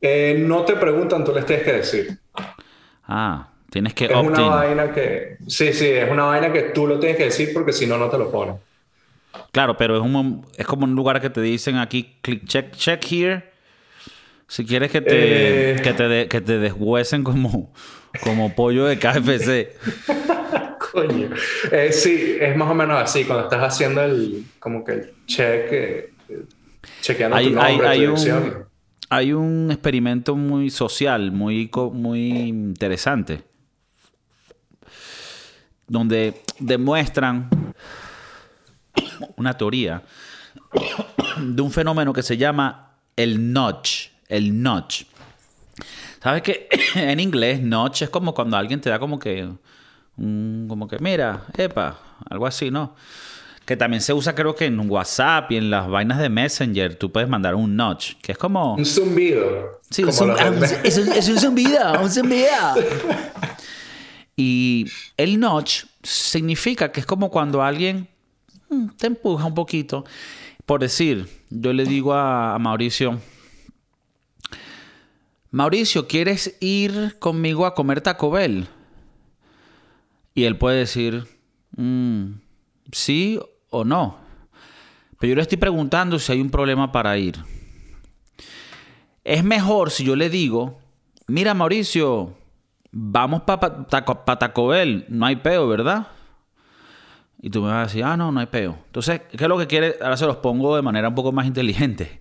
eh, 0.00 0.36
no 0.38 0.64
te 0.64 0.76
preguntan, 0.76 1.24
tú 1.24 1.32
les 1.34 1.44
tienes 1.44 1.64
que 1.64 1.72
decir. 1.72 2.18
Ah, 3.08 3.48
tienes 3.70 3.92
que 3.92 4.04
Es 4.04 4.14
una 4.14 4.42
vaina 4.42 4.92
que... 4.92 5.38
Sí, 5.48 5.72
sí, 5.72 5.88
es 5.88 6.08
una 6.08 6.26
vaina 6.26 6.52
que 6.52 6.62
tú 6.62 6.86
lo 6.86 7.00
tienes 7.00 7.18
que 7.18 7.24
decir 7.24 7.50
porque 7.52 7.72
si 7.72 7.88
no, 7.88 7.98
no 7.98 8.08
te 8.08 8.18
lo 8.18 8.30
ponen. 8.30 8.54
Claro, 9.50 9.76
pero 9.76 9.96
es, 9.96 10.02
un, 10.02 10.46
es 10.56 10.64
como 10.64 10.84
un 10.84 10.94
lugar 10.94 11.20
que 11.20 11.28
te 11.28 11.40
dicen 11.40 11.78
aquí, 11.78 12.16
click, 12.22 12.44
check, 12.44 12.70
check 12.76 13.04
here. 13.10 13.50
Si 14.46 14.64
quieres 14.64 14.92
que 14.92 15.00
te, 15.00 15.72
eh. 15.72 15.82
que 15.82 15.92
te, 15.92 16.28
que 16.28 16.40
te 16.40 16.58
deshuesen 16.58 17.24
como, 17.24 17.72
como 18.22 18.54
pollo 18.54 18.84
de 18.84 18.96
KFC. 19.00 19.76
Coño. 20.92 21.30
Eh, 21.70 21.92
sí, 21.92 22.36
es 22.40 22.56
más 22.56 22.70
o 22.70 22.74
menos 22.74 23.00
así. 23.00 23.24
Cuando 23.24 23.44
estás 23.44 23.62
haciendo 23.62 24.02
el, 24.02 24.44
como 24.58 24.84
que 24.84 24.92
el 24.92 25.12
check, 25.26 26.12
chequeando 27.00 27.36
tu 27.38 27.50
nombre, 27.50 27.86
hay, 27.86 28.04
tu 28.04 28.12
un, 28.12 28.66
hay 29.08 29.32
un 29.32 29.70
experimento 29.70 30.36
muy 30.36 30.70
social, 30.70 31.32
muy, 31.32 31.70
muy 31.92 32.30
interesante, 32.30 33.42
donde 35.86 36.42
demuestran 36.58 37.48
una 39.36 39.56
teoría 39.56 40.02
de 41.36 41.62
un 41.62 41.70
fenómeno 41.70 42.12
que 42.12 42.22
se 42.22 42.36
llama 42.36 42.96
el 43.16 43.52
notch, 43.52 44.08
el 44.28 44.62
notch. 44.62 45.04
¿Sabes 46.22 46.42
que 46.42 46.68
en 46.94 47.20
inglés 47.20 47.60
notch 47.60 48.02
es 48.02 48.10
como 48.10 48.34
cuando 48.34 48.56
alguien 48.56 48.80
te 48.80 48.90
da 48.90 48.98
como 48.98 49.18
que 49.18 49.48
como 50.68 50.86
que 50.86 50.98
mira, 50.98 51.46
epa, 51.56 51.98
algo 52.28 52.46
así, 52.46 52.70
¿no? 52.70 52.94
que 53.70 53.76
también 53.76 54.00
se 54.00 54.12
usa 54.12 54.34
creo 54.34 54.56
que 54.56 54.64
en 54.64 54.90
WhatsApp 54.90 55.52
y 55.52 55.56
en 55.56 55.70
las 55.70 55.88
vainas 55.88 56.18
de 56.18 56.28
Messenger, 56.28 56.96
tú 56.96 57.12
puedes 57.12 57.28
mandar 57.28 57.54
un 57.54 57.76
notch, 57.76 58.14
que 58.20 58.32
es 58.32 58.38
como... 58.38 58.74
Un 58.74 58.84
zumbido. 58.84 59.80
Sí, 59.88 60.02
un 60.02 60.12
zumbido. 60.12 60.64
es, 60.82 60.98
un, 60.98 61.12
es 61.12 61.28
un 61.28 61.38
zumbido, 61.38 62.02
un 62.02 62.10
zumbido. 62.10 62.48
y 64.36 64.86
el 65.16 65.38
notch 65.38 65.84
significa 66.02 66.90
que 66.90 66.98
es 66.98 67.06
como 67.06 67.30
cuando 67.30 67.62
alguien 67.62 68.08
mm, 68.70 68.88
te 68.96 69.06
empuja 69.06 69.44
un 69.44 69.54
poquito. 69.54 70.04
Por 70.66 70.80
decir, 70.80 71.28
yo 71.48 71.72
le 71.72 71.84
digo 71.84 72.12
a, 72.12 72.58
Mauricio, 72.58 73.20
Mauricio, 75.52 76.08
¿quieres 76.08 76.56
ir 76.58 77.20
conmigo 77.20 77.66
a 77.66 77.76
comer 77.76 78.00
Taco 78.00 78.32
Bell? 78.32 78.66
Y 80.34 80.44
él 80.44 80.56
puede 80.56 80.78
decir, 80.78 81.26
mm, 81.76 82.32
sí 82.92 83.40
o 83.70 83.84
no. 83.84 84.18
Pero 85.18 85.30
yo 85.30 85.36
le 85.36 85.42
estoy 85.42 85.58
preguntando 85.58 86.18
si 86.18 86.32
hay 86.32 86.40
un 86.40 86.50
problema 86.50 86.92
para 86.92 87.16
ir. 87.18 87.36
Es 89.24 89.44
mejor 89.44 89.90
si 89.90 90.04
yo 90.04 90.16
le 90.16 90.30
digo, 90.30 90.78
mira 91.26 91.54
Mauricio, 91.54 92.34
vamos 92.90 93.42
para 93.42 93.86
Taco 93.86 94.68
Bell, 94.68 95.04
no 95.08 95.26
hay 95.26 95.36
peo, 95.36 95.68
¿verdad? 95.68 96.08
Y 97.42 97.50
tú 97.50 97.62
me 97.62 97.68
vas 97.68 97.76
a 97.76 97.82
decir, 97.84 98.04
ah, 98.04 98.16
no, 98.16 98.32
no 98.32 98.40
hay 98.40 98.46
peo. 98.46 98.78
Entonces, 98.86 99.22
¿qué 99.30 99.44
es 99.44 99.48
lo 99.48 99.58
que 99.58 99.66
quiere? 99.66 99.96
Ahora 100.00 100.16
se 100.16 100.26
los 100.26 100.36
pongo 100.36 100.76
de 100.76 100.82
manera 100.82 101.08
un 101.08 101.14
poco 101.14 101.32
más 101.32 101.46
inteligente. 101.46 102.18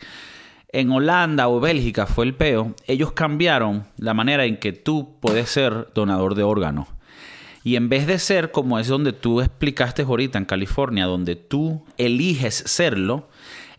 En 0.72 0.92
Holanda 0.92 1.48
o 1.50 1.60
Bélgica 1.60 2.06
fue 2.06 2.26
el 2.26 2.36
peo, 2.36 2.76
ellos 2.86 3.12
cambiaron 3.14 3.88
la 3.98 4.14
manera 4.14 4.46
en 4.46 4.58
que 4.58 4.72
tú 4.72 5.18
puedes 5.20 5.50
ser 5.50 5.88
donador 5.96 6.36
de 6.36 6.44
órganos. 6.44 6.88
Y 7.64 7.76
en 7.76 7.90
vez 7.90 8.08
de 8.08 8.20
ser 8.20 8.52
como 8.52 8.80
es 8.80 8.88
donde 8.88 9.14
tú 9.14 9.42
explicaste 9.42 10.04
ahorita 10.04 10.38
en 10.38 10.46
California, 10.46 11.06
donde 11.06 11.36
tú 11.36 11.86
eliges 11.98 12.56
serlo, 12.56 13.28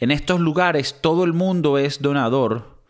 en 0.00 0.10
estos 0.10 0.40
lugares 0.40 1.00
todo 1.00 1.24
el 1.24 1.32
mundo 1.32 1.78
es 1.78 2.02
donador 2.02 2.80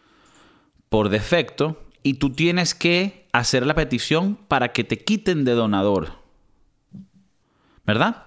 por 0.89 1.09
defecto 1.09 1.81
y 2.03 2.15
tú 2.15 2.31
tienes 2.31 2.75
que 2.75 3.29
hacer 3.33 3.67
la 3.67 3.75
petición 3.75 4.37
para 4.49 4.73
que 4.73 4.85
te 4.85 5.05
quiten 5.05 5.45
de 5.45 5.53
donador. 5.53 6.21
¿Verdad? 7.87 8.27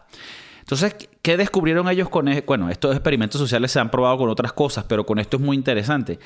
Entonces, 0.59 0.95
¿qué 1.21 1.37
descubrieron 1.37 1.89
ellos 1.89 2.09
con 2.09 2.27
esto? 2.27 2.45
Bueno, 2.47 2.69
estos 2.69 2.95
experimentos 2.95 3.39
sociales 3.39 3.71
se 3.71 3.79
han 3.79 3.91
probado 3.91 4.17
con 4.17 4.29
otras 4.29 4.53
cosas, 4.53 4.85
pero 4.87 5.05
con 5.05 5.19
esto 5.19 5.37
es 5.37 5.43
muy 5.43 5.57
interesante. 5.57 6.19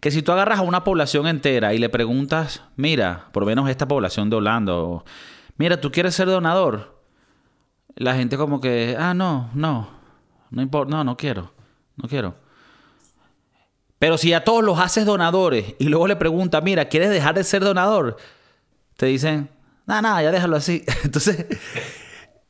Que 0.00 0.10
si 0.10 0.22
tú 0.22 0.32
agarras 0.32 0.60
a 0.60 0.62
una 0.62 0.82
población 0.82 1.26
entera 1.26 1.74
y 1.74 1.78
le 1.78 1.88
preguntas, 1.88 2.62
mira, 2.76 3.28
por 3.32 3.42
lo 3.42 3.48
menos 3.48 3.68
esta 3.68 3.86
población 3.86 4.30
de 4.30 4.36
Holanda 4.36 4.74
o 4.74 5.04
mira, 5.56 5.80
¿tú 5.80 5.90
quieres 5.90 6.14
ser 6.14 6.28
donador? 6.28 7.00
La 7.94 8.14
gente 8.14 8.36
como 8.36 8.60
que, 8.60 8.96
ah, 8.98 9.14
no, 9.14 9.50
no, 9.54 9.88
no 10.50 10.62
importa, 10.62 10.90
no, 10.90 11.04
no 11.04 11.16
quiero, 11.16 11.52
no 11.96 12.08
quiero. 12.08 12.34
Pero 13.98 14.18
si 14.18 14.32
a 14.32 14.42
todos 14.42 14.64
los 14.64 14.78
haces 14.78 15.06
donadores 15.06 15.76
y 15.78 15.84
luego 15.84 16.08
le 16.08 16.16
preguntas, 16.16 16.62
mira, 16.62 16.86
¿quieres 16.86 17.10
dejar 17.10 17.34
de 17.34 17.44
ser 17.44 17.62
donador? 17.62 18.16
Te 18.96 19.06
dicen, 19.06 19.48
nada, 19.86 20.02
nada, 20.02 20.22
ya 20.22 20.32
déjalo 20.32 20.56
así. 20.56 20.84
Entonces, 21.04 21.46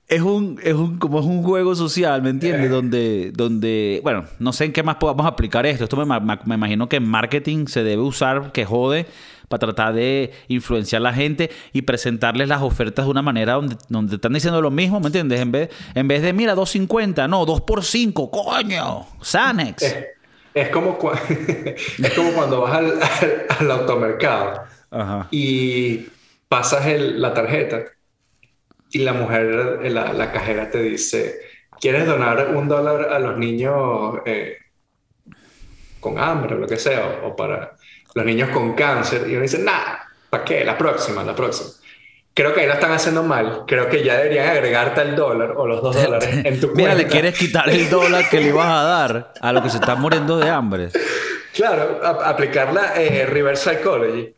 es 0.08 0.22
un, 0.22 0.58
es 0.62 0.74
un, 0.74 0.98
como 0.98 1.20
es 1.20 1.26
un 1.26 1.42
juego 1.42 1.74
social, 1.74 2.22
¿me 2.22 2.30
entiendes? 2.30 2.66
Eh. 2.66 2.68
Donde, 2.68 3.32
donde, 3.34 4.00
bueno, 4.02 4.24
no 4.38 4.52
sé 4.52 4.64
en 4.64 4.72
qué 4.72 4.82
más 4.82 4.96
podamos 4.96 5.26
aplicar 5.26 5.66
esto. 5.66 5.84
Esto 5.84 6.06
me, 6.06 6.20
me 6.20 6.54
imagino 6.54 6.88
que 6.88 6.96
en 6.96 7.06
marketing 7.06 7.66
se 7.66 7.82
debe 7.82 8.02
usar 8.02 8.52
que 8.52 8.64
jode 8.64 9.06
para 9.52 9.72
tratar 9.72 9.92
de 9.92 10.32
influenciar 10.48 11.00
a 11.00 11.02
la 11.02 11.12
gente 11.12 11.50
y 11.74 11.82
presentarles 11.82 12.48
las 12.48 12.62
ofertas 12.62 13.04
de 13.04 13.10
una 13.10 13.20
manera 13.20 13.52
donde, 13.52 13.76
donde 13.90 14.14
están 14.14 14.32
diciendo 14.32 14.62
lo 14.62 14.70
mismo, 14.70 14.98
¿me 14.98 15.08
entiendes? 15.08 15.40
En 15.40 15.52
vez, 15.52 15.68
en 15.94 16.08
vez 16.08 16.22
de, 16.22 16.32
mira, 16.32 16.54
2.50, 16.54 17.28
no, 17.28 17.44
2 17.44 17.60
por 17.60 17.84
5, 17.84 18.30
coño, 18.30 19.06
Sanex. 19.20 19.82
Es, 20.54 20.68
como, 20.70 20.98
es 21.98 22.12
como 22.14 22.32
cuando 22.32 22.62
vas 22.62 22.80
al, 23.58 23.70
automercado 23.70 24.62
y 25.30 26.06
pasas 26.48 26.86
la 26.98 27.34
tarjeta 27.34 27.84
y 28.90 29.00
la 29.00 29.12
mujer, 29.12 29.80
la, 29.90 30.14
la, 30.14 30.32
cajera 30.32 30.70
te 30.70 30.82
dice, 30.82 31.40
¿quieres 31.78 32.06
donar 32.06 32.54
un 32.56 32.68
dólar 32.68 33.12
a 33.12 33.18
los 33.18 33.36
niños 33.36 34.18
eh, 34.24 34.56
con 36.00 36.18
hambre 36.18 36.54
o 36.54 36.58
lo 36.58 36.66
que 36.66 36.76
sea? 36.76 37.20
o 37.24 37.36
para 37.36 37.76
los 38.14 38.24
niños 38.24 38.50
con 38.50 38.74
cáncer, 38.74 39.28
y 39.28 39.32
uno 39.32 39.42
dice, 39.42 39.58
nada, 39.58 40.06
¿para 40.30 40.44
qué? 40.44 40.64
La 40.64 40.76
próxima, 40.76 41.22
la 41.22 41.34
próxima. 41.34 41.70
Creo 42.34 42.54
que 42.54 42.62
ahí 42.62 42.66
lo 42.66 42.72
están 42.72 42.92
haciendo 42.92 43.22
mal. 43.22 43.64
Creo 43.66 43.88
que 43.90 44.02
ya 44.02 44.16
deberían 44.16 44.48
agregarte 44.48 45.02
el 45.02 45.14
dólar 45.14 45.52
o 45.54 45.66
los 45.66 45.82
dos 45.82 45.94
dólares 46.02 46.30
en 46.44 46.58
tu 46.58 46.68
cuenta. 46.68 46.76
Mira, 46.76 46.94
le 46.94 47.06
quieres 47.06 47.38
quitar 47.38 47.68
el 47.68 47.90
dólar 47.90 48.28
que 48.30 48.40
le 48.40 48.48
ibas 48.48 48.68
a 48.68 48.82
dar 48.84 49.32
a 49.38 49.52
lo 49.52 49.62
que 49.62 49.68
se 49.68 49.76
está 49.76 49.94
muriendo 49.96 50.38
de 50.38 50.48
hambre. 50.48 50.88
Claro, 51.54 52.00
aplicar 52.02 52.72
la 52.72 52.94
eh, 52.96 53.26
reverse 53.26 53.74
psychology. 53.74 54.34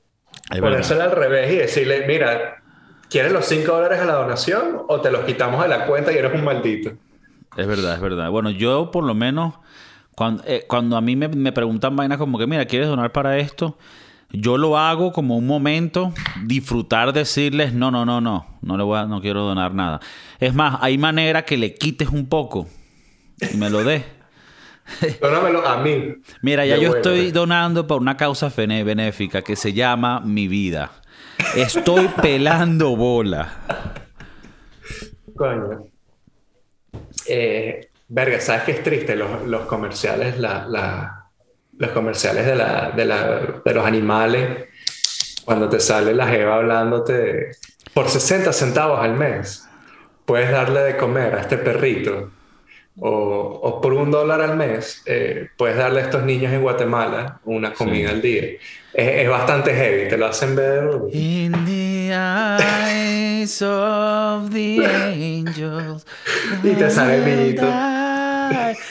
Ponérsela 0.58 1.04
al 1.04 1.12
revés 1.12 1.52
y 1.52 1.56
decirle, 1.58 2.04
mira, 2.08 2.60
¿quieres 3.08 3.30
los 3.30 3.46
5 3.46 3.72
dólares 3.72 4.00
a 4.00 4.04
la 4.04 4.14
donación 4.14 4.82
o 4.88 5.00
te 5.00 5.12
los 5.12 5.24
quitamos 5.24 5.62
de 5.62 5.68
la 5.68 5.86
cuenta 5.86 6.12
y 6.12 6.16
eres 6.18 6.34
un 6.34 6.42
maldito? 6.42 6.90
Es 7.56 7.66
verdad, 7.66 7.94
es 7.94 8.00
verdad. 8.00 8.30
Bueno, 8.30 8.50
yo 8.50 8.90
por 8.90 9.04
lo 9.04 9.14
menos 9.14 9.54
eh, 10.46 10.64
cuando, 10.68 10.96
a 10.96 11.00
mí 11.00 11.16
me, 11.16 11.52
preguntan 11.52 11.96
vainas 11.96 12.18
como 12.18 12.38
que, 12.38 12.46
mira, 12.46 12.66
¿quieres 12.66 12.88
donar 12.88 13.12
para 13.12 13.38
esto? 13.38 13.76
Yo 14.30 14.58
lo 14.58 14.76
hago 14.78 15.12
como 15.12 15.36
un 15.36 15.46
momento, 15.46 16.12
disfrutar, 16.44 17.12
decirles, 17.12 17.72
no, 17.72 17.90
no, 17.90 18.04
no, 18.04 18.20
no, 18.20 18.46
no, 18.62 18.76
le 18.76 18.82
voy 18.82 18.98
a, 18.98 19.06
no 19.06 19.20
quiero 19.20 19.42
donar 19.42 19.74
nada. 19.74 20.00
Es 20.40 20.54
más, 20.54 20.78
hay 20.80 20.98
manera 20.98 21.44
que 21.44 21.56
le 21.56 21.74
quites 21.74 22.08
un 22.08 22.28
poco 22.28 22.66
y 23.52 23.56
me 23.56 23.70
lo 23.70 23.84
des. 23.84 24.04
Dónamelo 25.20 25.66
a 25.66 25.78
mí. 25.82 26.16
Mira, 26.42 26.66
ya 26.66 26.76
yo 26.76 26.96
estoy 26.96 27.30
donando 27.30 27.86
para 27.86 28.00
una 28.00 28.16
causa 28.16 28.52
benéfica 28.56 29.42
que 29.42 29.56
se 29.56 29.72
llama 29.72 30.20
Mi 30.20 30.48
Vida. 30.48 30.90
Estoy 31.56 32.08
pelando 32.22 32.96
bola. 32.96 33.52
Coño. 35.36 35.86
Eh, 37.26 37.88
verga, 38.09 38.40
¿sabes 38.40 38.62
qué 38.64 38.72
es 38.72 38.82
triste? 38.82 39.16
Los, 39.16 39.42
los 39.46 39.62
comerciales, 39.62 40.38
la, 40.38 40.66
la- 40.68 41.20
los 41.76 41.90
comerciales 41.90 42.46
de, 42.46 42.55
la, 42.55 42.92
de, 42.94 43.05
la, 43.05 43.40
de 43.64 43.74
los 43.74 43.84
animales, 43.84 44.68
cuando 45.44 45.68
te 45.68 45.80
sale 45.80 46.14
la 46.14 46.28
jeva 46.28 46.57
hablándote 46.57 47.50
por 47.92 48.09
60 48.09 48.52
centavos 48.52 49.00
al 49.00 49.14
mes, 49.14 49.66
puedes 50.24 50.50
darle 50.50 50.80
de 50.80 50.96
comer 50.96 51.34
a 51.34 51.40
este 51.40 51.59
perrito. 51.59 52.30
O, 52.96 53.09
o 53.11 53.80
por 53.80 53.92
un 53.92 54.12
dólar 54.12 54.40
al 54.40 54.57
mes, 54.57 55.02
eh, 55.07 55.48
puedes 55.57 55.76
darle 55.76 56.00
a 56.00 56.05
estos 56.05 56.22
niños 56.22 56.52
en 56.52 56.62
Guatemala 56.62 57.40
una 57.44 57.74
comida 57.74 58.11
al 58.11 58.22
día. 58.22 58.44
Es, 58.44 58.61
es 59.24 59.28
bastante 59.28 59.74
heavy, 59.74 60.09
te 60.09 60.16
lo 60.16 60.26
hacen 60.26 60.55
ver. 60.55 60.88
In 62.05 62.11
the 62.11 62.14
eyes 62.16 63.62
of 63.62 64.50
the 64.50 64.84
angels. 64.84 66.05
Y 66.62 66.70
te 66.74 66.90
sale 66.90 67.16
el 67.16 67.24
niñito. 67.24 67.66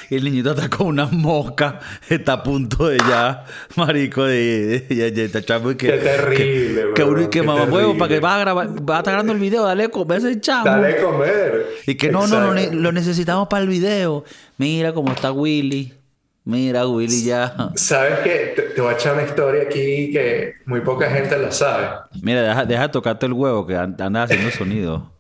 Y 0.10 0.16
el 0.16 0.24
niñito 0.24 0.52
está 0.52 0.70
con 0.70 0.88
una 0.88 1.06
mosca. 1.06 1.80
Está 2.10 2.34
a 2.34 2.44
punto 2.44 2.88
de 2.88 2.98
ya, 2.98 3.46
marico, 3.76 4.24
de. 4.26 4.86
Ya 4.90 5.06
está 5.24 5.44
chamo 5.44 5.72
y 5.72 5.76
que. 5.76 5.88
Qué 5.88 5.98
terrible, 5.98 6.84
Que, 6.96 7.04
bro, 7.04 7.16
que 7.22 7.30
qué 7.30 7.44
mamá 7.44 7.64
huevo, 7.66 7.98
para 7.98 8.10
que 8.10 8.16
terrible. 8.16 8.20
va 8.22 8.36
a 8.36 8.40
grabar, 8.40 8.68
va 8.90 8.96
a 8.96 9.00
estar 9.00 9.12
grabando 9.14 9.34
el 9.34 9.40
video, 9.40 9.64
dale 9.64 9.84
a 9.86 9.90
comer 9.90 10.18
ese 10.20 10.40
chamo. 10.42 10.66
Dale 10.66 10.98
a 11.00 11.02
comer. 11.04 11.66
Y 11.86 11.96
que 11.96 12.12
no, 12.12 12.26
no, 12.28 12.40
no, 12.40 12.54
Exacto. 12.56 12.76
ne- 12.76 12.82
lo 12.82 12.92
necesitamos 12.92 13.48
para 13.48 13.64
el 13.64 13.70
video. 13.70 14.24
Mira 14.58 14.92
cómo 14.94 15.12
está 15.14 15.32
Willy. 15.32 15.94
Mira, 16.46 16.86
Willy 16.88 17.24
ya. 17.24 17.56
¿Sabes 17.76 18.20
qué? 18.20 18.54
Te, 18.56 18.62
te 18.64 18.82
voy 18.82 18.92
a 18.94 18.98
echar 18.98 19.14
una 19.14 19.24
historia 19.24 19.64
aquí 19.64 20.12
que 20.12 20.56
muy 20.66 20.82
poca 20.82 21.10
gente 21.10 21.38
la 21.38 21.52
sabe. 21.52 21.88
Mira, 22.22 22.42
deja, 22.42 22.66
deja 22.66 22.82
de 22.84 22.90
tocarte 22.90 23.26
el 23.26 23.34
huevo 23.34 23.66
que 23.66 23.76
an- 23.76 23.96
andas 24.00 24.26
haciendo 24.26 24.52
sonido. 24.52 25.12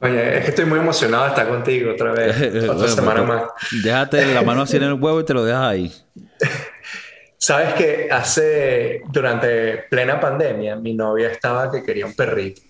Oye, 0.00 0.38
es 0.38 0.44
que 0.44 0.50
estoy 0.50 0.64
muy 0.64 0.80
emocionado 0.80 1.22
de 1.24 1.28
estar 1.30 1.48
contigo 1.48 1.92
otra 1.92 2.12
vez. 2.12 2.36
Otra 2.68 2.88
Bueno, 2.88 2.88
semana 2.88 3.24
pues, 3.24 3.28
más. 3.28 3.42
Déjate 3.70 4.26
la 4.34 4.42
mano 4.42 4.62
así 4.62 4.76
en 4.76 4.82
el 4.84 4.94
huevo 4.94 5.20
y 5.20 5.24
te 5.24 5.34
lo 5.34 5.44
dejas 5.44 5.62
ahí. 5.62 5.92
¿Sabes 7.38 7.74
que 7.74 8.08
hace, 8.10 9.02
durante 9.10 9.78
plena 9.90 10.20
pandemia, 10.20 10.76
mi 10.76 10.94
novia 10.94 11.30
estaba 11.30 11.70
que 11.70 11.82
quería 11.82 12.06
un 12.06 12.14
perrito? 12.14 12.62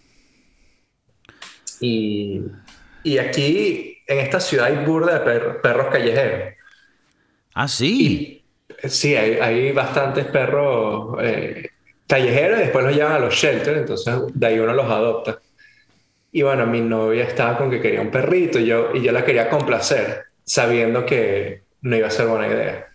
Y, 1.81 2.43
y 3.03 3.19
aquí, 3.19 3.99
en 4.07 4.19
esta 4.19 4.41
ciudad, 4.41 4.67
hay 4.67 4.85
burda 4.85 5.19
de 5.19 5.21
per- 5.21 5.61
perros 5.61 5.89
callejeros. 5.91 6.55
Ah, 7.55 7.69
sí. 7.69 8.45
Sí, 8.85 9.15
hay, 9.15 9.35
hay 9.35 9.73
bastantes 9.73 10.27
perros 10.27 11.17
eh, 11.21 11.69
callejeros 12.07 12.59
y 12.59 12.63
después 12.63 12.85
los 12.85 12.95
llevan 12.95 13.13
a 13.13 13.19
los 13.19 13.35
shelters, 13.35 13.79
entonces 13.79 14.15
de 14.35 14.47
ahí 14.47 14.59
uno 14.59 14.73
los 14.73 14.91
adopta. 14.91 15.39
Y 16.33 16.43
bueno, 16.43 16.67
mi 16.67 16.81
novia 16.81 17.25
estaba 17.25 17.57
con 17.59 17.71
que 17.71 17.81
quería 17.81 18.01
un 18.01 18.11
perrito 18.11 18.59
y 18.59 18.67
yo, 18.67 18.91
y 18.95 19.03
yo 19.03 19.13
la 19.13 19.25
quería 19.25 19.49
complacer, 19.49 20.25
sabiendo 20.43 21.05
que 21.05 21.63
no 21.83 21.97
iba 21.97 22.09
a 22.09 22.11
ser 22.11 22.27
buena 22.27 22.49
idea. 22.49 22.89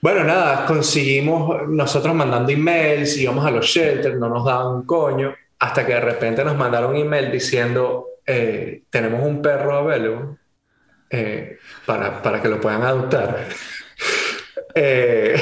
Bueno, 0.00 0.22
nada, 0.22 0.66
conseguimos 0.66 1.66
nosotros 1.68 2.14
mandando 2.14 2.52
emails, 2.52 3.16
íbamos 3.16 3.46
a 3.46 3.50
los 3.50 3.66
shelters, 3.66 4.18
no 4.18 4.28
nos 4.28 4.44
daban 4.44 4.76
un 4.76 4.82
coño, 4.84 5.34
hasta 5.58 5.86
que 5.86 5.94
de 5.94 6.00
repente 6.00 6.44
nos 6.44 6.56
mandaron 6.56 6.90
un 6.90 6.96
email 6.96 7.32
diciendo, 7.32 8.08
eh, 8.26 8.82
tenemos 8.90 9.26
un 9.26 9.40
perro 9.40 9.78
available 9.78 10.36
eh, 11.10 11.58
para, 11.86 12.22
para 12.22 12.40
que 12.42 12.48
lo 12.48 12.60
puedan 12.60 12.82
adoptar. 12.82 13.46
Eh, 14.74 15.40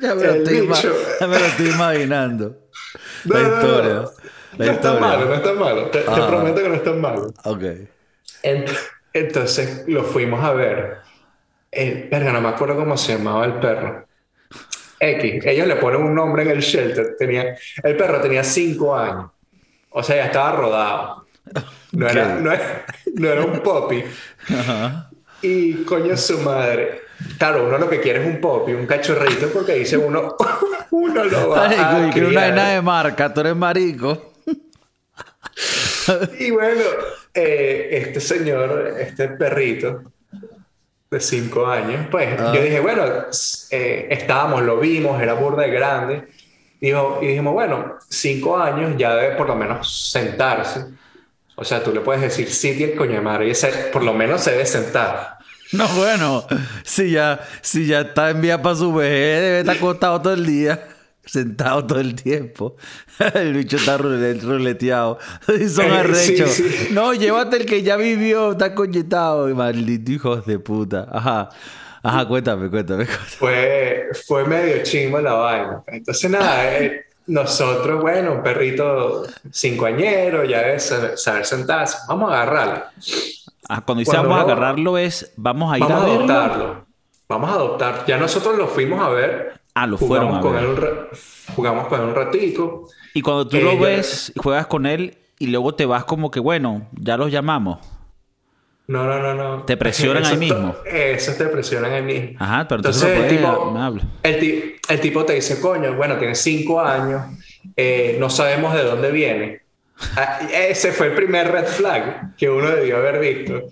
Ya 0.00 0.14
me 0.16 0.24
lo, 0.24 0.32
el 0.32 0.38
estoy, 0.42 0.58
ima- 0.58 0.74
bicho. 0.76 0.94
ya 1.20 1.26
me 1.28 1.38
lo 1.38 1.44
estoy 1.44 1.68
imaginando. 1.70 2.56
no, 3.24 3.34
la 3.34 3.40
no, 3.42 3.48
no, 3.48 3.54
historia. 3.60 3.92
no. 3.94 4.02
La 4.58 4.66
No 4.66 4.72
está 4.72 4.72
historia. 4.74 5.00
malo, 5.00 5.24
no 5.26 5.34
está 5.34 5.52
malo. 5.54 5.90
Te, 5.90 5.98
te 6.00 6.10
Ajá. 6.10 6.26
prometo 6.28 6.62
que 6.62 6.68
no 6.68 6.74
está 6.74 6.92
malo. 6.92 7.32
Ok. 7.44 7.62
Ent- 8.42 8.78
Entonces 9.12 9.84
lo 9.86 10.02
fuimos 10.04 10.44
a 10.44 10.52
ver. 10.52 10.98
El, 11.70 12.08
verga, 12.10 12.32
no 12.32 12.40
me 12.40 12.48
acuerdo 12.48 12.76
cómo 12.76 12.96
se 12.96 13.16
llamaba 13.16 13.44
el 13.46 13.54
perro. 13.54 14.06
X. 14.98 15.46
Ellos 15.46 15.66
le 15.66 15.76
ponen 15.76 16.02
un 16.02 16.14
nombre 16.14 16.42
en 16.42 16.50
el 16.50 16.60
shelter. 16.60 17.16
Tenía, 17.18 17.56
el 17.82 17.96
perro 17.96 18.20
tenía 18.20 18.44
cinco 18.44 18.94
años. 18.96 19.30
O 19.90 20.02
sea, 20.02 20.16
ya 20.16 20.24
estaba 20.26 20.52
rodado. 20.56 21.21
No 21.92 22.08
era, 22.08 22.36
no 22.36 22.50
era, 22.50 22.86
no 23.14 23.28
era 23.28 23.44
un 23.44 23.60
poppy. 23.60 24.02
Ajá. 24.48 25.10
Y 25.42 25.84
coño 25.84 26.16
su 26.16 26.38
madre. 26.38 27.02
Claro, 27.38 27.66
uno 27.66 27.76
lo 27.76 27.88
que 27.90 28.00
quiere 28.00 28.22
es 28.22 28.26
un 28.26 28.40
poppy, 28.40 28.72
un 28.72 28.86
cachorrito, 28.86 29.48
porque 29.52 29.74
dice 29.74 29.96
uno, 29.98 30.34
uno 30.90 31.24
lo 31.24 31.50
va 31.50 31.68
Marico, 31.68 31.82
a 32.26 32.28
una 32.28 32.40
vaina 32.40 32.68
de 32.70 32.82
marca, 32.82 33.32
tú 33.34 33.40
eres 33.40 33.54
marico. 33.56 34.32
Y 36.38 36.50
bueno, 36.50 36.80
eh, 37.34 37.88
este 37.92 38.20
señor, 38.20 38.94
este 38.98 39.28
perrito 39.28 40.02
de 41.10 41.20
cinco 41.20 41.66
años, 41.66 42.06
pues 42.10 42.40
Ah. 42.40 42.52
yo 42.54 42.62
dije, 42.62 42.80
bueno, 42.80 43.04
eh, 43.70 44.06
estábamos, 44.10 44.62
lo 44.62 44.78
vimos, 44.78 45.20
era 45.20 45.34
burda 45.34 45.62
de 45.62 45.70
grande. 45.70 46.28
Dijo, 46.80 47.18
y 47.22 47.26
dijimos, 47.28 47.52
bueno, 47.52 47.98
cinco 48.08 48.58
años 48.58 48.94
ya 48.96 49.14
debe 49.14 49.36
por 49.36 49.46
lo 49.46 49.54
menos 49.54 50.10
sentarse. 50.10 50.86
O 51.56 51.64
sea, 51.64 51.82
tú 51.82 51.92
le 51.92 52.00
puedes 52.00 52.22
decir, 52.22 52.50
sí, 52.50 52.74
tiene 52.76 52.94
coño 52.94 53.12
de 53.14 53.20
madre, 53.20 53.48
y 53.48 53.50
ese 53.50 53.68
por 53.92 54.02
lo 54.02 54.14
menos 54.14 54.42
se 54.42 54.52
debe 54.52 54.66
sentar. 54.66 55.38
No, 55.72 55.88
bueno, 55.88 56.46
si 56.84 57.12
ya, 57.12 57.40
si 57.62 57.86
ya 57.86 58.02
está 58.02 58.28
en 58.28 58.42
vía 58.42 58.60
para 58.60 58.76
su 58.76 58.92
vejez, 58.92 59.40
debe 59.40 59.60
estar 59.60 59.76
acostado 59.76 60.20
todo 60.20 60.34
el 60.34 60.44
día, 60.44 60.86
sentado 61.24 61.86
todo 61.86 61.98
el 61.98 62.14
tiempo. 62.14 62.76
El 63.34 63.54
bicho 63.54 63.78
está 63.78 63.96
rule- 63.96 64.38
ruleteado. 64.38 65.18
Y 65.48 65.66
son 65.70 65.86
Eh, 65.86 65.88
sí, 65.88 65.94
arrechos. 65.94 66.50
sí. 66.50 66.88
No, 66.90 67.14
llévate 67.14 67.56
el 67.56 67.64
que 67.64 67.82
ya 67.82 67.96
vivió, 67.96 68.52
está 68.52 68.74
coñetado. 68.74 69.48
Maldito 69.54 70.12
hijos 70.12 70.44
de 70.44 70.58
puta. 70.58 71.08
Ajá. 71.10 71.48
Ajá, 72.02 72.28
cuéntame, 72.28 72.68
cuéntame. 72.68 73.06
cuéntame. 73.06 73.28
Fue, 73.38 74.08
fue 74.26 74.44
medio 74.44 74.82
chingo 74.82 75.22
la 75.22 75.32
vaina. 75.32 75.82
Entonces, 75.86 76.30
nada, 76.30 76.78
eh, 76.78 77.06
nosotros, 77.26 78.00
bueno, 78.00 78.32
un 78.34 78.42
perrito 78.42 79.24
cincoañero, 79.52 80.44
ya 80.44 80.58
debe 80.62 80.78
saber, 80.80 81.44
sentarse. 81.46 81.98
Vamos 82.08 82.30
a 82.32 82.42
agarrarlo. 82.42 82.84
Ah, 83.68 83.80
cuando 83.84 84.00
dice 84.00 84.10
Cuando 84.10 84.28
vamos 84.28 84.38
a 84.38 84.52
agarrarlo 84.52 84.98
es, 84.98 85.32
vamos 85.36 85.72
a 85.72 85.78
ir 85.78 85.84
Vamos 85.84 85.98
a 85.98 86.02
a 86.02 86.06
verlo. 86.08 86.14
adoptarlo. 86.34 86.86
Vamos 87.28 87.50
a 87.50 87.54
adoptar. 87.54 88.04
Ya 88.06 88.16
nosotros 88.18 88.56
lo 88.58 88.66
fuimos 88.68 89.00
a 89.00 89.08
ver. 89.08 89.60
Ah, 89.74 89.86
lo 89.86 89.96
fueron 89.96 90.34
a 90.36 90.40
con 90.40 90.52
ver. 90.54 90.64
Él 90.64 90.68
un 90.70 91.08
jugamos 91.54 91.86
con 91.86 92.00
él 92.00 92.06
un 92.08 92.14
ratico. 92.14 92.88
Y 93.14 93.22
cuando 93.22 93.46
tú 93.48 93.56
Eh, 93.56 93.62
lo 93.62 93.78
ves, 93.78 94.32
juegas 94.36 94.66
con 94.66 94.86
él 94.86 95.16
y 95.38 95.46
luego 95.46 95.74
te 95.74 95.86
vas 95.86 96.04
como 96.04 96.30
que, 96.30 96.40
bueno, 96.40 96.88
ya 96.92 97.16
los 97.16 97.30
llamamos. 97.30 97.78
No, 98.88 99.06
no, 99.06 99.20
no, 99.20 99.34
no. 99.34 99.64
Te 99.64 99.76
presionan 99.76 100.22
Eso 100.22 100.32
ahí 100.32 100.38
mismo. 100.38 100.76
Eso 100.84 101.32
te 101.34 101.46
presionan 101.46 101.92
ahí 101.92 102.02
mismo. 102.02 102.36
Ajá, 102.38 102.66
pero 102.68 102.80
entonces, 102.80 103.02
Entonces, 103.02 103.40
no 103.40 104.00
el 104.22 104.38
tipo, 104.38 104.92
el 104.92 105.00
tipo 105.00 105.24
te 105.24 105.34
dice, 105.34 105.60
coño, 105.60 105.94
bueno, 105.94 106.18
tienes 106.18 106.40
cinco 106.40 106.80
años, 106.80 107.22
eh, 107.76 108.16
no 108.18 108.28
sabemos 108.28 108.74
de 108.74 108.82
dónde 108.82 109.10
viene. 109.10 109.62
Ah, 110.16 110.40
ese 110.52 110.92
fue 110.92 111.08
el 111.08 111.14
primer 111.14 111.50
red 111.52 111.66
flag 111.66 112.34
que 112.36 112.50
uno 112.50 112.70
debió 112.70 112.96
haber 112.96 113.20
visto. 113.20 113.68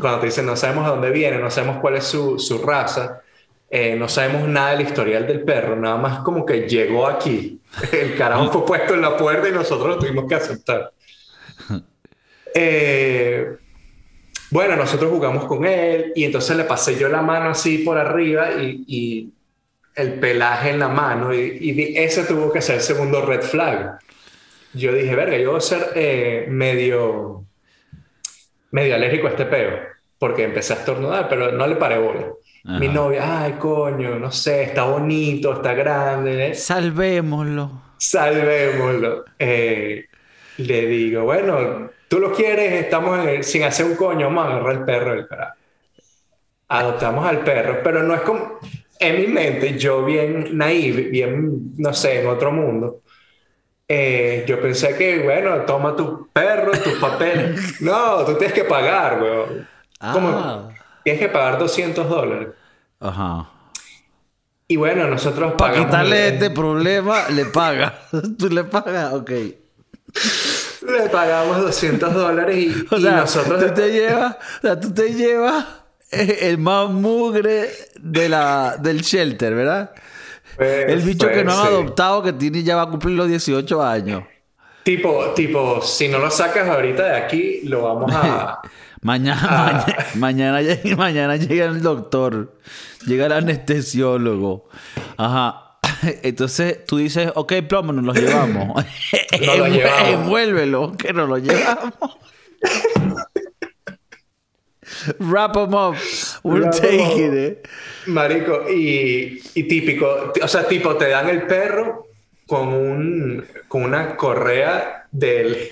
Cuando 0.00 0.20
te 0.20 0.26
dicen, 0.26 0.44
no 0.44 0.56
sabemos 0.56 0.84
de 0.86 0.90
dónde 0.90 1.10
viene, 1.10 1.38
no 1.38 1.50
sabemos 1.50 1.78
cuál 1.80 1.96
es 1.96 2.04
su, 2.04 2.38
su 2.38 2.58
raza, 2.58 3.22
eh, 3.70 3.94
no 3.96 4.08
sabemos 4.08 4.48
nada 4.48 4.72
del 4.72 4.82
historial 4.82 5.26
del 5.26 5.42
perro, 5.42 5.76
nada 5.76 5.96
más 5.96 6.18
como 6.20 6.44
que 6.44 6.68
llegó 6.68 7.06
aquí. 7.06 7.60
El 7.92 8.16
carajo 8.16 8.50
fue 8.50 8.66
puesto 8.66 8.94
en 8.94 9.00
la 9.00 9.16
puerta 9.16 9.48
y 9.48 9.52
nosotros 9.52 9.88
lo 9.88 9.98
tuvimos 9.98 10.26
que 10.26 10.34
aceptar. 10.34 10.92
Eh, 12.54 13.56
bueno, 14.52 14.76
nosotros 14.76 15.10
jugamos 15.10 15.46
con 15.46 15.64
él 15.64 16.12
y 16.14 16.24
entonces 16.24 16.56
le 16.56 16.64
pasé 16.64 16.98
yo 16.98 17.08
la 17.08 17.22
mano 17.22 17.50
así 17.50 17.78
por 17.78 17.96
arriba 17.96 18.52
y, 18.52 18.84
y 18.86 19.32
el 19.94 20.20
pelaje 20.20 20.70
en 20.70 20.78
la 20.78 20.88
mano 20.88 21.32
y, 21.34 21.58
y 21.60 21.96
ese 21.98 22.24
tuvo 22.24 22.52
que 22.52 22.60
ser 22.60 22.76
el 22.76 22.82
segundo 22.82 23.22
red 23.24 23.40
flag. 23.42 23.98
Yo 24.74 24.92
dije, 24.92 25.14
verga, 25.16 25.38
yo 25.38 25.50
voy 25.52 25.58
a 25.58 25.60
ser 25.62 25.92
eh, 25.94 26.46
medio, 26.48 27.44
medio 28.70 28.94
alérgico 28.94 29.26
a 29.26 29.30
este 29.30 29.46
peo 29.46 29.70
porque 30.18 30.44
empecé 30.44 30.74
a 30.74 30.76
estornudar, 30.76 31.28
pero 31.28 31.52
no 31.52 31.66
le 31.66 31.76
paré 31.76 31.98
bola. 31.98 32.26
Ajá. 32.64 32.78
Mi 32.78 32.88
novia, 32.88 33.42
ay, 33.42 33.54
coño, 33.58 34.18
no 34.18 34.30
sé, 34.30 34.62
está 34.64 34.84
bonito, 34.84 35.54
está 35.54 35.74
grande, 35.74 36.48
¿eh? 36.50 36.54
Salvémoslo. 36.54 37.70
salvémoslo. 37.96 39.24
Eh, 39.38 40.06
le 40.58 40.86
digo, 40.86 41.24
bueno, 41.24 41.90
tú 42.12 42.18
lo 42.20 42.30
quieres, 42.30 42.70
estamos 42.74 43.18
en 43.20 43.28
el- 43.30 43.42
sin 43.44 43.62
hacer 43.62 43.86
un 43.86 43.96
coño, 43.96 44.26
vamos 44.26 44.44
a 44.44 44.48
agarrar 44.48 44.72
el 44.74 44.84
perro 44.84 45.12
del 45.14 45.26
carajo. 45.26 45.54
Adoptamos 46.68 47.26
al 47.26 47.38
perro, 47.40 47.80
pero 47.82 48.02
no 48.02 48.14
es 48.14 48.20
como, 48.20 48.58
en 49.00 49.18
mi 49.18 49.26
mente, 49.28 49.78
yo 49.78 50.04
bien 50.04 50.58
naive, 50.58 51.04
bien, 51.04 51.72
no 51.78 51.94
sé, 51.94 52.20
en 52.20 52.26
otro 52.26 52.52
mundo, 52.52 53.00
eh, 53.88 54.44
yo 54.46 54.60
pensé 54.60 54.94
que, 54.94 55.20
bueno, 55.20 55.62
toma 55.62 55.96
tu 55.96 56.28
perro, 56.30 56.72
tus 56.72 56.98
papeles. 56.98 57.58
No, 57.80 58.26
tú 58.26 58.34
tienes 58.34 58.52
que 58.52 58.64
pagar, 58.64 59.22
weón. 59.22 59.66
Ah. 59.98 60.68
Tienes 61.02 61.18
que 61.22 61.28
pagar 61.30 61.58
200 61.58 62.06
dólares. 62.10 62.48
Ajá. 63.00 63.48
Y 64.68 64.76
bueno, 64.76 65.06
nosotros 65.08 65.54
Para 65.54 65.72
pagamos 65.72 65.86
quitarle 65.86 66.28
el- 66.28 66.34
este 66.34 66.50
problema, 66.50 67.28
le 67.30 67.46
paga. 67.46 68.00
Tú 68.38 68.50
le 68.50 68.64
pagas, 68.64 69.14
ok. 69.14 69.30
Le 70.86 71.08
pagamos 71.08 71.60
200 71.62 72.14
dólares 72.14 72.56
y, 72.56 72.86
O 72.94 72.98
y 72.98 73.02
sea, 73.02 73.16
nosotros... 73.18 73.64
tú 73.66 73.74
te 73.74 73.92
llevas, 73.92 74.36
o 74.58 74.60
sea, 74.62 74.80
tú 74.80 74.92
te 74.92 75.14
llevas 75.14 75.64
el 76.10 76.58
más 76.58 76.90
mugre 76.90 77.70
de 78.00 78.28
la, 78.28 78.76
del 78.78 79.00
shelter, 79.00 79.54
¿verdad? 79.54 79.92
Pues, 80.56 80.88
El 80.88 81.00
bicho 81.00 81.28
que 81.28 81.34
pues, 81.34 81.44
no 81.46 81.52
han 81.52 81.66
sí. 81.66 81.66
adoptado 81.68 82.22
que 82.22 82.32
tiene 82.34 82.62
ya 82.62 82.76
va 82.76 82.82
a 82.82 82.86
cumplir 82.86 83.16
los 83.16 83.28
18 83.28 83.82
años. 83.82 84.24
Tipo, 84.82 85.32
tipo, 85.34 85.80
si 85.80 86.08
no 86.08 86.18
lo 86.18 86.30
sacas 86.30 86.68
ahorita 86.68 87.04
de 87.04 87.16
aquí, 87.16 87.60
lo 87.64 87.82
vamos 87.82 88.12
a... 88.14 88.60
Mañana, 89.02 89.84
mañana, 90.14 90.60
mañana, 90.60 90.62
llega, 90.62 90.96
mañana 90.96 91.36
llega 91.36 91.64
el 91.64 91.82
doctor, 91.82 92.56
llega 93.04 93.26
el 93.26 93.32
anestesiólogo. 93.32 94.68
Ajá. 95.16 95.71
Entonces 96.22 96.84
tú 96.84 96.98
dices, 96.98 97.30
ok, 97.34 97.54
plomo, 97.68 97.92
nos 97.92 98.04
los 98.04 98.16
llevamos. 98.16 98.84
Lo 99.40 99.66
llevamos. 99.68 100.08
Envuélvelo, 100.08 100.96
que 100.96 101.12
nos 101.12 101.28
lo 101.28 101.38
llevamos. 101.38 101.94
Wrap 105.18 105.54
them 105.54 105.74
up. 105.74 105.96
We're 106.44 106.62
Wrap 106.64 106.74
'em 106.74 106.80
taking 106.80 107.30
up. 107.30 107.36
it. 107.36 107.68
Marico, 108.06 108.68
y, 108.70 109.40
y 109.54 109.62
típico, 109.64 110.32
o 110.42 110.48
sea, 110.48 110.66
tipo, 110.66 110.96
te 110.96 111.08
dan 111.08 111.28
el 111.28 111.42
perro 111.46 112.06
con, 112.46 112.68
un, 112.68 113.44
con 113.68 113.84
una 113.84 114.16
correa 114.16 115.06
del, 115.10 115.70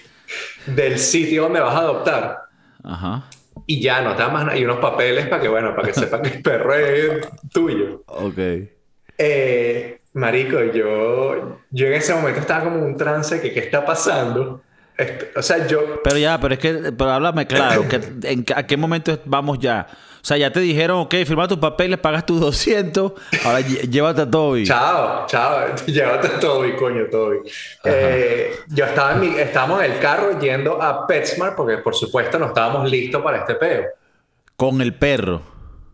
del 0.67 0.99
sitio 0.99 1.43
donde 1.45 1.61
vas 1.61 1.75
a 1.75 1.79
adoptar. 1.81 2.39
Ajá. 2.83 3.25
Y 3.67 3.81
ya, 3.81 4.01
no 4.01 4.15
te 4.17 4.23
dan 4.23 4.33
más 4.33 4.45
nada. 4.47 4.59
Y 4.59 4.65
unos 4.65 4.79
papeles 4.79 5.27
para 5.29 5.43
que, 5.43 5.49
bueno, 5.49 5.75
para 5.77 5.89
que 5.89 5.95
sepan 5.95 6.23
que 6.23 6.29
el 6.31 6.43
perro 6.43 6.75
es 6.75 7.29
tuyo. 7.53 8.03
Ok. 8.07 8.39
Eh, 9.19 10.00
marico, 10.13 10.63
yo, 10.73 11.59
yo 11.71 11.87
en 11.87 11.93
ese 11.95 12.15
momento 12.15 12.41
estaba 12.41 12.65
como 12.65 12.79
en 12.79 12.85
un 12.85 12.97
trance 12.97 13.41
que 13.41 13.53
qué 13.53 13.61
está 13.61 13.85
pasando. 13.85 14.63
O 15.35 15.43
sea, 15.43 15.67
yo... 15.67 16.03
Pero 16.03 16.19
ya, 16.19 16.39
pero 16.39 16.55
es 16.55 16.61
que, 16.61 16.93
pero 16.93 17.11
háblame 17.11 17.47
claro, 17.47 17.89
que, 17.89 18.01
en, 18.25 18.45
¿a 18.55 18.67
qué 18.67 18.77
momento 18.77 19.19
vamos 19.25 19.59
ya? 19.59 19.87
O 20.23 20.25
sea, 20.25 20.37
ya 20.37 20.53
te 20.53 20.61
dijeron, 20.61 20.99
ok, 20.99 21.15
firma 21.25 21.49
tus 21.49 21.57
papeles, 21.57 21.99
pagas 21.99 22.27
tus 22.27 22.39
200, 22.39 23.13
ahora 23.43 23.61
llévate 23.61 24.21
a 24.21 24.31
Toby. 24.31 24.65
Chao, 24.67 25.27
chao, 25.27 25.75
llévate 25.87 26.27
a 26.27 26.39
Toby, 26.39 26.77
coño, 26.77 27.07
Toby. 27.11 27.39
Eh, 27.85 28.55
yo 28.69 28.85
estaba 28.85 29.13
en 29.13 29.21
mi, 29.21 29.29
estábamos 29.39 29.83
en 29.83 29.93
el 29.93 29.99
carro 29.99 30.39
yendo 30.39 30.83
a 30.83 31.07
PetSmart 31.07 31.57
porque 31.57 31.79
por 31.79 31.95
supuesto 31.95 32.39
no 32.39 32.47
estábamos 32.47 32.91
listos 32.91 33.23
para 33.23 33.39
este 33.39 33.55
peo. 33.55 33.85
Con 34.57 34.83
el 34.83 34.93
perro. 34.93 35.41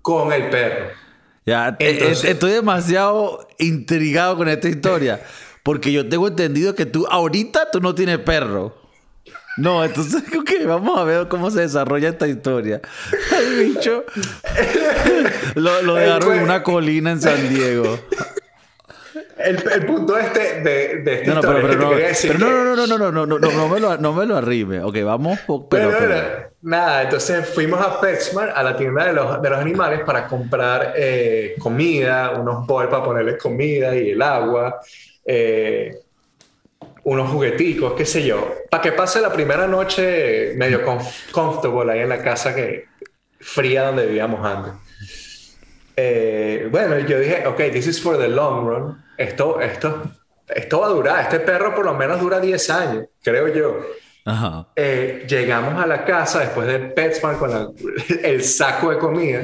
Con 0.02 0.32
el 0.32 0.50
perro. 0.50 1.05
Ya, 1.46 1.68
eh, 1.78 1.90
Entonces- 1.90 2.24
eh, 2.24 2.30
estoy 2.32 2.50
demasiado 2.52 3.48
intrigado 3.58 4.36
con 4.36 4.48
esta 4.48 4.68
historia. 4.68 5.22
Porque 5.62 5.90
yo 5.90 6.08
tengo 6.08 6.28
entendido 6.28 6.74
que 6.74 6.86
tú, 6.86 7.06
ahorita 7.10 7.70
tú 7.72 7.80
no 7.80 7.94
tienes 7.94 8.18
perro. 8.18 8.76
No, 9.56 9.84
entonces, 9.84 10.22
ok, 10.38 10.50
vamos 10.66 10.98
a 10.98 11.04
ver 11.04 11.28
cómo 11.28 11.50
se 11.50 11.60
desarrolla 11.60 12.10
esta 12.10 12.28
historia. 12.28 12.80
El 13.36 13.64
bicho 13.64 14.04
lo, 15.54 15.94
dejaron 15.94 16.36
en 16.36 16.42
una 16.42 16.62
colina 16.62 17.10
en 17.10 17.20
San 17.20 17.48
Diego. 17.48 17.98
El, 19.38 19.62
el 19.72 19.86
punto 19.86 20.16
este 20.18 20.60
de, 20.62 20.96
de 21.02 21.14
esta 21.14 21.34
No, 21.34 21.34
no, 21.36 21.40
pero, 21.42 21.58
historia 21.58 21.62
pero 21.62 21.72
es 21.72 21.76
que 21.76 21.76
no, 21.76 21.88
te 21.88 21.94
quería 21.94 22.08
decir 22.08 22.32
pero 22.32 22.38
no, 22.40 22.46
que- 22.46 22.52
no, 22.52 22.64
no, 22.64 22.86
no, 22.86 22.86
no, 22.86 23.12
no, 23.12 23.26
no, 23.26 23.38
no, 23.38 23.50
no 23.52 23.68
me 23.68 23.80
lo, 23.80 23.96
no 23.98 24.12
me 24.12 24.26
lo 24.26 24.36
arrime. 24.36 24.80
Ok, 24.82 24.96
vamos, 25.04 25.38
pero, 25.46 25.66
Pero, 25.68 25.90
pero- 25.98 26.50
nada, 26.62 27.02
entonces 27.02 27.48
fuimos 27.48 27.80
a 27.80 28.00
PetSmart, 28.00 28.56
a 28.56 28.62
la 28.62 28.76
tienda 28.76 29.04
de 29.06 29.12
los, 29.12 29.40
de 29.40 29.50
los 29.50 29.58
animales, 29.58 30.00
para 30.04 30.26
comprar 30.26 30.94
eh, 30.96 31.54
comida, 31.58 32.30
unos 32.32 32.66
bols 32.66 32.88
para 32.88 33.04
ponerles 33.04 33.36
comida 33.40 33.94
y 33.94 34.10
el 34.10 34.22
agua, 34.22 34.80
eh, 35.24 35.98
unos 37.04 37.30
jugueticos, 37.30 37.92
qué 37.92 38.04
sé 38.04 38.24
yo, 38.24 38.52
para 38.70 38.82
que 38.82 38.92
pase 38.92 39.20
la 39.20 39.32
primera 39.32 39.66
noche 39.68 40.54
medio 40.56 40.84
comf- 40.84 41.30
comfortable 41.30 41.92
ahí 41.92 42.00
en 42.00 42.08
la 42.08 42.20
casa 42.22 42.52
que 42.54 42.86
fría 43.38 43.84
donde 43.84 44.06
vivíamos 44.06 44.44
antes. 44.44 44.72
Eh, 45.96 46.68
bueno, 46.70 46.98
yo 47.00 47.18
dije, 47.18 47.46
ok, 47.46 47.56
this 47.72 47.86
is 47.86 48.00
for 48.00 48.18
the 48.18 48.28
long 48.28 48.66
run. 48.66 49.04
Esto, 49.16 49.60
esto, 49.60 50.02
esto 50.48 50.80
va 50.80 50.86
a 50.86 50.90
durar. 50.90 51.20
Este 51.22 51.40
perro 51.40 51.74
por 51.74 51.84
lo 51.86 51.94
menos 51.94 52.20
dura 52.20 52.38
10 52.40 52.68
años, 52.70 53.06
creo 53.22 53.48
yo. 53.48 53.80
Ajá. 54.24 54.68
Eh, 54.76 55.24
llegamos 55.28 55.82
a 55.82 55.86
la 55.86 56.04
casa 56.04 56.40
después 56.40 56.66
de 56.66 56.78
PetSmart 56.80 57.38
con 57.38 57.50
la- 57.50 57.70
el 58.22 58.42
saco 58.42 58.90
de 58.90 58.98
comida 58.98 59.42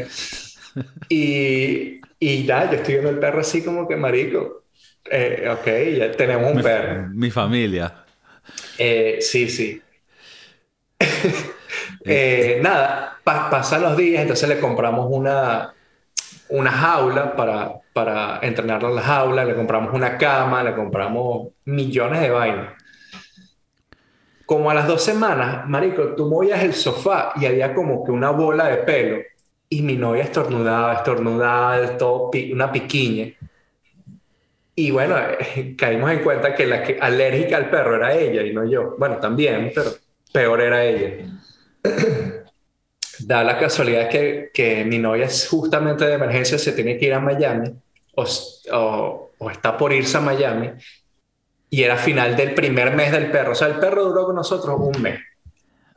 y, 1.08 2.00
y 2.18 2.44
ya, 2.44 2.66
yo 2.70 2.76
estoy 2.76 2.94
viendo 2.94 3.10
el 3.10 3.18
perro 3.18 3.40
así 3.40 3.62
como 3.62 3.86
que 3.88 3.96
marico. 3.96 4.64
Eh, 5.10 5.48
ok, 5.50 5.98
ya 5.98 6.12
tenemos 6.12 6.50
un 6.50 6.56
Mi, 6.58 6.62
perro. 6.62 7.08
mi 7.12 7.30
familia. 7.30 8.04
Eh, 8.78 9.18
sí, 9.20 9.48
sí. 9.48 9.80
Eh, 12.04 12.58
nada, 12.62 13.18
pa- 13.22 13.48
pasan 13.48 13.82
los 13.82 13.96
días, 13.96 14.22
entonces 14.22 14.48
le 14.48 14.58
compramos 14.58 15.06
una, 15.08 15.72
una 16.52 16.70
jaula 16.70 17.34
para, 17.36 17.72
para 17.92 18.38
entrenarlo 18.42 18.88
en 18.90 18.96
la 18.96 19.02
jaula, 19.02 19.44
le 19.44 19.54
compramos 19.54 19.94
una 19.94 20.16
cama, 20.18 20.62
le 20.62 20.74
compramos 20.74 21.48
millones 21.64 22.20
de 22.20 22.30
vainas. 22.30 22.74
Como 24.46 24.70
a 24.70 24.74
las 24.74 24.86
dos 24.86 25.02
semanas, 25.02 25.66
marico, 25.68 26.14
tú 26.14 26.28
movías 26.28 26.62
el 26.62 26.74
sofá 26.74 27.32
y 27.36 27.46
había 27.46 27.74
como 27.74 28.04
que 28.04 28.10
una 28.12 28.30
bola 28.30 28.66
de 28.68 28.78
pelo 28.78 29.18
y 29.68 29.82
mi 29.82 29.96
novia 29.96 30.24
estornudaba, 30.24 30.94
estornudaba, 30.94 31.96
todo 31.96 32.30
pi- 32.30 32.52
una 32.52 32.70
piquiña. 32.70 33.32
Y 34.74 34.90
bueno, 34.90 35.16
caímos 35.78 36.10
en 36.12 36.20
cuenta 36.22 36.54
que 36.54 36.66
la 36.66 36.82
que 36.82 36.98
alérgica 37.00 37.56
al 37.56 37.70
perro 37.70 37.96
era 37.96 38.14
ella 38.14 38.42
y 38.42 38.52
no 38.52 38.64
yo. 38.64 38.96
Bueno, 38.98 39.18
también, 39.18 39.70
pero 39.74 39.90
peor 40.32 40.60
era 40.60 40.84
ella. 40.84 41.26
Da 43.20 43.44
la 43.44 43.58
casualidad 43.58 44.08
que, 44.08 44.50
que 44.54 44.84
mi 44.84 44.98
novia 44.98 45.26
es 45.26 45.48
justamente 45.48 46.04
de 46.06 46.14
emergencia, 46.14 46.58
se 46.58 46.72
tiene 46.72 46.98
que 46.98 47.06
ir 47.06 47.14
a 47.14 47.20
Miami 47.20 47.70
o, 48.14 48.24
o- 48.72 49.30
o 49.38 49.50
está 49.50 49.76
por 49.76 49.92
irse 49.92 50.16
a 50.18 50.20
Miami 50.20 50.70
y 51.70 51.82
era 51.82 51.96
final 51.96 52.36
del 52.36 52.54
primer 52.54 52.94
mes 52.94 53.12
del 53.12 53.30
perro. 53.30 53.52
O 53.52 53.54
sea, 53.54 53.68
el 53.68 53.74
perro 53.74 54.04
duró 54.04 54.26
con 54.26 54.36
nosotros 54.36 54.76
un 54.78 55.02
mes. 55.02 55.18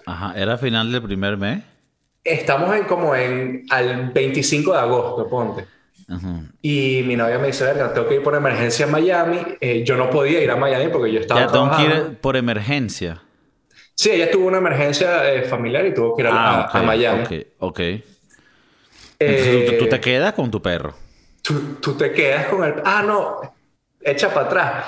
Ajá, 0.05 0.34
era 0.36 0.57
final 0.57 0.91
del 0.91 1.01
primer 1.03 1.38
mes. 1.38 1.63
Estamos 2.24 2.76
en 2.76 2.86
como 2.86 3.16
en 3.16 3.66
al 3.70 4.09
25 4.11 4.72
de 4.74 4.80
agosto, 4.80 5.28
ponte. 5.30 5.66
Ajá. 6.07 6.41
Y 6.61 7.03
mi 7.05 7.16
novia 7.16 7.38
me 7.39 7.47
dice, 7.47 7.63
verga, 7.66 7.93
tengo 7.93 8.07
que 8.07 8.16
ir 8.16 8.24
por 8.24 8.36
emergencia 8.36 8.86
a 8.86 8.89
Miami. 8.89 9.39
Eh, 9.61 9.84
yo 9.84 9.95
no 9.95 10.09
podía 10.09 10.41
ir 10.43 10.49
a 10.51 10.55
Miami 10.55 10.88
porque 10.91 11.11
yo 11.11 11.20
estaba 11.20 11.41
Ya 11.41 11.51
tengo 11.51 11.70
que 11.76 11.84
ir 11.84 12.18
por 12.20 12.36
emergencia. 12.36 13.22
Sí, 13.96 14.12
ella 14.12 14.30
tuvo 14.30 14.48
una 14.48 14.58
emergencia 14.58 15.32
eh, 15.34 15.43
familiar 15.43 15.86
y 15.86 15.93
tuvo 15.93 16.16
que 16.16 16.24
ir 16.24 16.28
a, 16.28 16.32
a- 16.32 16.62
Ah, 16.62 16.66
ok, 16.70 16.76
a 16.76 16.82
Miami. 16.84 17.24
Ok, 17.24 17.32
ok. 17.60 17.80
Entonces 17.80 18.06
tú- 19.20 19.74
Eh, 19.74 19.78
tú, 19.80 19.88
te 19.88 20.00
quedas 20.00 20.34
con 20.34 20.52
tu 20.52 20.62
perro. 20.62 20.93
tú, 21.41 21.76
tú 21.82 21.93
te 21.96 22.12
quedas 22.12 22.48
con 22.48 22.64
el... 22.64 22.76
Ah, 22.84 23.02
no, 23.06 23.39
echa 24.02 24.34
para 24.34 24.48
atrás. 24.48 24.86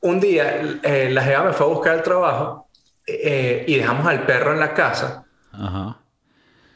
Un 0.00 0.20
día 0.20 0.60
eh, 0.82 1.08
la 1.10 1.22
jeva 1.22 1.44
me 1.44 1.52
fue 1.52 1.66
a 1.66 1.68
buscar 1.70 1.94
el 1.96 2.02
trabajo 2.02 2.68
eh, 3.06 3.64
y 3.66 3.76
dejamos 3.76 4.06
al 4.06 4.24
perro 4.24 4.52
en 4.52 4.60
la 4.60 4.72
casa. 4.74 5.24
Ajá. 5.52 5.98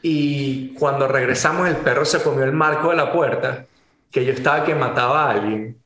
Y 0.01 0.73
cuando 0.73 1.07
regresamos, 1.07 1.67
el 1.69 1.77
perro 1.77 2.03
se 2.05 2.21
comió 2.21 2.43
el 2.43 2.51
marco 2.53 2.89
de 2.89 2.95
la 2.97 3.11
puerta, 3.13 3.65
que 4.11 4.25
yo 4.25 4.33
estaba 4.33 4.63
que 4.65 4.73
mataba 4.75 5.25
a 5.25 5.31
alguien, 5.31 5.77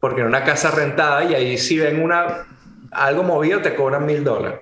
porque 0.00 0.20
era 0.20 0.28
una 0.28 0.42
casa 0.42 0.70
rentada 0.70 1.22
y 1.24 1.34
ahí 1.34 1.58
si 1.58 1.78
ven 1.78 2.02
una, 2.02 2.46
algo 2.90 3.22
movido 3.22 3.60
te 3.60 3.74
cobran 3.74 4.06
mil 4.06 4.24
dólares. 4.24 4.60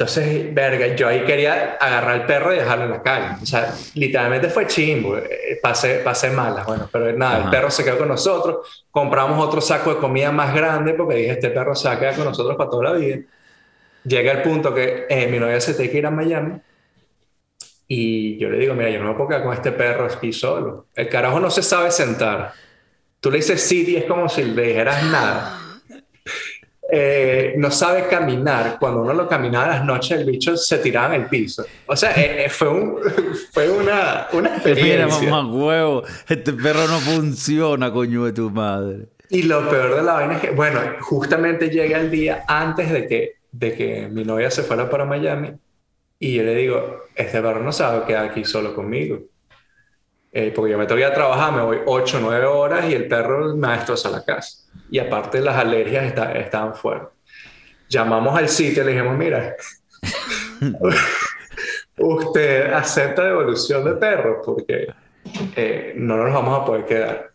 Entonces, 0.00 0.54
verga, 0.54 0.96
yo 0.96 1.08
ahí 1.08 1.26
quería 1.26 1.76
agarrar 1.78 2.22
al 2.22 2.24
perro 2.24 2.54
y 2.54 2.56
dejarlo 2.56 2.84
en 2.86 2.90
la 2.90 3.02
calle. 3.02 3.36
O 3.42 3.44
sea, 3.44 3.70
literalmente 3.92 4.48
fue 4.48 4.66
chimbo, 4.66 5.18
eh, 5.18 5.58
pasé, 5.62 5.96
pasé 5.96 6.30
malas, 6.30 6.64
bueno, 6.64 6.88
pero 6.90 7.12
nada, 7.12 7.36
el 7.36 7.42
Ajá. 7.42 7.50
perro 7.50 7.70
se 7.70 7.84
quedó 7.84 7.98
con 7.98 8.08
nosotros, 8.08 8.86
compramos 8.90 9.46
otro 9.46 9.60
saco 9.60 9.92
de 9.92 10.00
comida 10.00 10.32
más 10.32 10.54
grande 10.54 10.94
porque 10.94 11.16
dije, 11.16 11.32
este 11.32 11.50
perro 11.50 11.74
se 11.74 11.88
va 11.88 11.96
a 11.96 12.00
quedar 12.00 12.16
con 12.16 12.24
nosotros 12.24 12.56
para 12.56 12.70
toda 12.70 12.84
la 12.84 12.92
vida. 12.92 13.18
Llega 14.04 14.32
el 14.32 14.40
punto 14.40 14.72
que 14.72 15.04
eh, 15.06 15.26
mi 15.26 15.38
novia 15.38 15.60
se 15.60 15.74
tiene 15.74 15.90
que 15.92 15.98
ir 15.98 16.06
a 16.06 16.10
Miami 16.10 16.54
y 17.86 18.38
yo 18.38 18.48
le 18.48 18.56
digo, 18.56 18.72
mira, 18.72 18.88
yo 18.88 19.02
no 19.02 19.10
me 19.10 19.14
puedo 19.16 19.28
quedar 19.28 19.42
con 19.42 19.52
este 19.52 19.70
perro 19.72 20.06
aquí 20.06 20.32
solo. 20.32 20.86
El 20.94 21.10
carajo 21.10 21.40
no 21.40 21.50
se 21.50 21.62
sabe 21.62 21.90
sentar. 21.90 22.54
Tú 23.20 23.30
le 23.30 23.36
dices 23.36 23.60
sí 23.60 23.84
y 23.86 23.96
es 23.96 24.04
como 24.04 24.30
si 24.30 24.44
le 24.44 24.62
dijeras 24.62 25.04
nada. 25.04 25.59
Eh, 26.92 27.54
no 27.56 27.70
sabe 27.70 28.06
caminar. 28.08 28.78
Cuando 28.78 29.02
uno 29.02 29.12
lo 29.12 29.28
caminaba 29.28 29.68
las 29.68 29.84
noches, 29.84 30.18
el 30.18 30.24
bicho 30.24 30.56
se 30.56 30.78
tiraba 30.78 31.14
en 31.14 31.22
el 31.22 31.28
piso. 31.28 31.64
O 31.86 31.96
sea, 31.96 32.12
eh, 32.12 32.46
eh, 32.46 32.48
fue, 32.48 32.68
un, 32.68 32.96
fue 33.52 33.70
una, 33.70 34.28
una 34.32 34.50
Mira, 34.64 34.72
experiencia. 34.72 35.30
mamá 35.30 35.52
huevo, 35.52 36.02
este 36.28 36.52
perro 36.52 36.86
no 36.88 36.98
funciona, 36.98 37.92
coño 37.92 38.24
de 38.24 38.32
tu 38.32 38.50
madre. 38.50 39.06
Y 39.28 39.42
lo 39.42 39.68
peor 39.68 39.94
de 39.94 40.02
la 40.02 40.14
vaina 40.14 40.34
es 40.34 40.40
que, 40.40 40.50
bueno, 40.50 40.80
justamente 41.00 41.70
llega 41.70 41.98
el 42.00 42.10
día 42.10 42.44
antes 42.48 42.90
de 42.90 43.06
que, 43.06 43.34
de 43.52 43.74
que 43.74 44.08
mi 44.08 44.24
novia 44.24 44.50
se 44.50 44.62
fuera 44.64 44.90
para 44.90 45.04
Miami 45.04 45.52
y 46.22 46.34
yo 46.34 46.42
le 46.42 46.54
digo, 46.54 47.04
este 47.14 47.40
perro 47.40 47.62
no 47.62 47.72
sabe 47.72 48.04
quedar 48.06 48.26
aquí 48.26 48.44
solo 48.44 48.74
conmigo. 48.74 49.20
Eh, 50.32 50.52
porque 50.54 50.70
yo 50.72 50.78
me 50.78 50.84
ir 50.84 51.04
a 51.04 51.12
trabajar, 51.12 51.52
me 51.52 51.62
voy 51.62 51.78
8 51.86 52.18
o 52.18 52.20
9 52.20 52.46
horas 52.46 52.88
y 52.88 52.94
el 52.94 53.08
perro 53.08 53.54
me 53.56 53.68
destroza 53.72 54.10
la 54.10 54.24
casa. 54.24 54.58
Y 54.90 54.98
aparte 54.98 55.40
las 55.40 55.56
alergias 55.56 56.04
está- 56.04 56.32
estaban 56.32 56.74
fuertes. 56.74 57.08
llamamos 57.88 58.38
al 58.38 58.48
sitio 58.48 58.84
y 58.84 58.86
le 58.86 58.92
dijimos, 58.92 59.18
mira, 59.18 59.56
usted 61.98 62.72
acepta 62.72 63.24
devolución 63.24 63.84
de 63.84 63.92
perros 63.94 64.38
porque 64.44 64.86
eh, 65.56 65.92
no 65.96 66.16
nos 66.16 66.32
vamos 66.32 66.60
a 66.60 66.64
poder 66.64 66.84
quedar. 66.84 67.30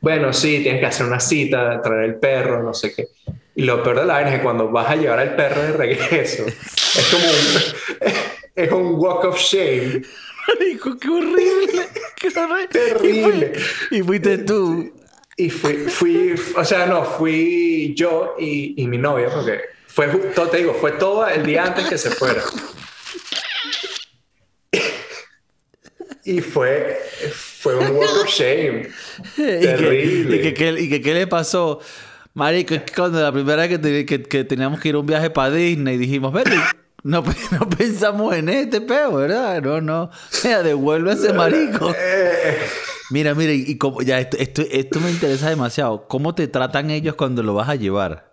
Bueno, 0.00 0.32
sí, 0.32 0.60
tienes 0.62 0.80
que 0.80 0.86
hacer 0.86 1.06
una 1.06 1.20
cita, 1.20 1.80
traer 1.80 2.04
el 2.04 2.14
perro, 2.16 2.62
no 2.62 2.74
sé 2.74 2.94
qué. 2.94 3.06
Y 3.54 3.62
lo 3.62 3.82
peor 3.82 4.00
de 4.00 4.06
la 4.06 4.14
vaina 4.14 4.30
es 4.32 4.36
que 4.38 4.42
cuando 4.42 4.68
vas 4.70 4.90
a 4.90 4.96
llevar 4.96 5.18
al 5.18 5.34
perro 5.34 5.62
de 5.62 5.72
regreso, 5.72 6.44
es 6.46 7.08
como 7.10 7.24
un, 7.24 8.12
es 8.54 8.72
un 8.72 8.94
walk 8.96 9.24
of 9.24 9.38
shame. 9.38 10.02
Marico, 10.58 10.98
qué 10.98 11.08
horrible. 11.08 11.88
Qué 12.16 12.28
horrible. 12.28 12.68
Terrible. 12.68 13.52
Y, 13.90 14.02
fuiste 14.02 14.38
tú. 14.38 14.92
Y 15.36 15.50
fui, 15.50 15.74
fui, 15.88 16.34
o 16.56 16.64
sea, 16.64 16.86
no, 16.86 17.04
fui 17.04 17.94
yo 17.94 18.36
y, 18.38 18.82
y 18.82 18.86
mi 18.86 18.96
novia, 18.96 19.28
porque 19.28 19.60
fue, 19.86 20.06
todo, 20.34 20.48
te 20.48 20.58
digo, 20.58 20.74
fue 20.74 20.92
todo 20.92 21.26
el 21.26 21.44
día 21.44 21.64
antes 21.64 21.86
que 21.88 21.98
se 21.98 22.10
fuera. 22.10 22.42
Y 26.24 26.40
fue, 26.40 26.98
fue 27.32 27.76
un 27.76 27.94
walk 27.94 28.22
of 28.22 28.28
shame. 28.28 28.88
Terrible. 29.36 30.38
¿Y 30.38 30.42
que, 30.42 30.54
qué 30.54 30.70
y 30.76 31.00
que, 31.00 31.14
le 31.14 31.28
pasó? 31.28 31.78
Marico, 32.34 32.74
es 32.74 32.82
que 32.82 32.92
cuando 32.92 33.22
la 33.22 33.30
primera 33.30 33.64
vez 33.64 33.78
que, 33.78 34.04
que, 34.04 34.22
que, 34.24 34.42
teníamos 34.42 34.80
que 34.80 34.88
ir 34.88 34.96
a 34.96 34.98
un 34.98 35.06
viaje 35.06 35.30
para 35.30 35.54
Disney, 35.54 35.96
dijimos, 35.96 36.32
vete, 36.32 36.56
no, 37.06 37.22
no, 37.52 37.68
pensamos 37.68 38.34
en 38.34 38.48
este 38.48 38.80
peo, 38.80 39.14
¿verdad? 39.14 39.62
No, 39.62 39.80
no. 39.80 40.10
Mira, 40.42 40.62
devuelve 40.64 41.12
a 41.12 41.14
ese 41.14 41.32
marico. 41.32 41.94
Mira, 43.10 43.36
mira, 43.36 43.52
y, 43.52 43.78
como, 43.78 44.02
ya, 44.02 44.18
esto, 44.18 44.36
esto, 44.36 44.62
esto, 44.68 44.98
me 44.98 45.12
interesa 45.12 45.48
demasiado. 45.48 46.08
¿Cómo 46.08 46.34
te 46.34 46.48
tratan 46.48 46.90
ellos 46.90 47.14
cuando 47.14 47.40
lo 47.44 47.54
vas 47.54 47.68
a 47.68 47.76
llevar? 47.76 48.32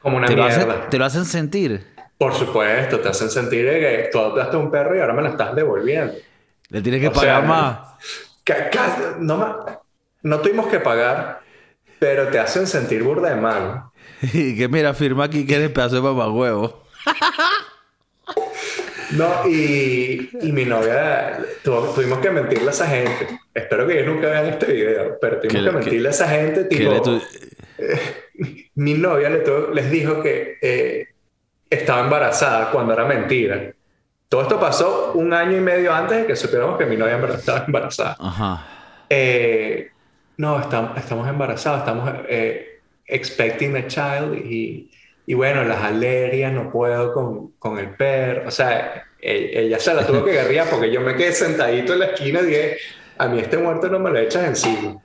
Como 0.00 0.16
una 0.16 0.26
¿Te 0.26 0.34
mierda. 0.34 0.64
Lo 0.64 0.72
hacen, 0.72 0.88
¿Te 0.88 0.98
lo 0.98 1.04
hacen 1.04 1.26
sentir? 1.26 1.86
Por 2.16 2.32
supuesto, 2.32 3.00
te 3.00 3.08
hacen 3.10 3.28
sentir 3.28 3.66
que 3.66 4.08
tú 4.10 4.20
adoptaste 4.20 4.56
un 4.56 4.70
perro 4.70 4.96
y 4.96 5.00
ahora 5.00 5.12
me 5.12 5.20
lo 5.20 5.28
estás 5.28 5.54
devolviendo. 5.54 6.14
Le 6.70 6.80
tienes 6.80 7.02
que 7.02 7.08
o 7.08 7.12
pagar 7.12 7.42
sea, 7.42 7.46
más. 7.46 9.18
No, 9.18 9.66
no 10.22 10.40
tuvimos 10.40 10.68
que 10.68 10.80
pagar, 10.80 11.42
pero 11.98 12.28
te 12.28 12.38
hacen 12.38 12.66
sentir 12.66 13.02
burda 13.02 13.34
de 13.34 13.36
mal. 13.36 13.84
Y 14.32 14.56
que 14.56 14.68
mira, 14.68 14.94
firma 14.94 15.24
aquí 15.24 15.46
que 15.46 15.56
eres 15.56 15.70
pedazo 15.72 15.96
de 15.96 16.00
mamagüevo. 16.00 16.84
No, 19.12 19.48
y, 19.48 20.30
y 20.40 20.52
mi 20.52 20.64
novia, 20.64 21.38
tuvimos 21.62 22.18
que 22.18 22.30
mentirle 22.30 22.68
a 22.68 22.70
esa 22.70 22.86
gente. 22.86 23.38
Espero 23.52 23.86
que 23.86 23.94
ellos 24.00 24.14
nunca 24.14 24.28
vean 24.28 24.46
este 24.46 24.72
video, 24.72 25.18
pero 25.20 25.40
tuvimos 25.40 25.64
que 25.64 25.78
mentirle 25.78 26.08
a 26.08 26.10
esa 26.10 26.28
gente. 26.28 26.64
Tipo, 26.64 27.02
tu... 27.02 27.22
eh, 27.78 28.00
mi 28.74 28.94
novia 28.94 29.30
le 29.30 29.44
les 29.72 29.90
dijo 29.90 30.22
que 30.22 30.58
eh, 30.60 31.08
estaba 31.70 32.00
embarazada 32.00 32.70
cuando 32.70 32.92
era 32.92 33.04
mentira. 33.04 33.72
Todo 34.28 34.42
esto 34.42 34.58
pasó 34.58 35.12
un 35.14 35.32
año 35.32 35.56
y 35.56 35.60
medio 35.60 35.92
antes 35.92 36.18
de 36.18 36.26
que 36.26 36.36
supiéramos 36.36 36.78
que 36.78 36.86
mi 36.86 36.96
novia 36.96 37.14
en 37.14 37.20
verdad 37.20 37.38
estaba 37.38 37.64
embarazada. 37.66 38.16
Ajá. 38.18 38.66
Eh, 39.08 39.90
no, 40.36 40.58
estamos, 40.58 40.96
estamos 40.98 41.28
embarazados, 41.28 41.80
estamos 41.80 42.10
eh, 42.28 42.80
expecting 43.06 43.76
a 43.76 43.86
child 43.86 44.34
y, 44.34 44.90
y, 45.26 45.34
bueno, 45.34 45.64
las 45.64 45.82
alergias, 45.82 46.52
no 46.52 46.70
puedo 46.70 47.12
con, 47.12 47.52
con 47.58 47.78
el 47.78 47.90
perro. 47.90 48.48
O 48.48 48.50
sea, 48.50 49.06
ella, 49.20 49.60
ella 49.60 49.78
se 49.78 49.94
la 49.94 50.06
tuvo 50.06 50.24
que 50.24 50.32
guerrear 50.32 50.68
porque 50.68 50.90
yo 50.90 51.00
me 51.00 51.14
quedé 51.14 51.32
sentadito 51.32 51.94
en 51.94 51.98
la 52.00 52.06
esquina 52.06 52.40
y 52.40 52.46
dije, 52.46 52.76
a 53.18 53.28
mí 53.28 53.38
este 53.38 53.58
muerto 53.58 53.88
no 53.88 53.98
me 53.98 54.10
lo 54.10 54.18
echas 54.18 54.44
encima. 54.44 54.96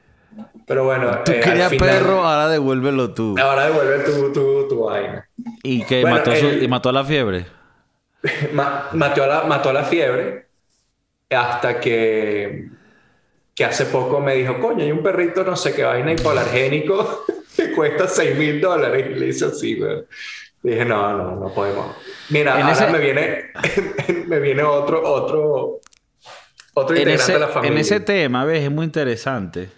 Pero 0.66 0.84
bueno, 0.84 1.24
tú 1.26 1.32
eh, 1.32 1.40
querías 1.40 1.70
final, 1.70 1.88
perro, 1.88 2.24
ahora 2.24 2.48
devuélvelo 2.50 3.14
tú. 3.14 3.36
Ahora 3.40 3.66
devuelve 3.66 4.04
tu, 4.04 4.32
tu, 4.32 4.68
tu 4.68 4.84
vaina. 4.86 5.28
¿Y 5.64 5.84
que 5.84 6.02
bueno, 6.02 6.18
mató, 6.18 6.36
su, 6.36 6.48
y 6.48 6.68
mató 6.68 6.90
a 6.90 6.94
la 6.94 7.04
fiebre? 7.04 7.46
mató, 8.54 9.24
a 9.24 9.28
la, 9.28 9.44
mató 9.44 9.70
a 9.70 9.74
la 9.74 9.84
fiebre 9.84 10.48
hasta 11.30 11.80
que, 11.80 12.70
que 13.56 13.66
hace 13.66 13.86
poco 13.86 14.20
me 14.20 14.36
dijo, 14.36 14.60
coño, 14.60 14.84
hay 14.84 14.92
un 14.92 15.04
perrito 15.04 15.44
no 15.44 15.56
sé 15.56 15.74
qué 15.74 15.84
vaina 15.84 16.12
hipoalergénico 16.12 17.26
que 17.68 17.72
cuesta 17.76 18.08
6 18.08 18.38
mil 18.38 18.62
dólares. 18.62 19.06
Y 19.16 19.20
le 19.20 19.28
hice 19.28 19.46
así, 19.46 19.76
güey. 19.76 20.04
Dije, 20.62 20.84
no, 20.86 21.18
no, 21.18 21.36
no 21.38 21.54
podemos. 21.54 21.96
Mira, 22.30 22.56
en 22.60 22.68
ahora 22.68 22.74
ese... 22.74 22.88
me 22.92 23.00
viene, 23.00 23.46
me 24.28 24.40
viene 24.40 24.64
otro, 24.64 25.02
otro, 25.10 25.80
otro 26.74 26.96
en 26.96 27.02
integrante 27.02 27.24
ese, 27.24 27.34
de 27.34 27.40
la 27.40 27.48
familia. 27.48 27.74
En 27.74 27.78
ese 27.80 28.00
tema, 28.02 28.44
ves, 28.46 28.64
es 28.64 28.72
muy 28.72 28.86
interesante. 28.86 29.70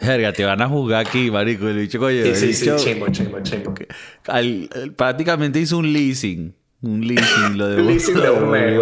Verga, 0.00 0.32
te 0.32 0.44
van 0.44 0.60
a 0.62 0.68
juzgar 0.68 1.06
aquí, 1.06 1.30
marico. 1.30 1.66
El 1.66 1.78
bicho, 1.78 1.98
coño, 1.98 2.22
Sí, 2.22 2.34
sí, 2.34 2.52
sí, 2.54 2.70
chimbo, 2.76 3.08
chimbo, 3.08 3.40
chimbo. 3.42 3.74
al- 4.26 4.68
al- 4.74 4.92
prácticamente 4.92 5.58
hizo 5.58 5.78
un 5.78 5.92
leasing. 5.92 6.54
Un 6.82 7.00
leasing, 7.06 7.58
lo 7.58 7.66
de 7.70 7.82
Leasing 7.82 8.20
de 8.20 8.30
un 8.30 8.50
mes. 8.50 8.78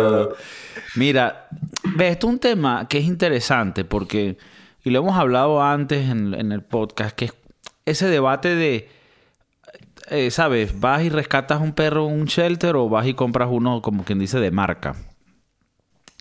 Mira, 0.97 1.49
ves, 1.97 2.13
esto 2.13 2.27
es 2.27 2.33
un 2.35 2.39
tema 2.39 2.87
que 2.89 2.99
es 2.99 3.05
interesante 3.05 3.85
porque, 3.85 4.37
y 4.85 4.91
lo 4.91 4.99
hemos 4.99 5.17
hablado 5.17 5.63
antes 5.63 6.11
en, 6.11 6.35
en 6.35 6.53
el 6.53 6.63
podcast, 6.63 7.17
que 7.17 7.27
es 7.27 7.33
ese 7.87 8.09
debate 8.09 8.55
de, 8.55 8.89
eh, 10.11 10.31
¿sabes? 10.31 10.79
Vas 10.79 11.03
y 11.03 11.09
rescatas 11.09 11.61
un 11.61 11.73
perro 11.73 12.05
un 12.05 12.27
shelter 12.27 12.77
o 12.77 12.89
vas 12.89 13.07
y 13.07 13.15
compras 13.15 13.49
uno, 13.51 13.81
como 13.81 14.05
quien 14.05 14.19
dice, 14.19 14.39
de 14.39 14.51
marca. 14.51 14.97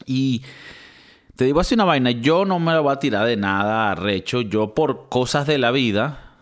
Y 0.05 0.43
te 1.36 1.45
digo 1.45 1.59
así 1.59 1.76
una 1.76 1.84
vaina, 1.84 2.11
yo 2.11 2.45
no 2.45 2.59
me 2.59 2.74
lo 2.74 2.84
voy 2.84 2.93
a 2.93 2.99
tirar 2.99 3.26
de 3.26 3.36
nada 3.36 3.91
arrecho. 3.91 4.41
Yo 4.41 4.74
por 4.74 5.09
cosas 5.09 5.45
de 5.47 5.57
la 5.57 5.72
vida 5.72 6.38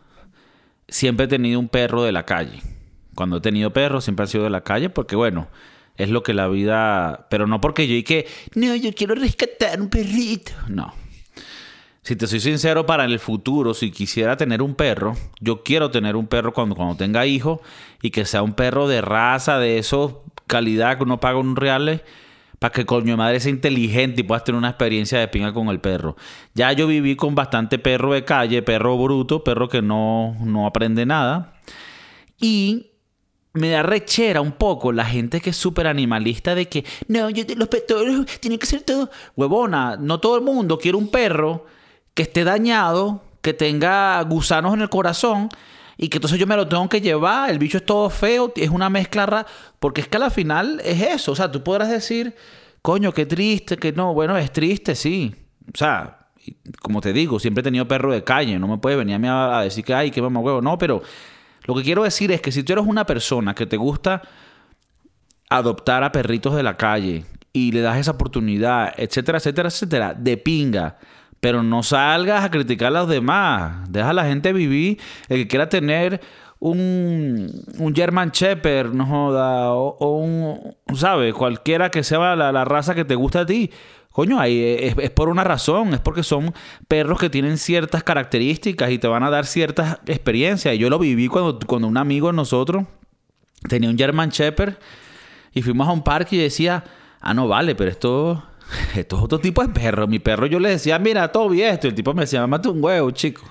siempre 0.88 1.26
he 1.26 1.30
tenido 1.30 1.60
un 1.60 1.70
perro 1.70 2.04
de 2.04 2.12
la 2.12 2.26
calle. 2.26 2.62
Cuando 3.16 3.38
he 3.38 3.42
tenido 3.42 3.74
perros 3.74 4.04
siempre 4.04 4.24
han 4.24 4.30
sido 4.30 4.44
de 4.44 4.50
la 4.50 4.64
calle 4.64 4.90
porque 4.90 5.16
bueno, 5.16 5.48
es 5.98 6.10
lo 6.10 6.24
que 6.24 6.34
la 6.34 6.48
vida... 6.48 7.28
Pero 7.30 7.48
no 7.48 7.62
porque 7.62 7.88
yo 7.88 7.96
y 7.96 8.04
que, 8.04 8.28
no, 8.56 8.76
yo 8.76 8.94
quiero 8.94 9.16
rescatar 9.16 9.80
un 9.80 9.90
perrito. 9.90 10.52
No. 10.68 10.94
Si 12.04 12.18
te 12.18 12.28
soy 12.28 12.42
sincero, 12.42 12.86
para 12.86 13.06
el 13.06 13.18
futuro, 13.18 13.74
si 13.74 13.90
quisiera 13.90 14.36
tener 14.36 14.62
un 14.62 14.76
perro, 14.76 15.16
yo 15.40 15.64
quiero 15.64 15.90
tener 15.90 16.18
un 16.18 16.28
perro 16.28 16.54
cuando, 16.54 16.76
cuando 16.76 16.96
tenga 16.96 17.26
hijos 17.26 17.60
y 18.02 18.12
que 18.12 18.26
sea 18.26 18.44
un 18.44 18.54
perro 18.54 18.90
de 18.90 19.00
raza, 19.00 19.58
de 19.58 19.78
esos 19.78 20.16
calidad 20.46 20.98
que 20.98 21.04
uno 21.04 21.22
paga 21.22 21.40
un 21.40 21.56
real 21.56 22.04
para 22.60 22.74
que 22.74 22.86
coño 22.86 23.16
madre 23.16 23.40
sea 23.40 23.52
inteligente 23.52 24.22
y 24.22 24.24
puedas 24.24 24.44
tener 24.44 24.60
una 24.60 24.70
experiencia 24.70 25.18
de 25.18 25.30
pinga 25.30 25.54
con 25.54 25.70
el 25.70 25.80
perro. 25.80 26.18
Ya 26.54 26.74
yo 26.74 26.88
viví 26.88 27.16
con 27.16 27.36
bastante 27.36 27.80
perro 27.80 28.14
de 28.14 28.26
calle, 28.26 28.62
perro 28.62 28.98
bruto, 28.98 29.44
perro 29.44 29.70
que 29.70 29.82
no, 29.82 30.36
no 30.42 30.68
aprende 30.68 31.06
nada. 31.06 31.54
Y 32.40 32.88
me 33.54 33.70
da 33.70 33.84
rechera 33.84 34.42
un 34.42 34.54
poco 34.54 34.92
la 34.92 35.06
gente 35.06 35.40
que 35.40 35.52
es 35.52 35.58
súper 35.58 35.88
animalista 35.88 36.56
de 36.56 36.68
que 36.68 36.84
no, 37.08 37.30
yo, 37.30 37.44
los 37.56 37.68
perros 37.70 38.26
tienen 38.42 38.60
que 38.60 38.66
ser 38.66 38.82
todo. 38.82 39.10
Huevona, 39.36 39.96
no 39.98 40.20
todo 40.20 40.36
el 40.36 40.44
mundo 40.44 40.78
quiere 40.78 40.98
un 40.98 41.10
perro 41.10 41.66
que 42.14 42.24
esté 42.24 42.44
dañado, 42.44 43.22
que 43.42 43.54
tenga 43.54 44.22
gusanos 44.24 44.74
en 44.74 44.82
el 44.82 44.90
corazón 44.90 45.50
y 45.98 46.10
que 46.10 46.18
entonces 46.18 46.40
yo 46.40 46.48
me 46.48 46.56
lo 46.56 46.68
tengo 46.68 46.88
que 46.90 47.02
llevar, 47.02 47.50
el 47.50 47.60
bicho 47.60 47.78
es 47.78 47.86
todo 47.86 48.10
feo, 48.10 48.52
es 48.56 48.70
una 48.70 48.90
mezcla 48.90 49.26
rara, 49.26 49.48
porque 49.80 50.02
es 50.02 50.08
que 50.08 50.18
al 50.18 50.32
final 50.32 50.82
es 50.84 51.02
eso, 51.02 51.34
o 51.34 51.36
sea, 51.36 51.52
tú 51.52 51.64
podrás 51.64 51.90
decir, 51.90 52.36
coño, 52.82 53.12
qué 53.14 53.26
triste, 53.26 53.78
que 53.78 53.92
no, 53.92 54.14
bueno, 54.14 54.38
es 54.38 54.52
triste, 54.52 54.96
sí, 54.96 55.36
o 55.74 55.78
sea, 55.78 56.28
como 56.82 57.00
te 57.00 57.14
digo, 57.14 57.40
siempre 57.40 57.62
he 57.62 57.64
tenido 57.64 57.88
perro 57.88 58.12
de 58.12 58.24
calle, 58.24 58.58
no 58.60 58.68
me 58.68 58.78
puedes 58.78 58.98
venir 58.98 59.16
a 59.16 59.20
mí 59.20 59.28
a, 59.28 59.60
a 59.60 59.64
decir 59.64 59.84
que, 59.84 59.94
ay, 59.94 60.12
qué 60.12 60.22
mamá 60.22 60.40
huevo, 60.40 60.62
no, 60.62 60.78
pero 60.78 61.02
lo 61.66 61.76
que 61.76 61.84
quiero 61.84 62.04
decir 62.04 62.32
es 62.32 62.42
que 62.42 62.52
si 62.52 62.64
tú 62.64 62.74
eres 62.74 62.86
una 62.86 63.06
persona 63.06 63.56
que 63.56 63.66
te 63.66 63.78
gusta 63.78 64.22
adoptar 65.50 66.04
a 66.04 66.12
perritos 66.12 66.56
de 66.56 66.64
la 66.64 66.76
calle 66.76 67.26
y 67.54 67.72
le 67.72 67.82
das 67.82 67.98
esa 67.98 68.12
oportunidad, 68.12 68.94
etcétera, 68.98 69.38
etcétera, 69.38 69.70
etcétera, 69.70 70.14
de 70.14 70.38
pinga, 70.38 70.98
pero 71.44 71.62
no 71.62 71.84
salgas 71.84 72.46
a 72.46 72.50
criticar 72.50 72.88
a 72.88 73.02
los 73.02 73.10
demás. 73.10 73.84
Deja 73.90 74.12
a 74.12 74.14
la 74.14 74.24
gente 74.24 74.54
vivir. 74.54 74.98
El 75.28 75.40
que 75.40 75.48
quiera 75.50 75.68
tener 75.68 76.22
un, 76.60 77.66
un 77.80 77.94
German 77.94 78.32
Shepherd, 78.32 78.94
no 78.94 79.06
joda, 79.06 79.74
o, 79.74 80.20
un, 80.20 80.78
¿sabes? 80.96 81.34
Cualquiera 81.34 81.92
que 81.92 82.02
sea 82.02 82.38
la, 82.38 82.54
la, 82.54 82.64
raza 82.64 82.96
que 82.96 83.04
te 83.04 83.16
gusta 83.16 83.42
a 83.42 83.46
ti. 83.46 83.70
Coño, 84.10 84.40
ahí 84.40 84.64
es, 84.64 84.96
es, 84.98 85.10
por 85.10 85.28
una 85.28 85.44
razón. 85.44 85.94
Es 85.94 86.00
porque 86.00 86.24
son 86.24 86.54
perros 86.88 87.20
que 87.20 87.30
tienen 87.30 87.58
ciertas 87.58 88.06
características 88.06 88.90
y 88.92 88.98
te 88.98 89.10
van 89.10 89.24
a 89.24 89.30
dar 89.30 89.46
ciertas 89.46 90.00
experiencias. 90.06 90.78
Yo 90.78 90.90
lo 90.90 90.98
viví 90.98 91.28
cuando, 91.28 91.60
cuando 91.68 91.90
un 91.90 91.98
amigo 91.98 92.28
de 92.28 92.38
nosotros 92.38 92.86
tenía 93.68 93.90
un 93.90 93.98
German 93.98 94.30
Shepherd 94.30 94.76
y 95.52 95.62
fuimos 95.62 95.90
a 95.90 95.92
un 95.92 96.04
parque 96.04 96.38
y 96.38 96.40
decía, 96.40 96.86
ah, 97.20 97.34
no 97.34 97.50
vale, 97.50 97.76
pero 97.76 97.92
esto 97.92 98.44
esto 98.96 99.18
es 99.18 99.24
otro 99.24 99.40
tipo 99.40 99.62
de 99.66 99.70
perro. 99.70 100.08
Mi 100.08 100.20
perro 100.20 100.46
yo 100.46 100.60
le 100.60 100.70
decía, 100.70 101.00
mira, 101.00 101.32
todo 101.32 101.50
bien 101.50 101.74
esto. 101.74 101.88
Y 101.88 101.90
el 101.90 101.96
tipo 101.96 102.14
me 102.14 102.22
decía, 102.22 102.46
mate 102.48 102.70
un 102.70 102.84
huevo, 102.84 103.12
chico. 103.12 103.44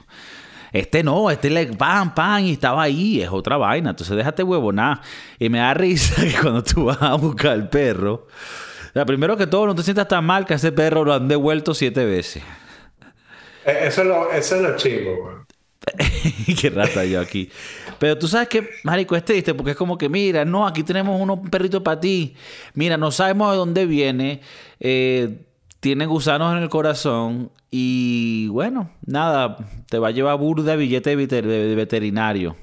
Este 0.73 1.03
no, 1.03 1.31
este 1.31 1.51
le 1.51 1.67
pam, 1.67 2.15
pam, 2.15 2.45
y 2.45 2.53
estaba 2.53 2.83
ahí, 2.83 3.21
es 3.21 3.29
otra 3.29 3.57
vaina. 3.59 3.91
Entonces 3.91 4.17
déjate 4.17 4.43
huevo, 4.43 4.73
nada. 4.73 5.03
Y 5.39 5.49
me 5.49 5.59
da 5.59 5.75
risa 5.75 6.23
que 6.23 6.35
cuando 6.41 6.63
tú 6.63 6.87
vas 6.87 7.03
a 7.03 7.15
buscar 7.15 7.53
al 7.53 7.69
perro, 7.69 8.27
o 8.89 8.93
sea, 8.93 9.05
primero 9.05 9.37
que 9.37 9.47
todo, 9.47 9.67
no 9.67 9.75
te 9.75 9.83
sientas 9.83 10.09
tan 10.09 10.25
mal 10.25 10.47
que 10.47 10.55
a 10.55 10.57
ese 10.57 10.73
perro 10.73 11.05
lo 11.05 11.15
han 11.15 11.29
devuelto 11.29 11.75
siete 11.75 12.05
veces. 12.05 12.43
Eso 13.65 14.03
es 14.03 14.07
lo, 14.07 14.33
eso 14.33 14.57
es 14.57 14.63
lo 14.63 14.77
chingo, 14.77 15.17
güey. 15.23 15.37
Qué 16.61 16.71
rata 16.71 17.05
yo 17.05 17.21
aquí. 17.21 17.51
Pero 18.03 18.19
tú 18.19 18.27
sabes 18.27 18.49
que, 18.49 18.69
marico, 18.83 19.15
es 19.15 19.25
triste 19.25 19.55
porque 19.55 19.71
es 19.71 19.77
como 19.77 19.97
que, 19.97 20.09
mira, 20.09 20.45
no, 20.45 20.67
aquí 20.67 20.83
tenemos 20.83 21.21
uno, 21.21 21.35
un 21.35 21.49
perrito 21.49 21.85
para 21.85 22.01
ti. 22.01 22.35
Mira, 22.75 22.97
no 22.97 23.13
sabemos 23.13 23.53
de 23.53 23.57
dónde 23.57 23.87
viene. 23.87 24.41
Eh, 24.81 25.47
tiene 25.79 26.07
gusanos 26.07 26.57
en 26.57 26.65
el 26.65 26.69
corazón. 26.69 27.53
Y 27.71 28.49
bueno, 28.49 28.91
nada, 29.07 29.57
te 29.89 30.01
va 30.01 30.09
a 30.09 30.11
llevar 30.11 30.37
burda 30.37 30.75
billete 30.75 31.15
de, 31.15 31.75
veterinario. 31.77 32.57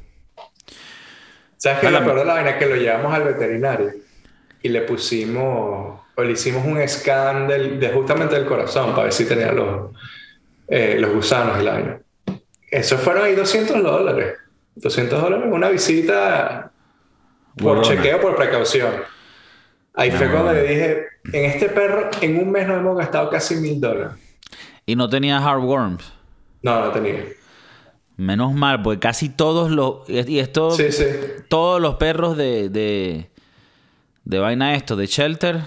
¿Sabes 1.55 1.79
qué? 1.79 1.89
La 1.89 2.03
peor 2.03 2.19
de 2.19 2.25
la 2.25 2.33
vaina 2.33 2.49
es 2.49 2.55
que 2.57 2.65
lo 2.65 2.75
llevamos 2.75 3.13
al 3.13 3.23
veterinario 3.23 3.91
y 4.61 4.67
le 4.67 4.81
pusimos, 4.81 6.01
o 6.15 6.21
le 6.21 6.33
hicimos 6.33 6.65
un 6.65 6.85
scan 6.85 7.47
de 7.47 7.91
justamente 7.93 8.35
del 8.35 8.45
corazón 8.45 8.89
para 8.89 9.03
ver 9.03 9.13
si 9.13 9.23
tenía 9.25 9.53
los, 9.53 9.91
eh, 10.67 10.97
los 10.99 11.13
gusanos 11.13 11.61
y 11.61 11.63
la 11.63 11.71
vaina. 11.71 12.01
Eso 12.69 12.97
fueron 12.97 13.23
ahí 13.23 13.35
200 13.35 13.81
dólares. 13.81 14.33
200 14.81 15.21
dólares, 15.21 15.47
una 15.51 15.69
visita 15.69 16.71
por 17.57 17.81
chequeo, 17.81 18.19
por 18.21 18.35
precaución. 18.35 18.93
Ahí 19.93 20.11
fue 20.11 20.29
cuando 20.29 20.53
le 20.53 20.63
dije, 20.63 21.05
en 21.33 21.45
este 21.45 21.69
perro, 21.69 22.09
en 22.21 22.37
un 22.37 22.51
mes 22.51 22.67
nos 22.67 22.77
hemos 22.77 22.97
gastado 22.97 23.29
casi 23.29 23.55
mil 23.55 23.81
dólares. 23.81 24.13
¿Y 24.85 24.95
no 24.95 25.09
tenía 25.09 25.39
heartworms? 25.39 26.13
No, 26.61 26.85
no 26.85 26.91
tenía. 26.91 27.25
Menos 28.15 28.53
mal, 28.53 28.81
porque 28.81 28.99
casi 28.99 29.29
todos 29.29 29.71
los... 29.71 30.09
Y 30.09 30.39
esto... 30.39 30.71
Sí, 30.71 30.91
sí. 30.91 31.05
Todos 31.47 31.81
los 31.81 31.95
perros 31.95 32.37
de... 32.37 32.69
De, 32.69 33.29
de 34.23 34.39
vaina 34.39 34.75
esto, 34.75 34.95
de 34.95 35.05
shelter... 35.05 35.61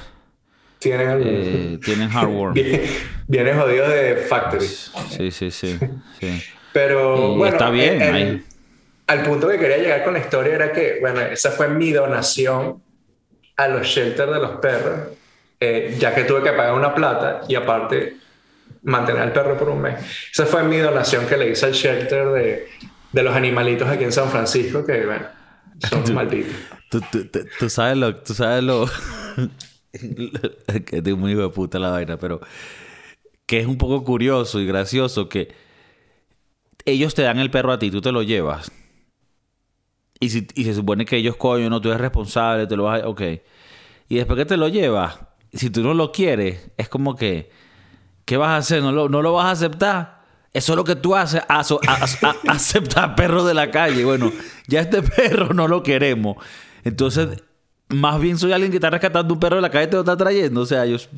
Tienen, 0.78 1.22
eh, 1.24 1.78
tienen. 1.84 2.10
Vienen 3.28 3.56
jodidos 3.56 3.88
de 3.88 4.26
factory. 4.28 4.66
Sí, 4.66 5.30
sí, 5.30 5.50
sí. 5.52 5.78
sí. 6.18 6.42
Pero 6.72 7.36
bueno, 7.36 7.54
está 7.54 7.70
bien. 7.70 8.44
Al 9.06 9.22
punto 9.24 9.48
que 9.48 9.58
quería 9.58 9.78
llegar 9.78 10.04
con 10.04 10.14
la 10.14 10.20
historia 10.20 10.54
era 10.54 10.72
que, 10.72 10.98
bueno, 11.00 11.20
esa 11.20 11.50
fue 11.50 11.68
mi 11.68 11.92
donación 11.92 12.82
a 13.56 13.68
los 13.68 13.86
shelters 13.86 14.32
de 14.32 14.38
los 14.38 14.52
perros, 14.52 15.08
eh, 15.60 15.96
ya 15.98 16.14
que 16.14 16.24
tuve 16.24 16.42
que 16.42 16.52
pagar 16.52 16.74
una 16.74 16.94
plata 16.94 17.42
y 17.48 17.54
aparte 17.54 18.16
mantener 18.82 19.22
al 19.22 19.32
perro 19.32 19.56
por 19.58 19.68
un 19.68 19.82
mes. 19.82 19.94
Esa 20.32 20.46
fue 20.46 20.62
mi 20.64 20.78
donación 20.78 21.26
que 21.26 21.36
le 21.36 21.50
hice 21.50 21.66
al 21.66 21.72
shelter 21.72 22.28
de, 22.28 22.68
de 23.12 23.22
los 23.22 23.34
animalitos 23.34 23.88
aquí 23.88 24.04
en 24.04 24.12
San 24.12 24.28
Francisco, 24.30 24.84
que, 24.84 25.04
bueno, 25.04 25.26
son 25.88 26.14
malditos. 26.14 26.54
Tú, 27.58 27.70
sabes 27.70 27.96
lo... 27.96 28.16
Tú 28.16 28.34
sabes 28.34 28.62
lo... 28.62 28.86
que 30.86 30.98
es 30.98 31.16
muy 31.16 31.32
hijo 31.32 31.42
de 31.42 31.48
puta 31.50 31.78
la 31.78 31.90
vaina, 31.90 32.18
pero 32.18 32.40
que 33.46 33.60
es 33.60 33.66
un 33.66 33.76
poco 33.76 34.04
curioso 34.04 34.60
y 34.60 34.66
gracioso 34.66 35.28
que 35.28 35.54
ellos 36.84 37.14
te 37.14 37.22
dan 37.22 37.38
el 37.38 37.50
perro 37.50 37.72
a 37.72 37.78
ti, 37.78 37.90
tú 37.90 38.00
te 38.00 38.10
lo 38.10 38.22
llevas. 38.22 38.72
Y, 40.22 40.30
si, 40.30 40.46
y 40.54 40.62
se 40.62 40.72
supone 40.72 41.04
que 41.04 41.16
ellos, 41.16 41.34
coño, 41.34 41.68
no, 41.68 41.80
tú 41.80 41.88
eres 41.88 42.00
responsable, 42.00 42.68
te 42.68 42.76
lo 42.76 42.84
vas 42.84 43.02
a... 43.02 43.08
Ok. 43.08 43.22
Y 44.08 44.14
después 44.14 44.38
que 44.38 44.44
te 44.44 44.56
lo 44.56 44.68
llevas, 44.68 45.18
si 45.52 45.68
tú 45.68 45.82
no 45.82 45.94
lo 45.94 46.12
quieres, 46.12 46.70
es 46.76 46.88
como 46.88 47.16
que... 47.16 47.50
¿Qué 48.24 48.36
vas 48.36 48.50
a 48.50 48.56
hacer? 48.58 48.82
¿No 48.82 48.92
lo, 48.92 49.08
no 49.08 49.20
lo 49.20 49.32
vas 49.32 49.46
a 49.46 49.50
aceptar? 49.50 50.22
Eso 50.52 50.74
es 50.74 50.76
lo 50.76 50.84
que 50.84 50.94
tú 50.94 51.16
haces, 51.16 51.42
aceptar 52.46 53.16
perro 53.16 53.44
de 53.44 53.52
la 53.52 53.72
calle. 53.72 54.04
Bueno, 54.04 54.30
ya 54.68 54.82
este 54.82 55.02
perro 55.02 55.54
no 55.54 55.66
lo 55.66 55.82
queremos. 55.82 56.36
Entonces, 56.84 57.42
más 57.88 58.20
bien 58.20 58.38
soy 58.38 58.52
alguien 58.52 58.70
que 58.70 58.76
está 58.76 58.90
rescatando 58.90 59.34
un 59.34 59.40
perro 59.40 59.56
de 59.56 59.62
la 59.62 59.72
calle 59.72 59.86
y 59.86 59.88
te 59.88 59.94
lo 59.94 60.02
está 60.02 60.16
trayendo. 60.16 60.60
O 60.60 60.66
sea, 60.66 60.84
ellos. 60.84 61.08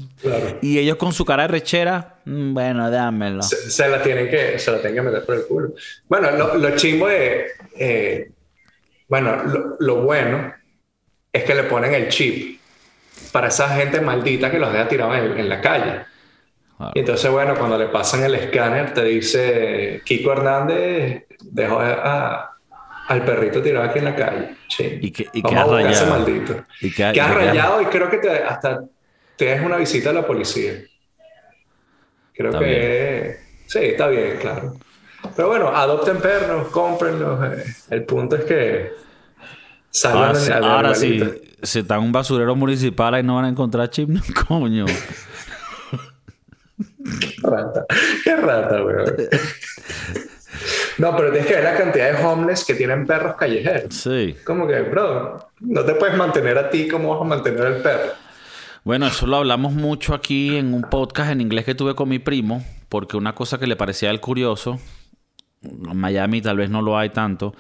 Y 0.63 0.79
ellos 0.79 0.97
con 0.97 1.13
su 1.13 1.27
cara 1.27 1.43
de 1.43 1.49
rechera, 1.49 2.21
mm, 2.25 2.55
bueno, 2.55 2.91
dámelo. 2.91 3.43
Se, 3.43 3.87
la 3.87 4.03
tienen 4.03 4.31
que, 4.31 4.59
se 4.59 4.71
la 4.71 4.79
tienen 4.81 4.95
que 4.95 5.03
meter 5.03 5.27
por 5.27 5.35
el 5.35 5.45
culo. 5.45 5.75
Bueno, 6.09 6.31
lo, 6.31 6.55
lo 6.57 6.75
chimbo. 6.75 7.11
Eh, 7.11 8.31
bueno, 9.15 9.77
lo, 9.79 10.03
bueno 10.03 10.53
es 11.33 11.45
que 11.45 11.55
le 11.55 11.63
ponen 11.63 11.95
el 11.95 12.09
chip 12.09 12.61
para 13.31 13.47
esa 13.47 13.69
gente 13.69 14.01
maldita 14.01 14.51
que 14.51 14.59
los 14.59 14.73
deja 14.73 14.89
tirados 14.89 15.17
en, 15.17 15.49
la 15.49 15.61
calle. 15.61 16.01
Y 16.95 16.99
entonces, 16.99 17.31
bueno, 17.31 17.55
cuando 17.55 17.79
le 17.79 17.87
pasan 17.87 18.25
el 18.25 18.35
escáner, 18.35 18.93
te 18.93 19.05
dice 19.05 20.03
Kiko 20.05 20.33
Hernández 20.33 21.27
dejó 21.43 21.79
a, 21.79 22.57
al 23.07 23.25
perrito 23.25 23.63
tirado 23.63 23.89
aquí 23.89 24.01
en 24.01 24.05
la 24.05 24.17
calle. 24.17 24.57
Sí. 24.69 24.99
Y 25.01 25.13
que, 25.13 25.29
y 25.33 25.43
que 25.43 25.55
ha 25.55 25.65
rayado. 25.65 26.07
maldito. 26.07 26.65
Y 26.81 26.93
que, 26.93 27.05
ha, 27.05 27.33
rayado 27.33 27.83
y 27.83 27.87
creo 27.87 28.11
que 28.11 28.19
te, 28.19 28.31
hasta 28.31 28.83
te 29.37 29.53
es 29.53 29.63
una 29.63 29.77
visita 29.77 30.11
a 30.11 30.13
la 30.13 30.27
policía. 30.27 30.73
Creo 32.33 32.59
que... 32.59 33.39
Sí, 33.69 33.79
está 33.79 34.09
bien, 34.09 34.39
claro. 34.41 34.75
Pero 35.37 35.49
bueno, 35.49 35.69
adopten 35.69 36.19
perros, 36.21 36.69
cómprenlos. 36.69 37.41
Eh. 37.45 37.65
El 37.91 38.05
punto 38.05 38.37
es 38.37 38.45
que 38.45 39.04
Ahora, 40.03 40.33
ahora 40.63 40.95
sí, 40.95 41.23
si 41.63 41.79
están 41.79 42.01
un 42.01 42.11
basurero 42.11 42.57
municipal 42.57 43.15
ahí 43.15 43.23
no 43.23 43.37
van 43.37 43.45
a 43.45 43.49
encontrar 43.49 43.89
chip, 43.91 44.11
coño. 44.49 44.87
rata. 47.43 47.87
Qué 48.25 48.37
rata, 48.37 48.85
weón. 48.85 49.15
No, 50.99 51.17
pero 51.17 51.31
tienes 51.31 51.49
que 51.49 51.55
ver 51.55 51.65
la 51.65 51.77
cantidad 51.77 52.13
de 52.13 52.25
homeless 52.25 52.65
que 52.65 52.75
tienen 52.75 53.07
perros 53.07 53.37
callejeros. 53.37 53.95
Sí. 53.95 54.37
Como 54.45 54.67
que, 54.67 54.81
bro, 54.83 55.49
no 55.61 55.85
te 55.85 55.95
puedes 55.95 56.17
mantener 56.17 56.59
a 56.59 56.71
ti 56.71 56.89
como 56.89 57.11
vas 57.11 57.21
a 57.21 57.25
mantener 57.25 57.63
al 57.63 57.83
perro. 57.83 58.13
Bueno, 58.85 59.07
eso 59.07 59.27
lo 59.27 59.37
hablamos 59.37 59.73
mucho 59.73 60.15
aquí 60.15 60.57
en 60.57 60.75
un 60.75 60.83
podcast 60.83 61.31
en 61.31 61.41
inglés 61.41 61.65
que 61.65 61.75
tuve 61.75 61.95
con 61.95 62.09
mi 62.09 62.19
primo, 62.19 62.65
porque 62.89 63.17
una 63.17 63.35
cosa 63.35 63.59
que 63.59 63.67
le 63.67 63.77
parecía 63.77 64.11
al 64.11 64.21
curioso, 64.21 64.79
en 65.63 65.97
Miami 65.97 66.43
tal 66.43 66.59
vez 66.59 66.69
no 66.69 66.83
lo 66.83 66.99
hay 66.99 67.09
tanto, 67.11 67.55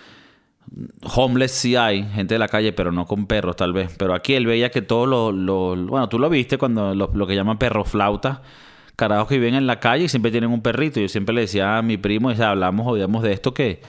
homeless 1.02 1.52
sí 1.52 1.76
hay, 1.76 2.04
gente 2.04 2.34
de 2.34 2.38
la 2.38 2.48
calle, 2.48 2.72
pero 2.72 2.92
no 2.92 3.06
con 3.06 3.26
perros 3.26 3.56
tal 3.56 3.72
vez. 3.72 3.94
Pero 3.98 4.14
aquí 4.14 4.34
él 4.34 4.46
veía 4.46 4.70
que 4.70 4.82
todo 4.82 5.32
lo... 5.32 5.76
bueno, 5.76 6.08
tú 6.08 6.18
lo 6.18 6.28
viste 6.28 6.58
cuando 6.58 6.94
lo, 6.94 7.10
lo 7.14 7.26
que 7.26 7.34
llaman 7.34 7.58
perro 7.58 7.84
flauta 7.84 8.42
carajos 8.96 9.28
que 9.28 9.38
viven 9.38 9.54
en 9.54 9.66
la 9.66 9.80
calle 9.80 10.04
y 10.04 10.08
siempre 10.08 10.30
tienen 10.30 10.50
un 10.50 10.62
perrito. 10.62 11.00
Yo 11.00 11.08
siempre 11.08 11.34
le 11.34 11.42
decía 11.42 11.78
a 11.78 11.82
mi 11.82 11.96
primo, 11.96 12.30
y 12.30 12.40
hablamos, 12.40 12.86
odiamos 12.86 13.22
de 13.22 13.32
esto 13.32 13.54
que, 13.54 13.80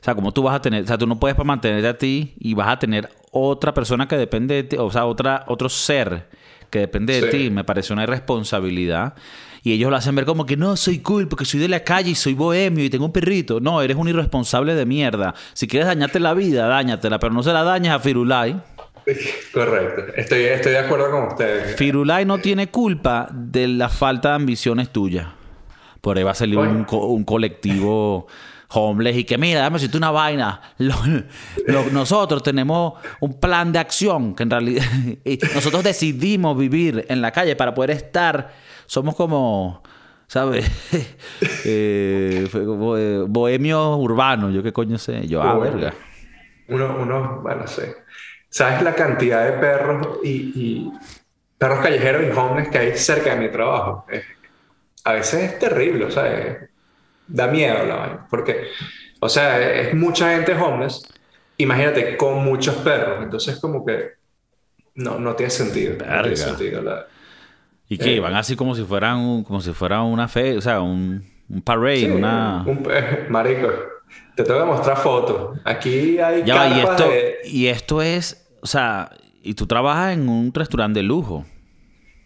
o 0.00 0.04
sea, 0.04 0.14
como 0.14 0.32
tú 0.32 0.42
vas 0.42 0.56
a 0.56 0.62
tener, 0.62 0.84
o 0.84 0.86
sea, 0.86 0.98
tú 0.98 1.06
no 1.06 1.18
puedes 1.18 1.34
para 1.34 1.46
mantenerte 1.46 1.88
a 1.88 1.98
ti 1.98 2.34
y 2.38 2.54
vas 2.54 2.68
a 2.68 2.78
tener 2.78 3.08
otra 3.30 3.74
persona 3.74 4.08
que 4.08 4.16
depende 4.16 4.54
de 4.54 4.62
ti, 4.64 4.76
o 4.78 4.90
sea, 4.90 5.06
otra, 5.06 5.44
otro 5.48 5.68
ser 5.68 6.28
que 6.70 6.80
depende 6.80 7.20
de 7.20 7.28
ti. 7.28 7.50
Me 7.50 7.64
parece 7.64 7.92
una 7.92 8.02
irresponsabilidad. 8.02 9.14
Y 9.64 9.72
ellos 9.72 9.90
lo 9.90 9.96
hacen 9.96 10.14
ver 10.14 10.26
como 10.26 10.44
que 10.44 10.58
no, 10.58 10.76
soy 10.76 10.98
cool 10.98 11.26
porque 11.26 11.46
soy 11.46 11.58
de 11.58 11.68
la 11.68 11.80
calle 11.80 12.10
y 12.10 12.14
soy 12.14 12.34
bohemio 12.34 12.84
y 12.84 12.90
tengo 12.90 13.06
un 13.06 13.12
perrito. 13.12 13.60
No, 13.60 13.80
eres 13.80 13.96
un 13.96 14.06
irresponsable 14.06 14.74
de 14.74 14.84
mierda. 14.84 15.34
Si 15.54 15.66
quieres 15.66 15.88
dañarte 15.88 16.20
la 16.20 16.34
vida, 16.34 16.66
dáñatela, 16.66 17.18
pero 17.18 17.32
no 17.32 17.42
se 17.42 17.50
la 17.50 17.64
dañes 17.64 17.90
a 17.90 17.98
Firulai. 17.98 18.62
Correcto, 19.54 20.12
estoy, 20.16 20.44
estoy 20.44 20.72
de 20.72 20.78
acuerdo 20.80 21.10
con 21.10 21.28
ustedes. 21.28 21.76
Firulai 21.76 22.26
no 22.26 22.38
tiene 22.38 22.68
culpa 22.68 23.26
de 23.32 23.66
la 23.66 23.88
falta 23.88 24.30
de 24.30 24.34
ambiciones 24.34 24.90
tuyas. 24.90 25.28
Por 26.02 26.18
ahí 26.18 26.24
va 26.24 26.32
a 26.32 26.34
salir 26.34 26.58
un, 26.58 27.24
colectivo 27.24 28.26
homeless 28.68 29.16
y 29.16 29.24
que 29.24 29.38
mira, 29.38 29.60
dame 29.60 29.78
si 29.78 29.88
tú 29.88 29.96
una 29.96 30.10
vaina. 30.10 30.60
nosotros 31.90 32.42
tenemos 32.42 32.94
un 33.20 33.40
plan 33.40 33.72
de 33.72 33.78
acción 33.78 34.34
que 34.34 34.42
en 34.42 34.50
realidad 34.50 34.84
nosotros 35.54 35.82
decidimos 35.82 36.58
vivir 36.58 37.06
en 37.08 37.22
la 37.22 37.30
calle 37.30 37.56
para 37.56 37.72
poder 37.72 37.92
estar. 37.92 38.73
Somos 38.86 39.14
como, 39.14 39.82
¿sabes? 40.26 40.66
eh, 41.64 42.48
eh 42.52 43.24
bohemios 43.26 43.98
urbanos, 43.98 44.52
yo 44.52 44.62
qué 44.62 44.72
coño 44.72 44.98
sé. 44.98 45.26
Yo, 45.26 45.42
ah, 45.42 45.58
verga. 45.58 45.94
Uno, 46.68 46.96
uno, 47.00 47.40
bueno, 47.42 47.66
sé. 47.66 47.96
¿Sabes 48.48 48.82
la 48.82 48.94
cantidad 48.94 49.44
de 49.44 49.52
perros 49.58 50.18
y, 50.22 50.90
perros 51.58 51.80
callejeros 51.80 52.24
y 52.24 52.30
homeless 52.30 52.68
que 52.68 52.78
hay 52.78 52.96
cerca 52.96 53.34
de 53.34 53.40
mi 53.40 53.50
trabajo? 53.50 54.06
a 55.04 55.12
veces 55.12 55.52
es 55.52 55.58
terrible, 55.58 56.06
o 56.06 56.10
sea, 56.10 56.66
da 57.26 57.46
miedo 57.46 57.84
la 57.84 57.96
vaina, 57.96 58.26
porque, 58.30 58.68
o 59.20 59.28
sea, 59.28 59.60
es 59.60 59.94
mucha 59.94 60.30
gente 60.30 60.54
homeless, 60.54 61.06
imagínate, 61.58 62.16
con 62.16 62.42
muchos 62.42 62.76
perros, 62.76 63.22
entonces 63.22 63.58
como 63.60 63.84
que 63.84 64.12
no, 64.94 65.18
no 65.18 65.34
tiene 65.34 65.50
sentido. 65.50 65.96
No 66.06 66.22
tiene 66.22 66.36
sentido 66.36 66.82
¿Y 67.88 67.98
qué? 67.98 68.16
Eh, 68.16 68.20
Van 68.20 68.34
así 68.34 68.56
como 68.56 68.74
si 68.74 68.82
fueran, 68.84 69.44
como 69.44 69.60
si 69.60 69.72
fuera 69.72 70.02
una 70.02 70.28
fe, 70.28 70.56
o 70.56 70.60
sea, 70.60 70.80
un, 70.80 71.24
un 71.48 71.62
parade, 71.62 72.10
una... 72.10 72.64
Un, 72.66 72.86
marico, 73.28 73.68
te 74.34 74.42
tengo 74.42 74.60
que 74.60 74.66
mostrar 74.66 74.96
fotos. 74.96 75.58
Aquí 75.64 76.18
hay 76.18 76.44
ya, 76.44 76.68
y 76.68 76.80
esto, 76.80 77.10
y 77.44 77.66
esto 77.66 78.02
es 78.02 78.44
o 78.64 78.66
sea, 78.66 79.10
y 79.42 79.52
tú 79.52 79.66
trabajas 79.66 80.14
en 80.14 80.26
un 80.26 80.52
restaurante 80.52 81.00
de 81.00 81.02
lujo. 81.02 81.44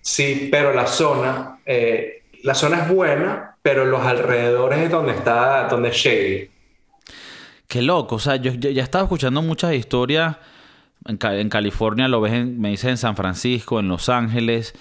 Sí, 0.02 0.48
pero 0.52 0.72
la 0.72 0.86
zona, 0.86 1.59
eh, 1.66 2.22
la 2.44 2.54
zona 2.54 2.84
es 2.84 2.88
buena, 2.88 3.56
pero 3.61 3.84
los 3.84 4.02
alrededores 4.02 4.78
es 4.78 4.90
donde 4.90 5.12
está, 5.14 5.66
donde 5.66 5.88
es 5.88 5.96
shady. 5.96 6.48
Qué 7.66 7.82
loco, 7.82 8.14
o 8.14 8.18
sea, 8.20 8.36
yo, 8.36 8.52
ya 8.52 8.70
he 8.70 8.84
estado 8.84 9.04
escuchando 9.04 9.42
muchas 9.42 9.74
historias. 9.74 10.36
En, 11.06 11.48
California 11.48 12.06
lo 12.06 12.20
ves, 12.20 12.46
me 12.46 12.70
dices 12.70 12.90
en 12.90 12.98
San 12.98 13.16
Francisco, 13.16 13.80
en 13.80 13.88
Los 13.88 14.09
Ángeles, 14.09 14.74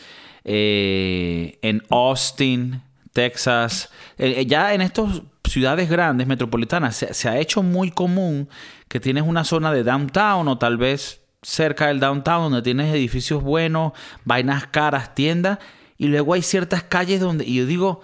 eh, 0.48 1.60
en 1.62 1.84
Austin, 1.90 2.82
Texas. 3.12 3.90
Eh, 4.18 4.46
ya 4.48 4.74
en 4.74 4.82
estos 4.82 5.22
ciudades 5.44 5.90
grandes, 5.90 6.26
metropolitanas, 6.26 6.96
se, 6.96 7.14
se 7.14 7.30
ha 7.30 7.38
hecho 7.38 7.62
muy 7.62 7.92
común 7.92 8.50
que 8.88 9.00
tienes 9.00 9.24
una 9.24 9.44
zona 9.44 9.72
de 9.72 9.84
downtown 9.84 10.48
o 10.48 10.58
tal 10.58 10.78
vez 10.78 11.22
cerca 11.44 11.88
del 11.88 12.00
downtown 12.00 12.44
donde 12.44 12.62
tienes 12.62 12.94
edificios 12.94 13.44
buenos, 13.44 13.92
vainas 14.26 14.68
caras, 14.68 15.14
tiendas, 15.14 15.60
y 15.98 16.08
luego 16.08 16.34
hay 16.34 16.42
ciertas 16.42 16.84
calles 16.84 17.20
donde, 17.20 17.46
y 17.46 17.56
yo 17.56 17.66
digo, 17.66 18.02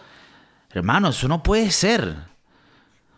hermano, 0.72 1.10
eso 1.10 1.28
no 1.28 1.44
puede 1.44 1.72
ser. 1.72 2.33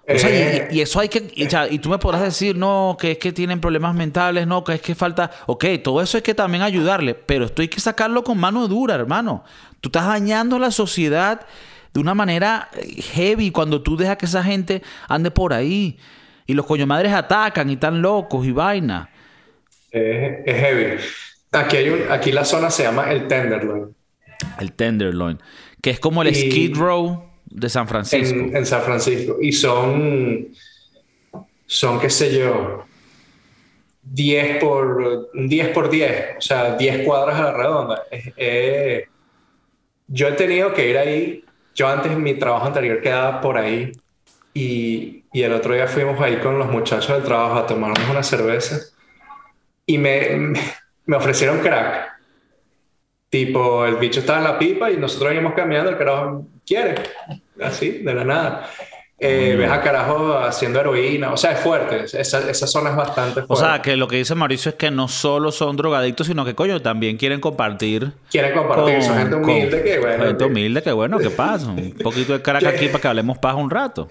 O 0.07 0.19
sea, 0.19 0.29
y- 0.29 0.33
Eh, 0.33 0.67
y, 0.71 0.77
y 0.77 0.81
eso 0.81 0.99
hay 0.99 1.09
que. 1.09 1.31
Y, 1.35 1.79
tú 1.79 1.89
me 1.89 1.97
podrás 1.97 2.21
decir, 2.21 2.55
no, 2.55 2.95
que 2.99 3.11
es 3.11 3.17
que 3.17 3.31
tienen 3.31 3.59
problemas 3.59 3.95
mentales, 3.95 4.45
no, 4.45 4.63
que 4.63 4.73
es 4.73 4.81
que 4.81 4.93
falta. 4.95 5.31
Ok, 5.47 5.65
todo 5.83 6.01
eso 6.01 6.17
hay 6.17 6.23
que 6.23 6.35
también 6.35 6.61
ayudarle, 6.63 7.15
pero 7.15 7.45
esto 7.45 7.61
hay 7.61 7.67
que 7.67 7.79
sacarlo 7.79 8.23
con 8.23 8.37
mano 8.37 8.67
dura, 8.67 8.95
hermano. 8.95 9.43
Tú 9.81 9.89
estás 9.89 10.05
dañando 10.05 10.59
la 10.59 10.69
sociedad 10.71 11.41
de 11.93 11.99
una 11.99 12.13
manera 12.13 12.69
eh, 12.73 13.01
heavy 13.01 13.51
cuando 13.51 13.81
tú 13.81 13.97
dejas 13.97 14.17
que 14.17 14.25
esa 14.27 14.43
gente 14.43 14.83
ande 15.07 15.31
por 15.31 15.53
ahí. 15.53 15.97
Y 16.47 16.53
los 16.53 16.67
coño 16.67 16.85
madres 16.85 17.11
atacan 17.11 17.69
y 17.71 17.73
están 17.73 18.01
locos 18.03 18.45
y 18.45 18.51
vaina. 18.51 19.09
es, 19.91 20.37
es 20.45 20.55
heavy. 20.59 20.99
Aquí, 21.51 21.77
hay 21.77 21.89
un, 21.89 22.11
aquí 22.11 22.31
la 22.31 22.45
zona 22.45 22.69
se 22.69 22.83
llama 22.83 23.09
el 23.11 23.27
Tenderloin. 23.27 23.95
El 24.59 24.73
Tenderloin. 24.73 25.39
Que 25.81 25.89
es 25.91 25.99
como 25.99 26.21
el 26.21 26.27
Y- 26.27 26.35
Skid 26.35 26.75
Row 26.77 27.23
de 27.55 27.69
San 27.69 27.87
Francisco. 27.87 28.35
en, 28.35 28.65
San 28.65 28.81
Francisco. 28.81 29.37
Y 29.41 29.51
son, 29.53 30.49
son, 31.65 31.99
qué 31.99 32.09
sé 32.09 32.37
yo, 32.37 32.85
10 34.03 34.57
por 34.57 35.31
10 35.33 35.69
por 35.69 35.89
10, 35.89 36.37
o 36.37 36.41
sea, 36.41 36.75
10 36.75 37.05
cuadras 37.05 37.39
a 37.39 37.43
la 37.43 37.53
redonda. 37.53 38.03
Yo 40.07 40.27
he 40.27 40.31
tenido 40.33 40.73
que 40.73 40.89
ir 40.89 40.97
ahí. 40.97 41.43
Yo 41.73 41.87
antes, 41.87 42.15
mi 42.17 42.35
trabajo 42.35 42.67
anterior 42.67 43.01
quedaba 43.01 43.41
por 43.41 43.57
ahí. 43.57 43.91
Y, 44.53 45.23
y 45.33 45.41
el 45.41 45.53
otro 45.53 45.73
día 45.73 45.87
fuimos 45.87 46.19
ahí 46.21 46.37
con 46.37 46.59
los 46.59 46.69
muchachos 46.69 47.09
del 47.09 47.23
trabajo 47.23 47.55
a 47.55 47.67
tomarnos 47.67 48.09
una 48.09 48.21
cerveza. 48.23 48.79
Y 49.85 49.97
me, 49.97 50.53
me 51.05 51.15
ofrecieron 51.15 51.59
crack. 51.59 52.15
Tipo, 53.29 53.85
el 53.85 53.95
bicho 53.95 54.19
estaba 54.19 54.39
en 54.39 54.43
la 54.45 54.59
pipa 54.59 54.91
y 54.91 54.97
nosotros 54.97 55.33
íbamos 55.33 55.53
caminando, 55.53 55.89
el 55.89 55.97
carajo 55.97 56.45
quiere, 56.65 56.95
así, 57.61 57.89
de 57.99 58.13
la 58.13 58.23
nada. 58.23 58.69
Eh, 59.17 59.55
ves 59.57 59.71
a 59.71 59.81
carajo 59.81 60.37
haciendo 60.37 60.81
heroína, 60.81 61.31
o 61.31 61.37
sea, 61.37 61.53
es 61.53 61.59
fuerte, 61.61 62.03
esa, 62.19 62.49
esa 62.51 62.67
zona 62.67 62.89
es 62.89 62.97
bastante 62.97 63.35
fuerte. 63.43 63.53
O 63.53 63.55
sea, 63.55 63.81
que 63.81 63.95
lo 63.95 64.09
que 64.09 64.17
dice 64.17 64.35
Mauricio 64.35 64.69
es 64.71 64.75
que 64.75 64.91
no 64.91 65.07
solo 65.07 65.53
son 65.53 65.77
drogadictos, 65.77 66.27
sino 66.27 66.43
que, 66.43 66.53
coño, 66.53 66.81
también 66.81 67.15
quieren 67.15 67.39
compartir. 67.39 68.11
Quieren 68.29 68.53
compartir, 68.53 69.01
son 69.01 69.17
gente 69.17 69.31
con- 69.35 69.43
humilde 69.45 69.83
que, 69.83 69.99
bueno, 69.99 70.23
Gente 70.25 70.37
que- 70.37 70.43
humilde 70.43 70.83
que, 70.83 70.91
bueno, 70.91 71.17
¿qué 71.17 71.29
pasa? 71.29 71.67
Un 71.67 71.91
poquito 72.03 72.33
de 72.33 72.41
caraca 72.41 72.67
aquí 72.69 72.87
para 72.89 72.99
que 72.99 73.07
hablemos 73.07 73.37
paz 73.37 73.55
un 73.55 73.69
rato. 73.71 74.09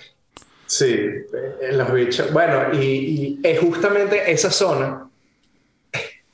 Sí, 0.65 0.87
eh, 0.89 1.73
los 1.73 1.93
bichos. 1.93 2.33
Bueno, 2.33 2.73
y, 2.73 2.79
y 2.79 3.41
es 3.43 3.61
justamente 3.61 4.33
esa 4.33 4.51
zona 4.51 5.07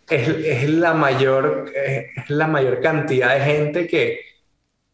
es, 0.09 0.29
es 0.29 0.71
la 0.71 0.95
mayor, 0.95 1.73
eh, 1.75 2.07
es 2.16 2.31
la 2.31 2.47
mayor 2.47 2.81
cantidad 2.81 3.35
de 3.35 3.41
gente 3.41 3.87
que, 3.89 4.21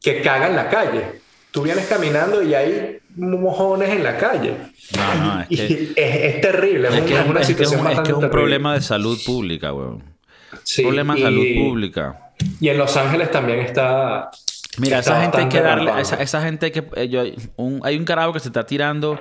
que 0.03 0.21
caga 0.23 0.49
en 0.49 0.57
la 0.57 0.69
calle. 0.69 1.21
Tú 1.51 1.63
vienes 1.63 1.87
caminando 1.87 2.43
y 2.43 2.55
hay 2.55 2.99
mojones 3.17 3.89
en 3.91 4.05
la 4.05 4.17
calle. 4.19 4.57
No, 4.97 5.15
no, 5.25 5.41
es 5.41 5.47
Y 5.51 5.57
que... 5.57 5.93
es, 5.97 6.35
es 6.35 6.41
terrible, 6.41 6.89
es, 6.89 6.95
Es 6.95 7.01
un- 7.01 7.07
que 7.07 7.15
es 7.15 7.21
es, 7.21 7.27
una 7.27 7.41
que 7.41 7.47
situación 7.47 7.81
un, 7.81 7.87
es 7.87 7.93
que 7.95 8.01
un 8.01 8.05
terrible. 8.07 8.29
problema 8.29 8.75
de 8.75 8.81
salud 8.83 9.19
pública, 9.25 9.73
weón. 9.73 10.03
Sí, 10.63 10.83
problema 10.83 11.15
de 11.15 11.21
y- 11.21 11.23
salud 11.23 11.45
pública. 11.69 12.21
Y 12.61 12.69
en 12.69 12.77
Los 12.79 12.97
Ángeles 12.97 13.31
también 13.31 13.61
está. 13.61 14.31
Mira, 14.79 14.99
está 14.99 15.13
esa 15.13 15.23
gente 15.23 15.39
hay 15.39 15.49
que 15.49 15.61
darle... 15.63 15.93
Esa, 16.01 16.17
esa 16.17 16.43
gente 16.43 16.67
hay 16.67 16.73
que... 16.73 16.85
eh, 16.97 17.09
yo- 17.09 17.25
un- 17.57 17.81
hay 17.83 17.97
un 17.97 18.05
carajo 18.05 18.35
que 18.35 18.41
se 18.41 18.49
está 18.49 18.67
tirando 18.67 19.19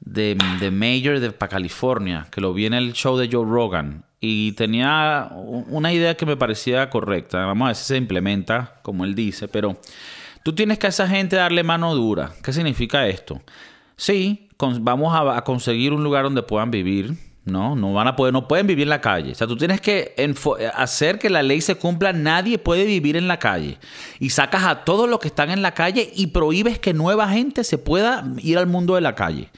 de, 0.00 0.36
de 0.60 0.70
Mayor 0.70 1.18
de 1.18 1.32
para 1.32 1.50
California, 1.50 2.28
que 2.30 2.40
lo 2.40 2.54
vi 2.54 2.66
en 2.66 2.74
el 2.74 2.92
show 2.92 3.16
de 3.18 3.28
Joe 3.30 3.44
Rogan. 3.44 4.04
Y 4.20 4.52
tenía 4.52 5.30
una 5.32 5.92
idea 5.92 6.16
que 6.16 6.26
me 6.26 6.36
parecía 6.36 6.90
correcta. 6.90 7.46
Vamos 7.46 7.66
a 7.66 7.68
ver 7.68 7.76
si 7.76 7.84
se 7.84 7.96
implementa, 7.96 8.80
como 8.82 9.04
él 9.04 9.14
dice, 9.14 9.46
pero 9.46 9.80
tú 10.42 10.54
tienes 10.54 10.78
que 10.78 10.86
a 10.86 10.90
esa 10.90 11.06
gente 11.06 11.36
darle 11.36 11.62
mano 11.62 11.94
dura. 11.94 12.32
¿Qué 12.42 12.52
significa 12.52 13.06
esto? 13.06 13.40
Sí, 13.96 14.48
vamos 14.80 15.14
a, 15.14 15.36
a 15.36 15.44
conseguir 15.44 15.92
un 15.92 16.02
lugar 16.02 16.24
donde 16.24 16.42
puedan 16.42 16.70
vivir. 16.70 17.14
No, 17.44 17.76
no 17.76 17.92
van 17.94 18.08
a 18.08 18.16
poder, 18.16 18.32
no 18.32 18.46
pueden 18.46 18.66
vivir 18.66 18.82
en 18.82 18.90
la 18.90 19.00
calle. 19.00 19.32
O 19.32 19.34
sea, 19.34 19.46
tú 19.46 19.56
tienes 19.56 19.80
que 19.80 20.14
hacer 20.74 21.18
que 21.18 21.30
la 21.30 21.42
ley 21.42 21.60
se 21.60 21.76
cumpla. 21.76 22.12
Nadie 22.12 22.58
puede 22.58 22.84
vivir 22.84 23.16
en 23.16 23.26
la 23.26 23.38
calle. 23.38 23.78
Y 24.18 24.30
sacas 24.30 24.64
a 24.64 24.84
todos 24.84 25.08
los 25.08 25.18
que 25.18 25.28
están 25.28 25.50
en 25.50 25.62
la 25.62 25.72
calle 25.72 26.10
y 26.14 26.26
prohíbes 26.28 26.78
que 26.78 26.92
nueva 26.92 27.28
gente 27.28 27.64
se 27.64 27.78
pueda 27.78 28.24
ir 28.38 28.58
al 28.58 28.66
mundo 28.66 28.96
de 28.96 29.00
la 29.00 29.14
calle. 29.14 29.50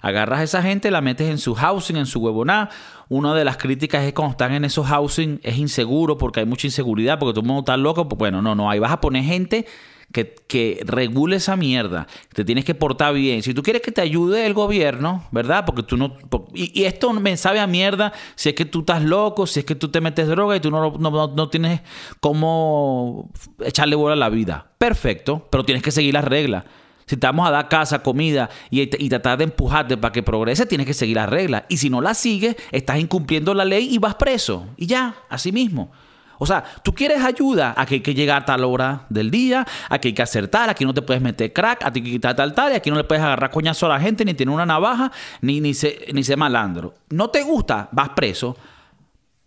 Agarras 0.00 0.40
a 0.40 0.42
esa 0.44 0.62
gente, 0.62 0.90
la 0.90 1.00
metes 1.00 1.28
en 1.28 1.38
su 1.38 1.54
housing, 1.54 1.96
en 1.96 2.06
su 2.06 2.20
huevoná. 2.20 2.70
Una 3.08 3.34
de 3.34 3.44
las 3.44 3.56
críticas 3.56 4.04
es 4.04 4.12
cuando 4.12 4.32
están 4.32 4.52
en 4.52 4.64
esos 4.64 4.86
housing 4.86 5.40
es 5.42 5.58
inseguro 5.58 6.16
porque 6.16 6.40
hay 6.40 6.46
mucha 6.46 6.66
inseguridad, 6.66 7.18
porque 7.18 7.32
todo 7.32 7.40
el 7.42 7.46
mundo 7.46 7.60
está 7.60 7.76
loco. 7.76 8.08
Pues 8.08 8.18
bueno, 8.18 8.40
no, 8.42 8.54
no, 8.54 8.70
ahí 8.70 8.78
vas 8.78 8.92
a 8.92 9.00
poner 9.00 9.24
gente 9.24 9.66
que, 10.12 10.34
que 10.48 10.82
regule 10.86 11.36
esa 11.36 11.54
mierda. 11.56 12.06
Te 12.34 12.44
tienes 12.44 12.64
que 12.64 12.74
portar 12.74 13.14
bien. 13.14 13.42
Si 13.42 13.52
tú 13.54 13.62
quieres 13.62 13.82
que 13.82 13.92
te 13.92 14.00
ayude 14.00 14.46
el 14.46 14.54
gobierno, 14.54 15.24
¿verdad? 15.30 15.64
Porque 15.66 15.82
tú 15.82 15.96
no... 15.96 16.16
y, 16.54 16.84
esto 16.84 17.12
me 17.12 17.36
sabe 17.36 17.60
a 17.60 17.66
mierda 17.66 18.12
si 18.34 18.48
es 18.48 18.54
que 18.54 18.64
tú 18.64 18.80
estás 18.80 19.02
loco, 19.04 19.46
si 19.46 19.60
es 19.60 19.66
que 19.66 19.74
tú 19.74 19.88
te 19.88 20.00
metes 20.00 20.26
droga 20.28 20.56
y 20.56 20.60
tú 20.60 20.70
no, 20.70 20.90
no, 20.98 21.10
no- 21.10 21.28
no 21.28 21.48
tienes 21.48 21.82
cómo 22.20 23.30
echarle 23.64 23.96
bola 23.96 24.14
a 24.14 24.16
la 24.16 24.28
vida. 24.30 24.66
Perfecto, 24.78 25.46
pero 25.50 25.64
tienes 25.64 25.82
que 25.82 25.90
seguir 25.90 26.14
las 26.14 26.24
reglas. 26.24 26.64
Si 27.10 27.16
te 27.16 27.26
vamos 27.26 27.48
a 27.48 27.50
dar 27.50 27.68
casa, 27.68 28.04
comida 28.04 28.48
y, 28.70 28.82
y 28.82 29.08
tratar 29.08 29.36
de 29.36 29.42
empujarte 29.42 29.96
para 29.96 30.12
que 30.12 30.22
progrese, 30.22 30.64
tienes 30.64 30.86
que 30.86 30.94
seguir 30.94 31.16
las 31.16 31.28
reglas. 31.28 31.64
Y 31.68 31.78
si 31.78 31.90
no 31.90 32.00
las 32.00 32.18
sigues, 32.18 32.54
estás 32.70 33.00
incumpliendo 33.00 33.52
la 33.52 33.64
ley 33.64 33.92
y 33.92 33.98
vas 33.98 34.14
preso. 34.14 34.68
Y 34.76 34.86
ya, 34.86 35.16
así 35.28 35.50
mismo. 35.50 35.90
O 36.38 36.46
sea, 36.46 36.62
tú 36.84 36.94
quieres 36.94 37.20
ayuda, 37.24 37.74
aquí 37.76 37.96
hay 37.96 38.00
que 38.00 38.14
llegar 38.14 38.42
a 38.42 38.44
tal 38.44 38.62
hora 38.62 39.06
del 39.08 39.28
día, 39.28 39.66
aquí 39.88 40.06
hay 40.06 40.14
que 40.14 40.22
hacer 40.22 40.46
tal, 40.46 40.70
aquí 40.70 40.84
no 40.84 40.94
te 40.94 41.02
puedes 41.02 41.20
meter 41.20 41.52
crack, 41.52 41.84
aquí 41.84 41.98
hay 41.98 42.04
que 42.04 42.10
quitar 42.12 42.36
tal 42.36 42.54
tal, 42.54 42.70
y 42.70 42.76
aquí 42.76 42.90
no 42.90 42.96
le 42.96 43.02
puedes 43.02 43.24
agarrar 43.24 43.50
coñazo 43.50 43.86
a 43.86 43.88
la 43.88 43.98
gente, 43.98 44.24
ni 44.24 44.32
tener 44.34 44.54
una 44.54 44.64
navaja, 44.64 45.10
ni, 45.40 45.60
ni, 45.60 45.74
ser, 45.74 46.14
ni 46.14 46.22
ser 46.22 46.36
malandro. 46.36 46.94
¿No 47.08 47.28
te 47.30 47.42
gusta? 47.42 47.88
Vas 47.90 48.10
preso. 48.10 48.50
O 48.50 48.56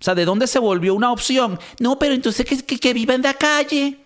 sea, 0.02 0.16
¿de 0.16 0.26
dónde 0.26 0.48
se 0.48 0.60
volvió 0.60 0.96
una 0.96 1.14
opción? 1.14 1.58
No, 1.80 1.98
pero 1.98 2.14
entonces 2.14 2.46
que, 2.46 2.58
que, 2.58 2.78
que 2.78 2.94
vivan 2.94 3.22
de 3.22 3.30
la 3.30 3.34
calle. 3.36 4.00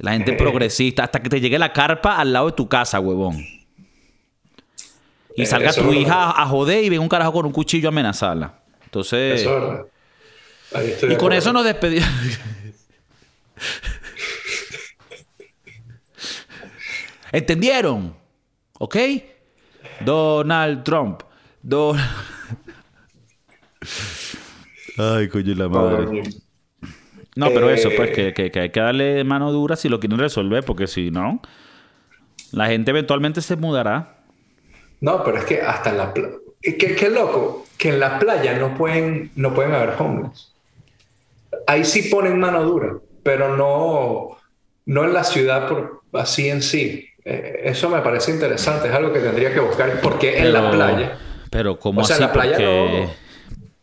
La 0.00 0.12
gente 0.12 0.32
progresista, 0.32 1.04
hasta 1.04 1.22
que 1.22 1.28
te 1.28 1.40
llegue 1.40 1.58
la 1.58 1.72
carpa 1.72 2.16
al 2.16 2.32
lado 2.32 2.46
de 2.46 2.52
tu 2.52 2.68
casa, 2.68 2.98
huevón. 3.00 3.36
Y 5.36 5.42
Eh, 5.42 5.46
salga 5.46 5.72
tu 5.72 5.92
hija 5.92 6.30
a 6.30 6.46
joder 6.46 6.82
y 6.82 6.88
venga 6.88 7.02
un 7.02 7.08
carajo 7.08 7.32
con 7.32 7.46
un 7.46 7.52
cuchillo 7.52 7.88
a 7.88 7.92
amenazarla. 7.92 8.54
Entonces. 8.84 9.42
Eso 9.42 9.88
y 10.72 10.74
con 10.74 11.14
acuerdo. 11.14 11.34
eso 11.38 11.52
nos 11.52 11.64
despedimos. 11.64 12.08
¿Entendieron? 17.32 18.16
¿Ok? 18.78 18.96
Donald 20.00 20.82
Trump. 20.82 21.22
Don... 21.62 21.98
Ay, 24.96 25.28
coño, 25.28 25.54
la 25.54 25.68
Coño. 25.68 26.22
No, 27.36 27.48
pero 27.54 27.70
eso, 27.70 27.88
Eh, 27.90 27.94
pues, 27.96 28.10
que, 28.10 28.32
que- 28.34 28.50
que 28.50 28.60
hay 28.60 28.70
que 28.70 28.80
darle 28.80 29.22
mano 29.24 29.52
dura 29.52 29.76
si 29.76 29.88
lo 29.88 30.00
quieren 30.00 30.18
resolver, 30.18 30.64
porque 30.64 30.86
si 30.86 31.10
no, 31.10 31.40
la 32.52 32.66
gente 32.66 32.90
eventualmente 32.90 33.40
se 33.40 33.56
mudará. 33.56 34.16
No, 35.00 35.22
pero 35.24 35.38
es 35.38 35.44
que 35.44 35.60
hasta 35.62 35.90
en 35.90 35.98
la 35.98 36.12
playa. 36.12 36.34
Qué, 36.60 36.76
qué 36.76 37.08
loco, 37.08 37.66
que 37.78 37.88
en 37.90 38.00
la 38.00 38.18
playa 38.18 38.58
no 38.58 38.74
pueden, 38.76 39.30
no 39.36 39.54
pueden 39.54 39.72
haber 39.74 39.94
homeless. 39.98 40.52
Ahí 41.66 41.84
sí 41.84 42.02
ponen 42.10 42.38
mano 42.38 42.62
dura, 42.64 42.94
pero 43.22 43.56
no, 43.56 44.36
no 44.86 45.04
en 45.04 45.12
la 45.14 45.24
ciudad 45.24 45.68
por, 45.68 46.02
así 46.12 46.48
en 46.48 46.62
sí. 46.62 47.06
Eh, 47.24 47.62
eso 47.64 47.88
me 47.88 48.00
parece 48.00 48.32
interesante, 48.32 48.88
es 48.88 48.94
algo 48.94 49.12
que 49.12 49.20
tendría 49.20 49.52
que 49.54 49.60
buscar, 49.60 50.00
porque 50.02 50.38
en 50.38 50.52
la 50.52 50.70
playa. 50.70 51.18
Pero, 51.50 51.78
¿cómo 51.78 52.02
O 52.02 52.04
sea, 52.04 52.16
así? 52.16 52.22
en 52.22 52.28
la 52.28 52.32
playa 52.32 52.52
Porque- 52.56 53.00
no. 53.06 53.10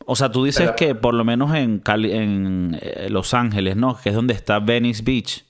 O 0.09 0.15
sea, 0.15 0.31
tú 0.31 0.45
dices 0.45 0.71
que 0.77 0.95
por 0.95 1.13
lo 1.13 1.23
menos 1.25 1.53
en, 1.53 1.79
Cali- 1.79 2.13
en 2.13 2.79
eh, 2.81 3.07
Los 3.09 3.33
Ángeles, 3.33 3.75
¿no? 3.75 3.99
Que 4.01 4.09
es 4.09 4.15
donde 4.15 4.33
está 4.33 4.59
Venice 4.59 5.03
Beach. 5.03 5.43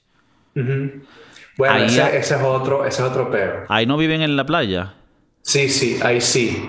Bueno, 0.55 1.75
Ahí 1.75 1.85
ese, 1.85 2.17
es 2.17 2.31
otro, 2.31 2.83
ese 2.85 3.03
es 3.03 3.07
otro 3.09 3.29
peor. 3.29 3.65
Ahí 3.69 3.85
no 3.85 3.97
viven 3.97 4.21
en 4.21 4.35
la 4.35 4.45
playa. 4.45 4.93
Sí, 5.43 5.69
sí, 5.69 5.99
ahí 6.03 6.19
sí. 6.21 6.67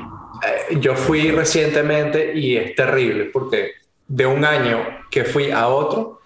Eh, 0.70 0.78
yo 0.80 0.94
fui 0.94 1.30
recientemente 1.30 2.34
y 2.38 2.56
es 2.56 2.74
terrible 2.74 3.24
porque 3.32 3.72
de 4.06 4.26
un 4.26 4.44
año 4.44 4.78
que 5.10 5.24
fui 5.24 5.50
a 5.50 5.68
otro, 5.68 6.20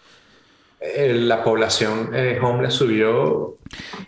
eh, 0.80 1.12
la 1.14 1.44
población 1.44 2.10
eh, 2.12 2.38
homeless 2.42 2.74
subió. 2.74 3.54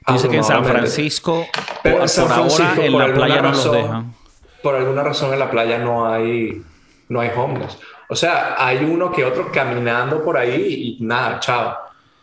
Dice 0.09 0.29
que 0.29 0.37
en 0.39 0.45
San. 0.45 0.65
Francisco, 0.65 1.47
Pero 1.85 1.99
por, 1.99 2.09
San 2.09 2.25
por 2.25 2.33
ahora 2.33 2.51
Francisco, 2.51 2.83
en 2.83 2.93
por 2.93 3.09
la 3.09 3.15
playa 3.15 3.43
no 3.43 3.51
los 3.53 3.73
dejan. 3.73 4.15
Por 4.63 4.75
alguna 4.75 5.03
razón 5.05 5.33
en 5.33 5.39
la 5.39 5.51
playa 5.51 5.79
no 5.79 6.07
hay, 6.13 6.63
no 7.09 7.21
hay 7.21 7.31
homeless. 7.35 7.79
O 8.09 8.17
sea, 8.17 8.55
hay 8.59 8.85
uno 8.85 9.11
que 9.11 9.25
otro 9.25 9.51
caminando 9.51 10.23
por 10.23 10.37
ahí 10.37 10.99
y 10.99 11.05
nada, 11.05 11.41
chao. 11.41 11.77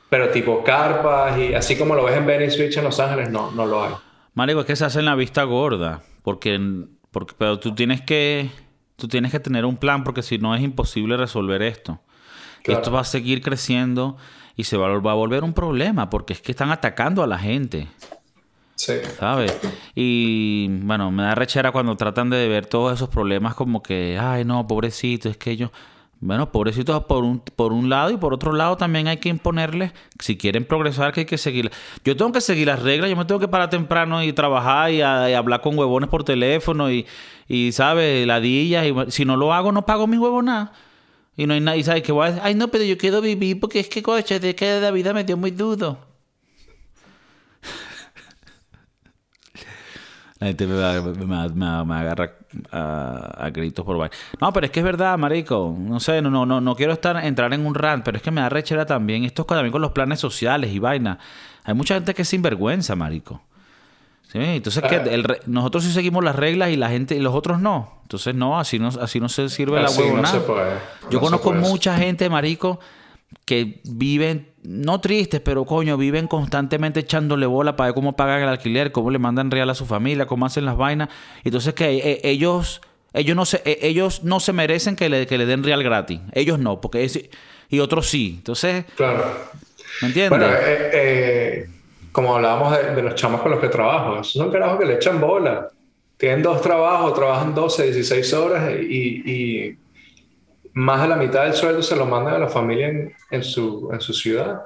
Pero 0.09 0.29
tipo 0.29 0.63
carpas 0.63 1.37
y 1.37 1.53
así 1.53 1.77
como 1.77 1.95
lo 1.95 2.03
ves 2.03 2.17
en 2.17 2.25
Venice 2.25 2.57
Beach 2.57 2.77
en 2.77 2.83
Los 2.83 2.99
Ángeles, 2.99 3.29
no, 3.29 3.51
no 3.51 3.65
lo 3.65 3.83
hay. 3.83 3.91
Marico, 4.33 4.61
es 4.61 4.65
que 4.65 4.75
se 4.75 4.85
hace 4.85 4.99
en 4.99 5.05
la 5.05 5.15
vista 5.15 5.43
gorda. 5.43 6.01
Porque, 6.23 6.59
porque 7.11 7.33
pero 7.37 7.59
tú 7.59 7.73
tienes 7.73 8.01
que 8.01 8.49
tú 9.01 9.07
tienes 9.07 9.31
que 9.31 9.39
tener 9.39 9.65
un 9.65 9.77
plan 9.77 10.03
porque 10.03 10.21
si 10.21 10.37
no 10.37 10.53
es 10.53 10.61
imposible 10.61 11.17
resolver 11.17 11.63
esto. 11.63 11.99
Esto 12.63 12.91
va 12.91 13.01
a 13.01 13.05
seguir 13.05 13.41
creciendo 13.41 14.17
y 14.55 14.65
se 14.65 14.77
va 14.77 14.93
a 14.93 15.15
volver 15.15 15.43
un 15.43 15.53
problema 15.53 16.11
porque 16.11 16.33
es 16.33 16.41
que 16.41 16.51
están 16.51 16.71
atacando 16.71 17.23
a 17.23 17.27
la 17.27 17.39
gente. 17.39 17.87
¿Sabes? 19.19 19.57
Y 19.95 20.67
bueno, 20.69 21.11
me 21.11 21.23
da 21.23 21.35
rechera 21.35 21.71
cuando 21.71 21.95
tratan 21.95 22.29
de 22.29 22.47
ver 22.47 22.65
todos 22.65 22.93
esos 22.93 23.09
problemas 23.09 23.55
como 23.55 23.83
que, 23.83 24.17
ay, 24.19 24.45
no, 24.45 24.65
pobrecito, 24.67 25.29
es 25.29 25.37
que 25.37 25.51
ellos. 25.51 25.71
Bueno, 26.23 26.51
pobrecitos 26.51 27.05
por 27.05 27.23
un, 27.23 27.39
por 27.39 27.73
un 27.73 27.89
lado 27.89 28.11
y 28.11 28.17
por 28.17 28.31
otro 28.31 28.53
lado 28.53 28.77
también 28.77 29.07
hay 29.07 29.17
que 29.17 29.29
imponerles, 29.29 29.91
si 30.19 30.37
quieren 30.37 30.65
progresar, 30.65 31.13
que 31.13 31.21
hay 31.21 31.25
que 31.25 31.39
seguir. 31.39 31.71
Yo 32.05 32.15
tengo 32.15 32.31
que 32.31 32.41
seguir 32.41 32.67
las 32.67 32.83
reglas, 32.83 33.09
yo 33.09 33.15
me 33.15 33.25
tengo 33.25 33.39
que 33.39 33.47
parar 33.47 33.71
temprano 33.71 34.23
y 34.23 34.31
trabajar 34.31 34.91
y, 34.91 35.01
hablar 35.01 35.61
con 35.61 35.77
huevones 35.77 36.09
por 36.09 36.23
teléfono 36.23 36.91
y, 36.91 37.07
y 37.47 37.71
¿sabes? 37.71 38.27
Ladillas. 38.27 38.85
Y, 38.85 39.11
si 39.11 39.25
no 39.25 39.35
lo 39.35 39.51
hago, 39.51 39.71
no 39.71 39.83
pago 39.83 40.05
mis 40.05 40.19
nada 40.43 40.73
Y 41.35 41.47
no 41.47 41.55
hay 41.55 41.59
nadie, 41.59 41.83
¿sabes? 41.83 42.03
Que 42.03 42.11
voy 42.11 42.25
a 42.25 42.27
decir, 42.27 42.41
ay, 42.45 42.53
no, 42.53 42.67
pero 42.67 42.83
yo 42.83 42.99
quiero 42.99 43.19
vivir 43.19 43.59
porque 43.59 43.79
es 43.79 43.89
que, 43.89 44.03
coche, 44.03 44.39
de 44.39 44.53
que 44.53 44.79
la 44.79 44.91
vida 44.91 45.13
me 45.13 45.23
dio 45.23 45.37
muy 45.37 45.49
duro. 45.49 46.10
La 50.41 50.47
gente 50.47 50.65
me, 50.65 51.95
agarra 51.95 52.31
a, 52.71 53.49
gritos 53.53 53.85
por 53.85 53.95
baile. 53.95 54.15
No, 54.39 54.51
pero 54.51 54.65
es 54.65 54.71
que 54.71 54.79
es 54.79 54.83
verdad, 54.83 55.15
marico. 55.15 55.75
No 55.77 55.99
sé, 55.99 56.19
no, 56.19 56.31
no, 56.31 56.47
no, 56.47 56.59
no 56.59 56.75
quiero 56.75 56.93
estar, 56.93 57.23
entrar 57.23 57.53
en 57.53 57.63
un 57.63 57.75
rant, 57.75 58.03
pero 58.03 58.17
es 58.17 58.23
que 58.23 58.31
me 58.31 58.41
da 58.41 58.49
rechera 58.49 58.87
también. 58.87 59.23
Esto 59.23 59.43
es 59.43 59.47
también 59.47 59.71
con 59.71 59.83
los 59.83 59.91
planes 59.91 60.19
sociales 60.19 60.71
y 60.71 60.79
vaina. 60.79 61.19
Hay 61.63 61.75
mucha 61.75 61.93
gente 61.93 62.15
que 62.15 62.23
es 62.23 62.27
sinvergüenza, 62.27 62.95
marico. 62.95 63.39
¿Sí? 64.31 64.39
Entonces, 64.39 64.81
que 64.81 64.95
ah. 64.95 65.35
nosotros 65.45 65.83
sí 65.83 65.91
seguimos 65.91 66.23
las 66.23 66.35
reglas 66.35 66.71
y 66.71 66.75
la 66.75 66.89
gente 66.89 67.15
y 67.15 67.19
los 67.19 67.35
otros 67.35 67.61
no. 67.61 67.99
Entonces, 68.01 68.33
no, 68.33 68.59
así 68.59 68.79
no, 68.79 68.87
así 68.87 69.19
no 69.19 69.29
se 69.29 69.47
sirve 69.47 69.79
la 69.79 69.91
huevonada. 69.91 70.41
Yo 71.11 71.19
conozco 71.19 71.53
mucha 71.53 71.95
gente, 71.97 72.27
marico, 72.31 72.79
que 73.45 73.81
viven, 73.83 74.47
no 74.63 75.01
tristes, 75.01 75.41
pero 75.41 75.65
coño, 75.65 75.97
viven 75.97 76.27
constantemente 76.27 77.01
echándole 77.01 77.45
bola 77.45 77.75
para 77.75 77.89
ver 77.89 77.95
cómo 77.95 78.15
pagan 78.15 78.41
el 78.41 78.49
alquiler, 78.49 78.91
cómo 78.91 79.11
le 79.11 79.19
mandan 79.19 79.51
real 79.51 79.69
a 79.69 79.75
su 79.75 79.85
familia, 79.85 80.25
cómo 80.25 80.45
hacen 80.45 80.65
las 80.65 80.77
vainas. 80.77 81.09
Entonces 81.43 81.73
que 81.73 81.97
eh, 81.97 82.21
ellos, 82.23 82.81
ellos 83.13 83.35
no 83.35 83.45
se, 83.45 83.61
eh, 83.65 83.79
ellos 83.81 84.23
no 84.23 84.39
se 84.39 84.53
merecen 84.53 84.95
que 84.95 85.09
le, 85.09 85.27
que 85.27 85.37
le 85.37 85.45
den 85.45 85.63
real 85.63 85.83
gratis. 85.83 86.19
Ellos 86.33 86.59
no, 86.59 86.81
porque 86.81 87.03
es, 87.03 87.29
y 87.69 87.79
otros 87.79 88.09
sí. 88.09 88.35
Entonces, 88.37 88.85
claro. 88.95 89.25
¿me 90.01 90.09
entiendes? 90.09 90.29
Bueno, 90.29 90.47
eh, 90.57 91.69
como 92.11 92.35
hablábamos 92.35 92.77
de, 92.77 93.01
los 93.01 93.15
chamos 93.15 93.41
con 93.41 93.51
los 93.51 93.59
que 93.59 93.69
trabajo, 93.69 94.21
esos 94.21 94.33
son 94.33 94.51
carajos 94.51 94.79
que 94.79 94.85
le 94.85 94.95
echan 94.95 95.19
bola. 95.19 95.69
Tienen 96.17 96.43
dos 96.43 96.61
trabajos, 96.61 97.15
trabajan 97.15 97.55
12, 97.55 97.83
16 97.85 98.33
horas 98.33 98.71
y 98.79 99.75
más 100.73 101.01
de 101.01 101.07
la 101.07 101.15
mitad 101.15 101.43
del 101.43 101.53
sueldo 101.53 101.83
se 101.83 101.95
lo 101.95 102.05
mandan 102.05 102.35
a 102.35 102.39
la 102.39 102.47
familia 102.47 102.89
en, 103.29 103.43
su, 103.43 103.89
en 103.91 104.01
su 104.01 104.13
ciudad. 104.13 104.61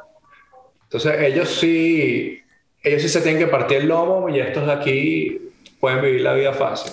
Entonces 0.84 1.20
ellos 1.22 1.50
sí, 1.50 2.44
ellos 2.84 3.02
sí 3.02 3.10
se 3.10 3.22
tienen 3.22 3.40
que 3.40 3.48
partir 3.48 3.78
el 3.78 3.88
lomo 3.88 4.30
y 4.30 4.40
estos 4.40 4.66
de 4.66 4.74
aquí 4.74 5.42
pueden 5.80 6.02
vivir 6.02 6.22
la 6.22 6.34
vida 6.34 6.54
fácil. 6.54 6.92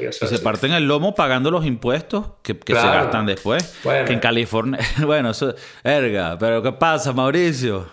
Y 0.00 0.12
se 0.12 0.38
parten 0.38 0.72
el 0.72 0.86
lomo 0.86 1.14
pagando 1.14 1.50
los 1.50 1.66
impuestos 1.66 2.26
que, 2.42 2.54
se 2.54 2.72
gastan 2.72 3.26
después. 3.26 3.78
Que 3.82 4.12
en 4.12 4.20
California, 4.20 4.78
bueno, 5.04 5.30
eso, 5.30 5.54
erga, 5.84 6.38
pero 6.38 6.62
¿qué 6.62 6.72
pasa, 6.72 7.12
Mauricio? 7.12 7.86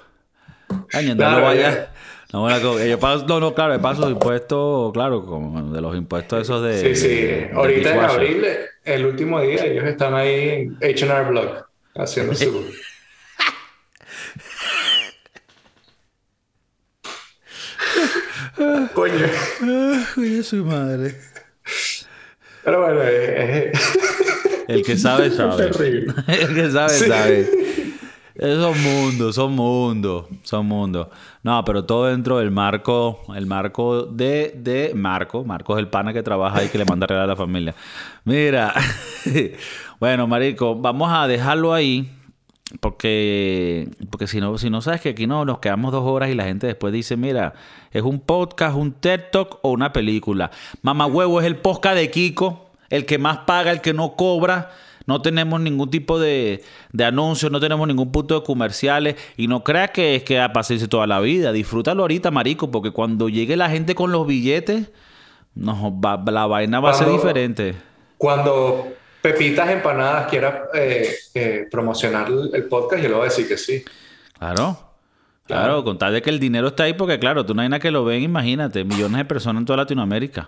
Año, 0.93 1.15
no 1.15 1.31
lo 1.31 1.41
vaya. 1.41 1.91
No, 2.31 2.47
no, 2.47 3.39
no, 3.39 3.55
claro, 3.55 3.81
paso 3.81 4.05
de 4.05 4.11
impuestos, 4.11 4.93
claro, 4.93 5.25
como 5.25 5.73
de 5.73 5.81
los 5.81 5.95
impuestos 5.97 6.43
esos 6.43 6.61
de. 6.61 6.95
Sí, 6.95 7.07
sí. 7.07 7.47
Ahorita 7.53 7.91
en 7.91 7.99
abril, 7.99 8.45
el 8.85 9.05
último 9.05 9.41
día, 9.41 9.65
ellos 9.65 9.85
están 9.85 10.13
ahí 10.13 10.49
en 10.49 10.77
HR 10.79 11.29
Block 11.29 11.67
haciendo 11.95 12.35
su. 12.35 12.71
Coño. 18.93 19.25
Coño, 20.13 20.43
su 20.43 20.63
madre. 20.65 21.15
Pero 22.63 22.81
bueno, 22.81 23.01
es. 23.01 23.71
El 24.67 24.83
que 24.83 24.95
sabe, 24.97 25.31
sabe. 25.35 25.65
El 26.27 26.53
que 26.53 26.69
sabe, 26.69 26.89
sabe. 26.89 27.49
Son 28.39 28.81
mundos, 28.81 29.35
son 29.35 29.51
mundos, 29.51 30.25
son 30.43 30.65
mundos. 30.65 31.07
No, 31.43 31.65
pero 31.65 31.83
todo 31.83 32.05
dentro 32.05 32.37
del 32.37 32.51
marco, 32.51 33.19
el 33.35 33.45
marco 33.45 34.03
de, 34.03 34.53
de 34.55 34.93
Marco. 34.95 35.43
Marco 35.43 35.75
es 35.75 35.79
el 35.79 35.89
pana 35.89 36.13
que 36.13 36.23
trabaja 36.23 36.59
ahí 36.59 36.69
que 36.69 36.77
le 36.77 36.85
manda 36.85 37.05
regalar 37.05 37.29
a 37.29 37.33
la 37.33 37.35
familia. 37.35 37.75
Mira, 38.23 38.73
bueno, 39.99 40.25
Marico, 40.25 40.75
vamos 40.75 41.11
a 41.11 41.27
dejarlo 41.27 41.73
ahí. 41.73 42.15
Porque, 42.79 43.89
porque 44.11 44.27
si 44.27 44.39
no, 44.39 44.57
si 44.59 44.69
no 44.69 44.81
sabes 44.81 45.01
que 45.01 45.09
aquí 45.09 45.25
no 45.25 45.43
nos 45.43 45.57
quedamos 45.57 45.91
dos 45.91 46.05
horas 46.05 46.29
y 46.29 46.35
la 46.35 46.43
gente 46.43 46.67
después 46.67 46.93
dice, 46.93 47.17
mira, 47.17 47.55
es 47.91 48.03
un 48.03 48.19
podcast, 48.19 48.77
un 48.77 48.93
TED 48.93 49.21
Talk 49.31 49.57
o 49.63 49.71
una 49.71 49.91
película. 49.91 50.51
Mamá 50.83 51.07
huevo 51.07 51.41
es 51.41 51.47
el 51.47 51.57
podcast 51.57 51.95
de 51.95 52.11
Kiko, 52.11 52.69
el 52.89 53.05
que 53.05 53.17
más 53.17 53.39
paga, 53.39 53.71
el 53.71 53.81
que 53.81 53.93
no 53.93 54.15
cobra 54.15 54.69
no 55.05 55.21
tenemos 55.21 55.59
ningún 55.61 55.89
tipo 55.89 56.19
de, 56.19 56.63
de 56.91 57.05
anuncios, 57.05 57.51
no 57.51 57.59
tenemos 57.59 57.87
ningún 57.87 58.11
punto 58.11 58.39
de 58.39 58.45
comerciales 58.45 59.15
y 59.37 59.47
no 59.47 59.63
creas 59.63 59.91
que 59.91 60.15
es 60.15 60.23
que 60.23 60.37
va 60.37 60.45
a 60.45 60.53
pasarse 60.53 60.87
toda 60.87 61.07
la 61.07 61.19
vida. 61.19 61.51
Disfrútalo 61.51 62.03
ahorita, 62.03 62.31
marico, 62.31 62.71
porque 62.71 62.91
cuando 62.91 63.29
llegue 63.29 63.57
la 63.57 63.69
gente 63.69 63.95
con 63.95 64.11
los 64.11 64.27
billetes, 64.27 64.91
no, 65.55 65.99
la 66.25 66.45
vaina 66.45 66.79
va 66.79 66.91
a 66.91 66.93
ser 66.93 67.09
diferente. 67.09 67.75
Cuando 68.17 68.87
Pepitas 69.21 69.69
Empanadas 69.69 70.27
quiera 70.29 70.65
eh, 70.73 71.15
eh, 71.33 71.67
promocionar 71.69 72.27
el 72.53 72.65
podcast, 72.65 73.01
yo 73.01 73.09
le 73.09 73.15
voy 73.15 73.23
a 73.23 73.29
decir 73.29 73.47
que 73.47 73.57
sí. 73.57 73.83
Claro. 74.37 74.85
Claro, 75.45 75.83
con 75.83 75.97
tal 75.97 76.13
de 76.13 76.21
que 76.21 76.29
el 76.29 76.39
dinero 76.39 76.67
está 76.67 76.83
ahí, 76.83 76.93
porque 76.93 77.17
claro, 77.17 77.43
tú 77.43 77.55
no 77.55 77.63
hay 77.63 77.69
nada 77.69 77.79
que 77.79 77.89
lo 77.89 78.05
ven, 78.05 78.21
imagínate, 78.21 78.83
millones 78.83 79.17
de 79.17 79.25
personas 79.25 79.61
en 79.61 79.65
toda 79.65 79.77
Latinoamérica. 79.77 80.47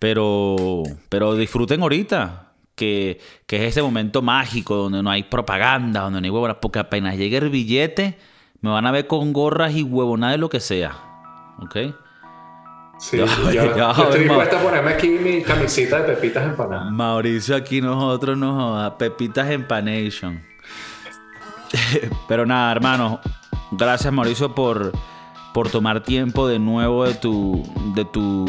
Pero, 0.00 0.82
pero 1.08 1.36
disfruten 1.36 1.82
ahorita 1.82 2.49
que, 2.80 3.20
es 3.48 3.60
ese 3.60 3.82
momento 3.82 4.22
mágico 4.22 4.74
donde 4.76 5.02
no 5.02 5.10
hay 5.10 5.24
propaganda, 5.24 6.00
donde 6.00 6.20
no 6.20 6.24
hay 6.24 6.30
huevonas, 6.30 6.56
porque 6.60 6.78
apenas 6.78 7.16
llegue 7.16 7.36
el 7.36 7.50
billete, 7.50 8.16
me 8.62 8.70
van 8.70 8.86
a 8.86 8.90
ver 8.90 9.06
con 9.06 9.32
gorras 9.32 9.74
y 9.74 9.82
huevonadas 9.82 10.34
de 10.34 10.38
lo 10.38 10.48
que 10.48 10.60
sea. 10.60 10.92
¿Ok? 11.58 11.76
Sí, 12.98 13.16
yo, 13.16 13.24
estoy 13.24 14.24
dispuesto 14.24 14.58
a 14.58 14.60
ponerme 14.60 14.92
aquí 14.92 15.08
mi 15.08 15.42
camisita 15.42 16.02
de 16.02 16.14
Pepitas 16.14 16.44
Empanadas. 16.44 16.90
Mauricio, 16.90 17.56
aquí 17.56 17.80
nosotros 17.80 18.36
nos 18.36 18.92
Pepitas 18.94 19.48
Empanation. 19.50 20.42
Pero 22.28 22.44
nada, 22.44 22.72
hermano, 22.72 23.20
gracias 23.72 24.12
Mauricio 24.12 24.54
por 24.54 24.92
por 25.52 25.70
tomar 25.70 26.02
tiempo 26.02 26.46
de 26.46 26.58
nuevo 26.58 27.04
de 27.04 27.14
tu, 27.14 27.62
de 27.94 28.04
tu 28.04 28.46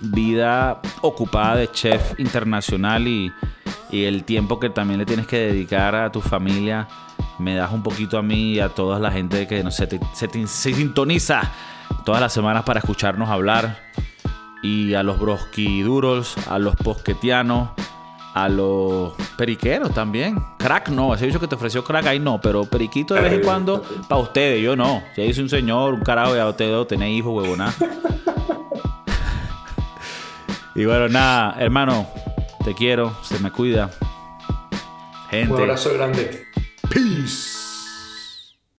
vida 0.00 0.80
ocupada 1.02 1.56
de 1.56 1.70
chef 1.70 2.18
internacional 2.18 3.06
y, 3.08 3.32
el 3.92 4.24
tiempo 4.24 4.60
que 4.60 4.68
también 4.68 4.98
le 4.98 5.06
tienes 5.06 5.26
que 5.26 5.38
dedicar 5.38 5.94
a 5.94 6.12
tu 6.12 6.20
familia. 6.20 6.86
Me 7.38 7.54
das 7.54 7.72
un 7.72 7.82
poquito 7.82 8.18
a 8.18 8.22
mí 8.22 8.54
y 8.54 8.60
a 8.60 8.68
toda 8.68 8.98
la 8.98 9.10
gente 9.10 9.46
que 9.46 9.62
no, 9.62 9.70
se, 9.70 9.88
se, 10.12 10.46
sintoniza 10.46 11.50
todas 12.04 12.20
las 12.20 12.32
semanas 12.32 12.64
para 12.64 12.80
escucharnos 12.80 13.30
hablar. 13.30 13.78
Y 14.62 14.94
a 14.94 15.02
los 15.02 15.18
broski 15.18 15.82
duros, 15.82 16.36
a 16.48 16.58
los 16.58 16.76
posquetianos 16.76 17.70
a 18.36 18.50
los 18.50 19.14
periqueros 19.38 19.94
también. 19.94 20.38
Crack 20.58 20.90
no, 20.90 21.14
ese 21.14 21.24
dicho 21.24 21.40
que 21.40 21.48
te 21.48 21.54
ofreció 21.54 21.82
crack 21.82 22.06
ahí 22.06 22.18
no, 22.18 22.38
pero 22.38 22.66
periquito 22.66 23.14
de 23.14 23.22
vez 23.22 23.32
en 23.32 23.40
cuando 23.40 23.82
para 24.06 24.20
ustedes, 24.20 24.62
yo 24.62 24.76
no. 24.76 25.02
Si 25.14 25.22
dice 25.22 25.40
un 25.40 25.48
señor, 25.48 25.94
un 25.94 26.02
carajo, 26.02 26.36
ya 26.36 26.46
ustedes 26.46 26.86
tenéis 26.86 27.20
hijos, 27.20 27.32
huevona. 27.32 27.72
y 30.74 30.84
bueno, 30.84 31.08
nada, 31.08 31.56
hermano, 31.58 32.06
te 32.62 32.74
quiero, 32.74 33.16
se 33.22 33.38
me 33.38 33.50
cuida. 33.50 33.90
Gente. 35.30 35.54
Un 35.54 35.60
abrazo 35.62 35.94
grande. 35.94 36.46
Peace. 36.90 37.55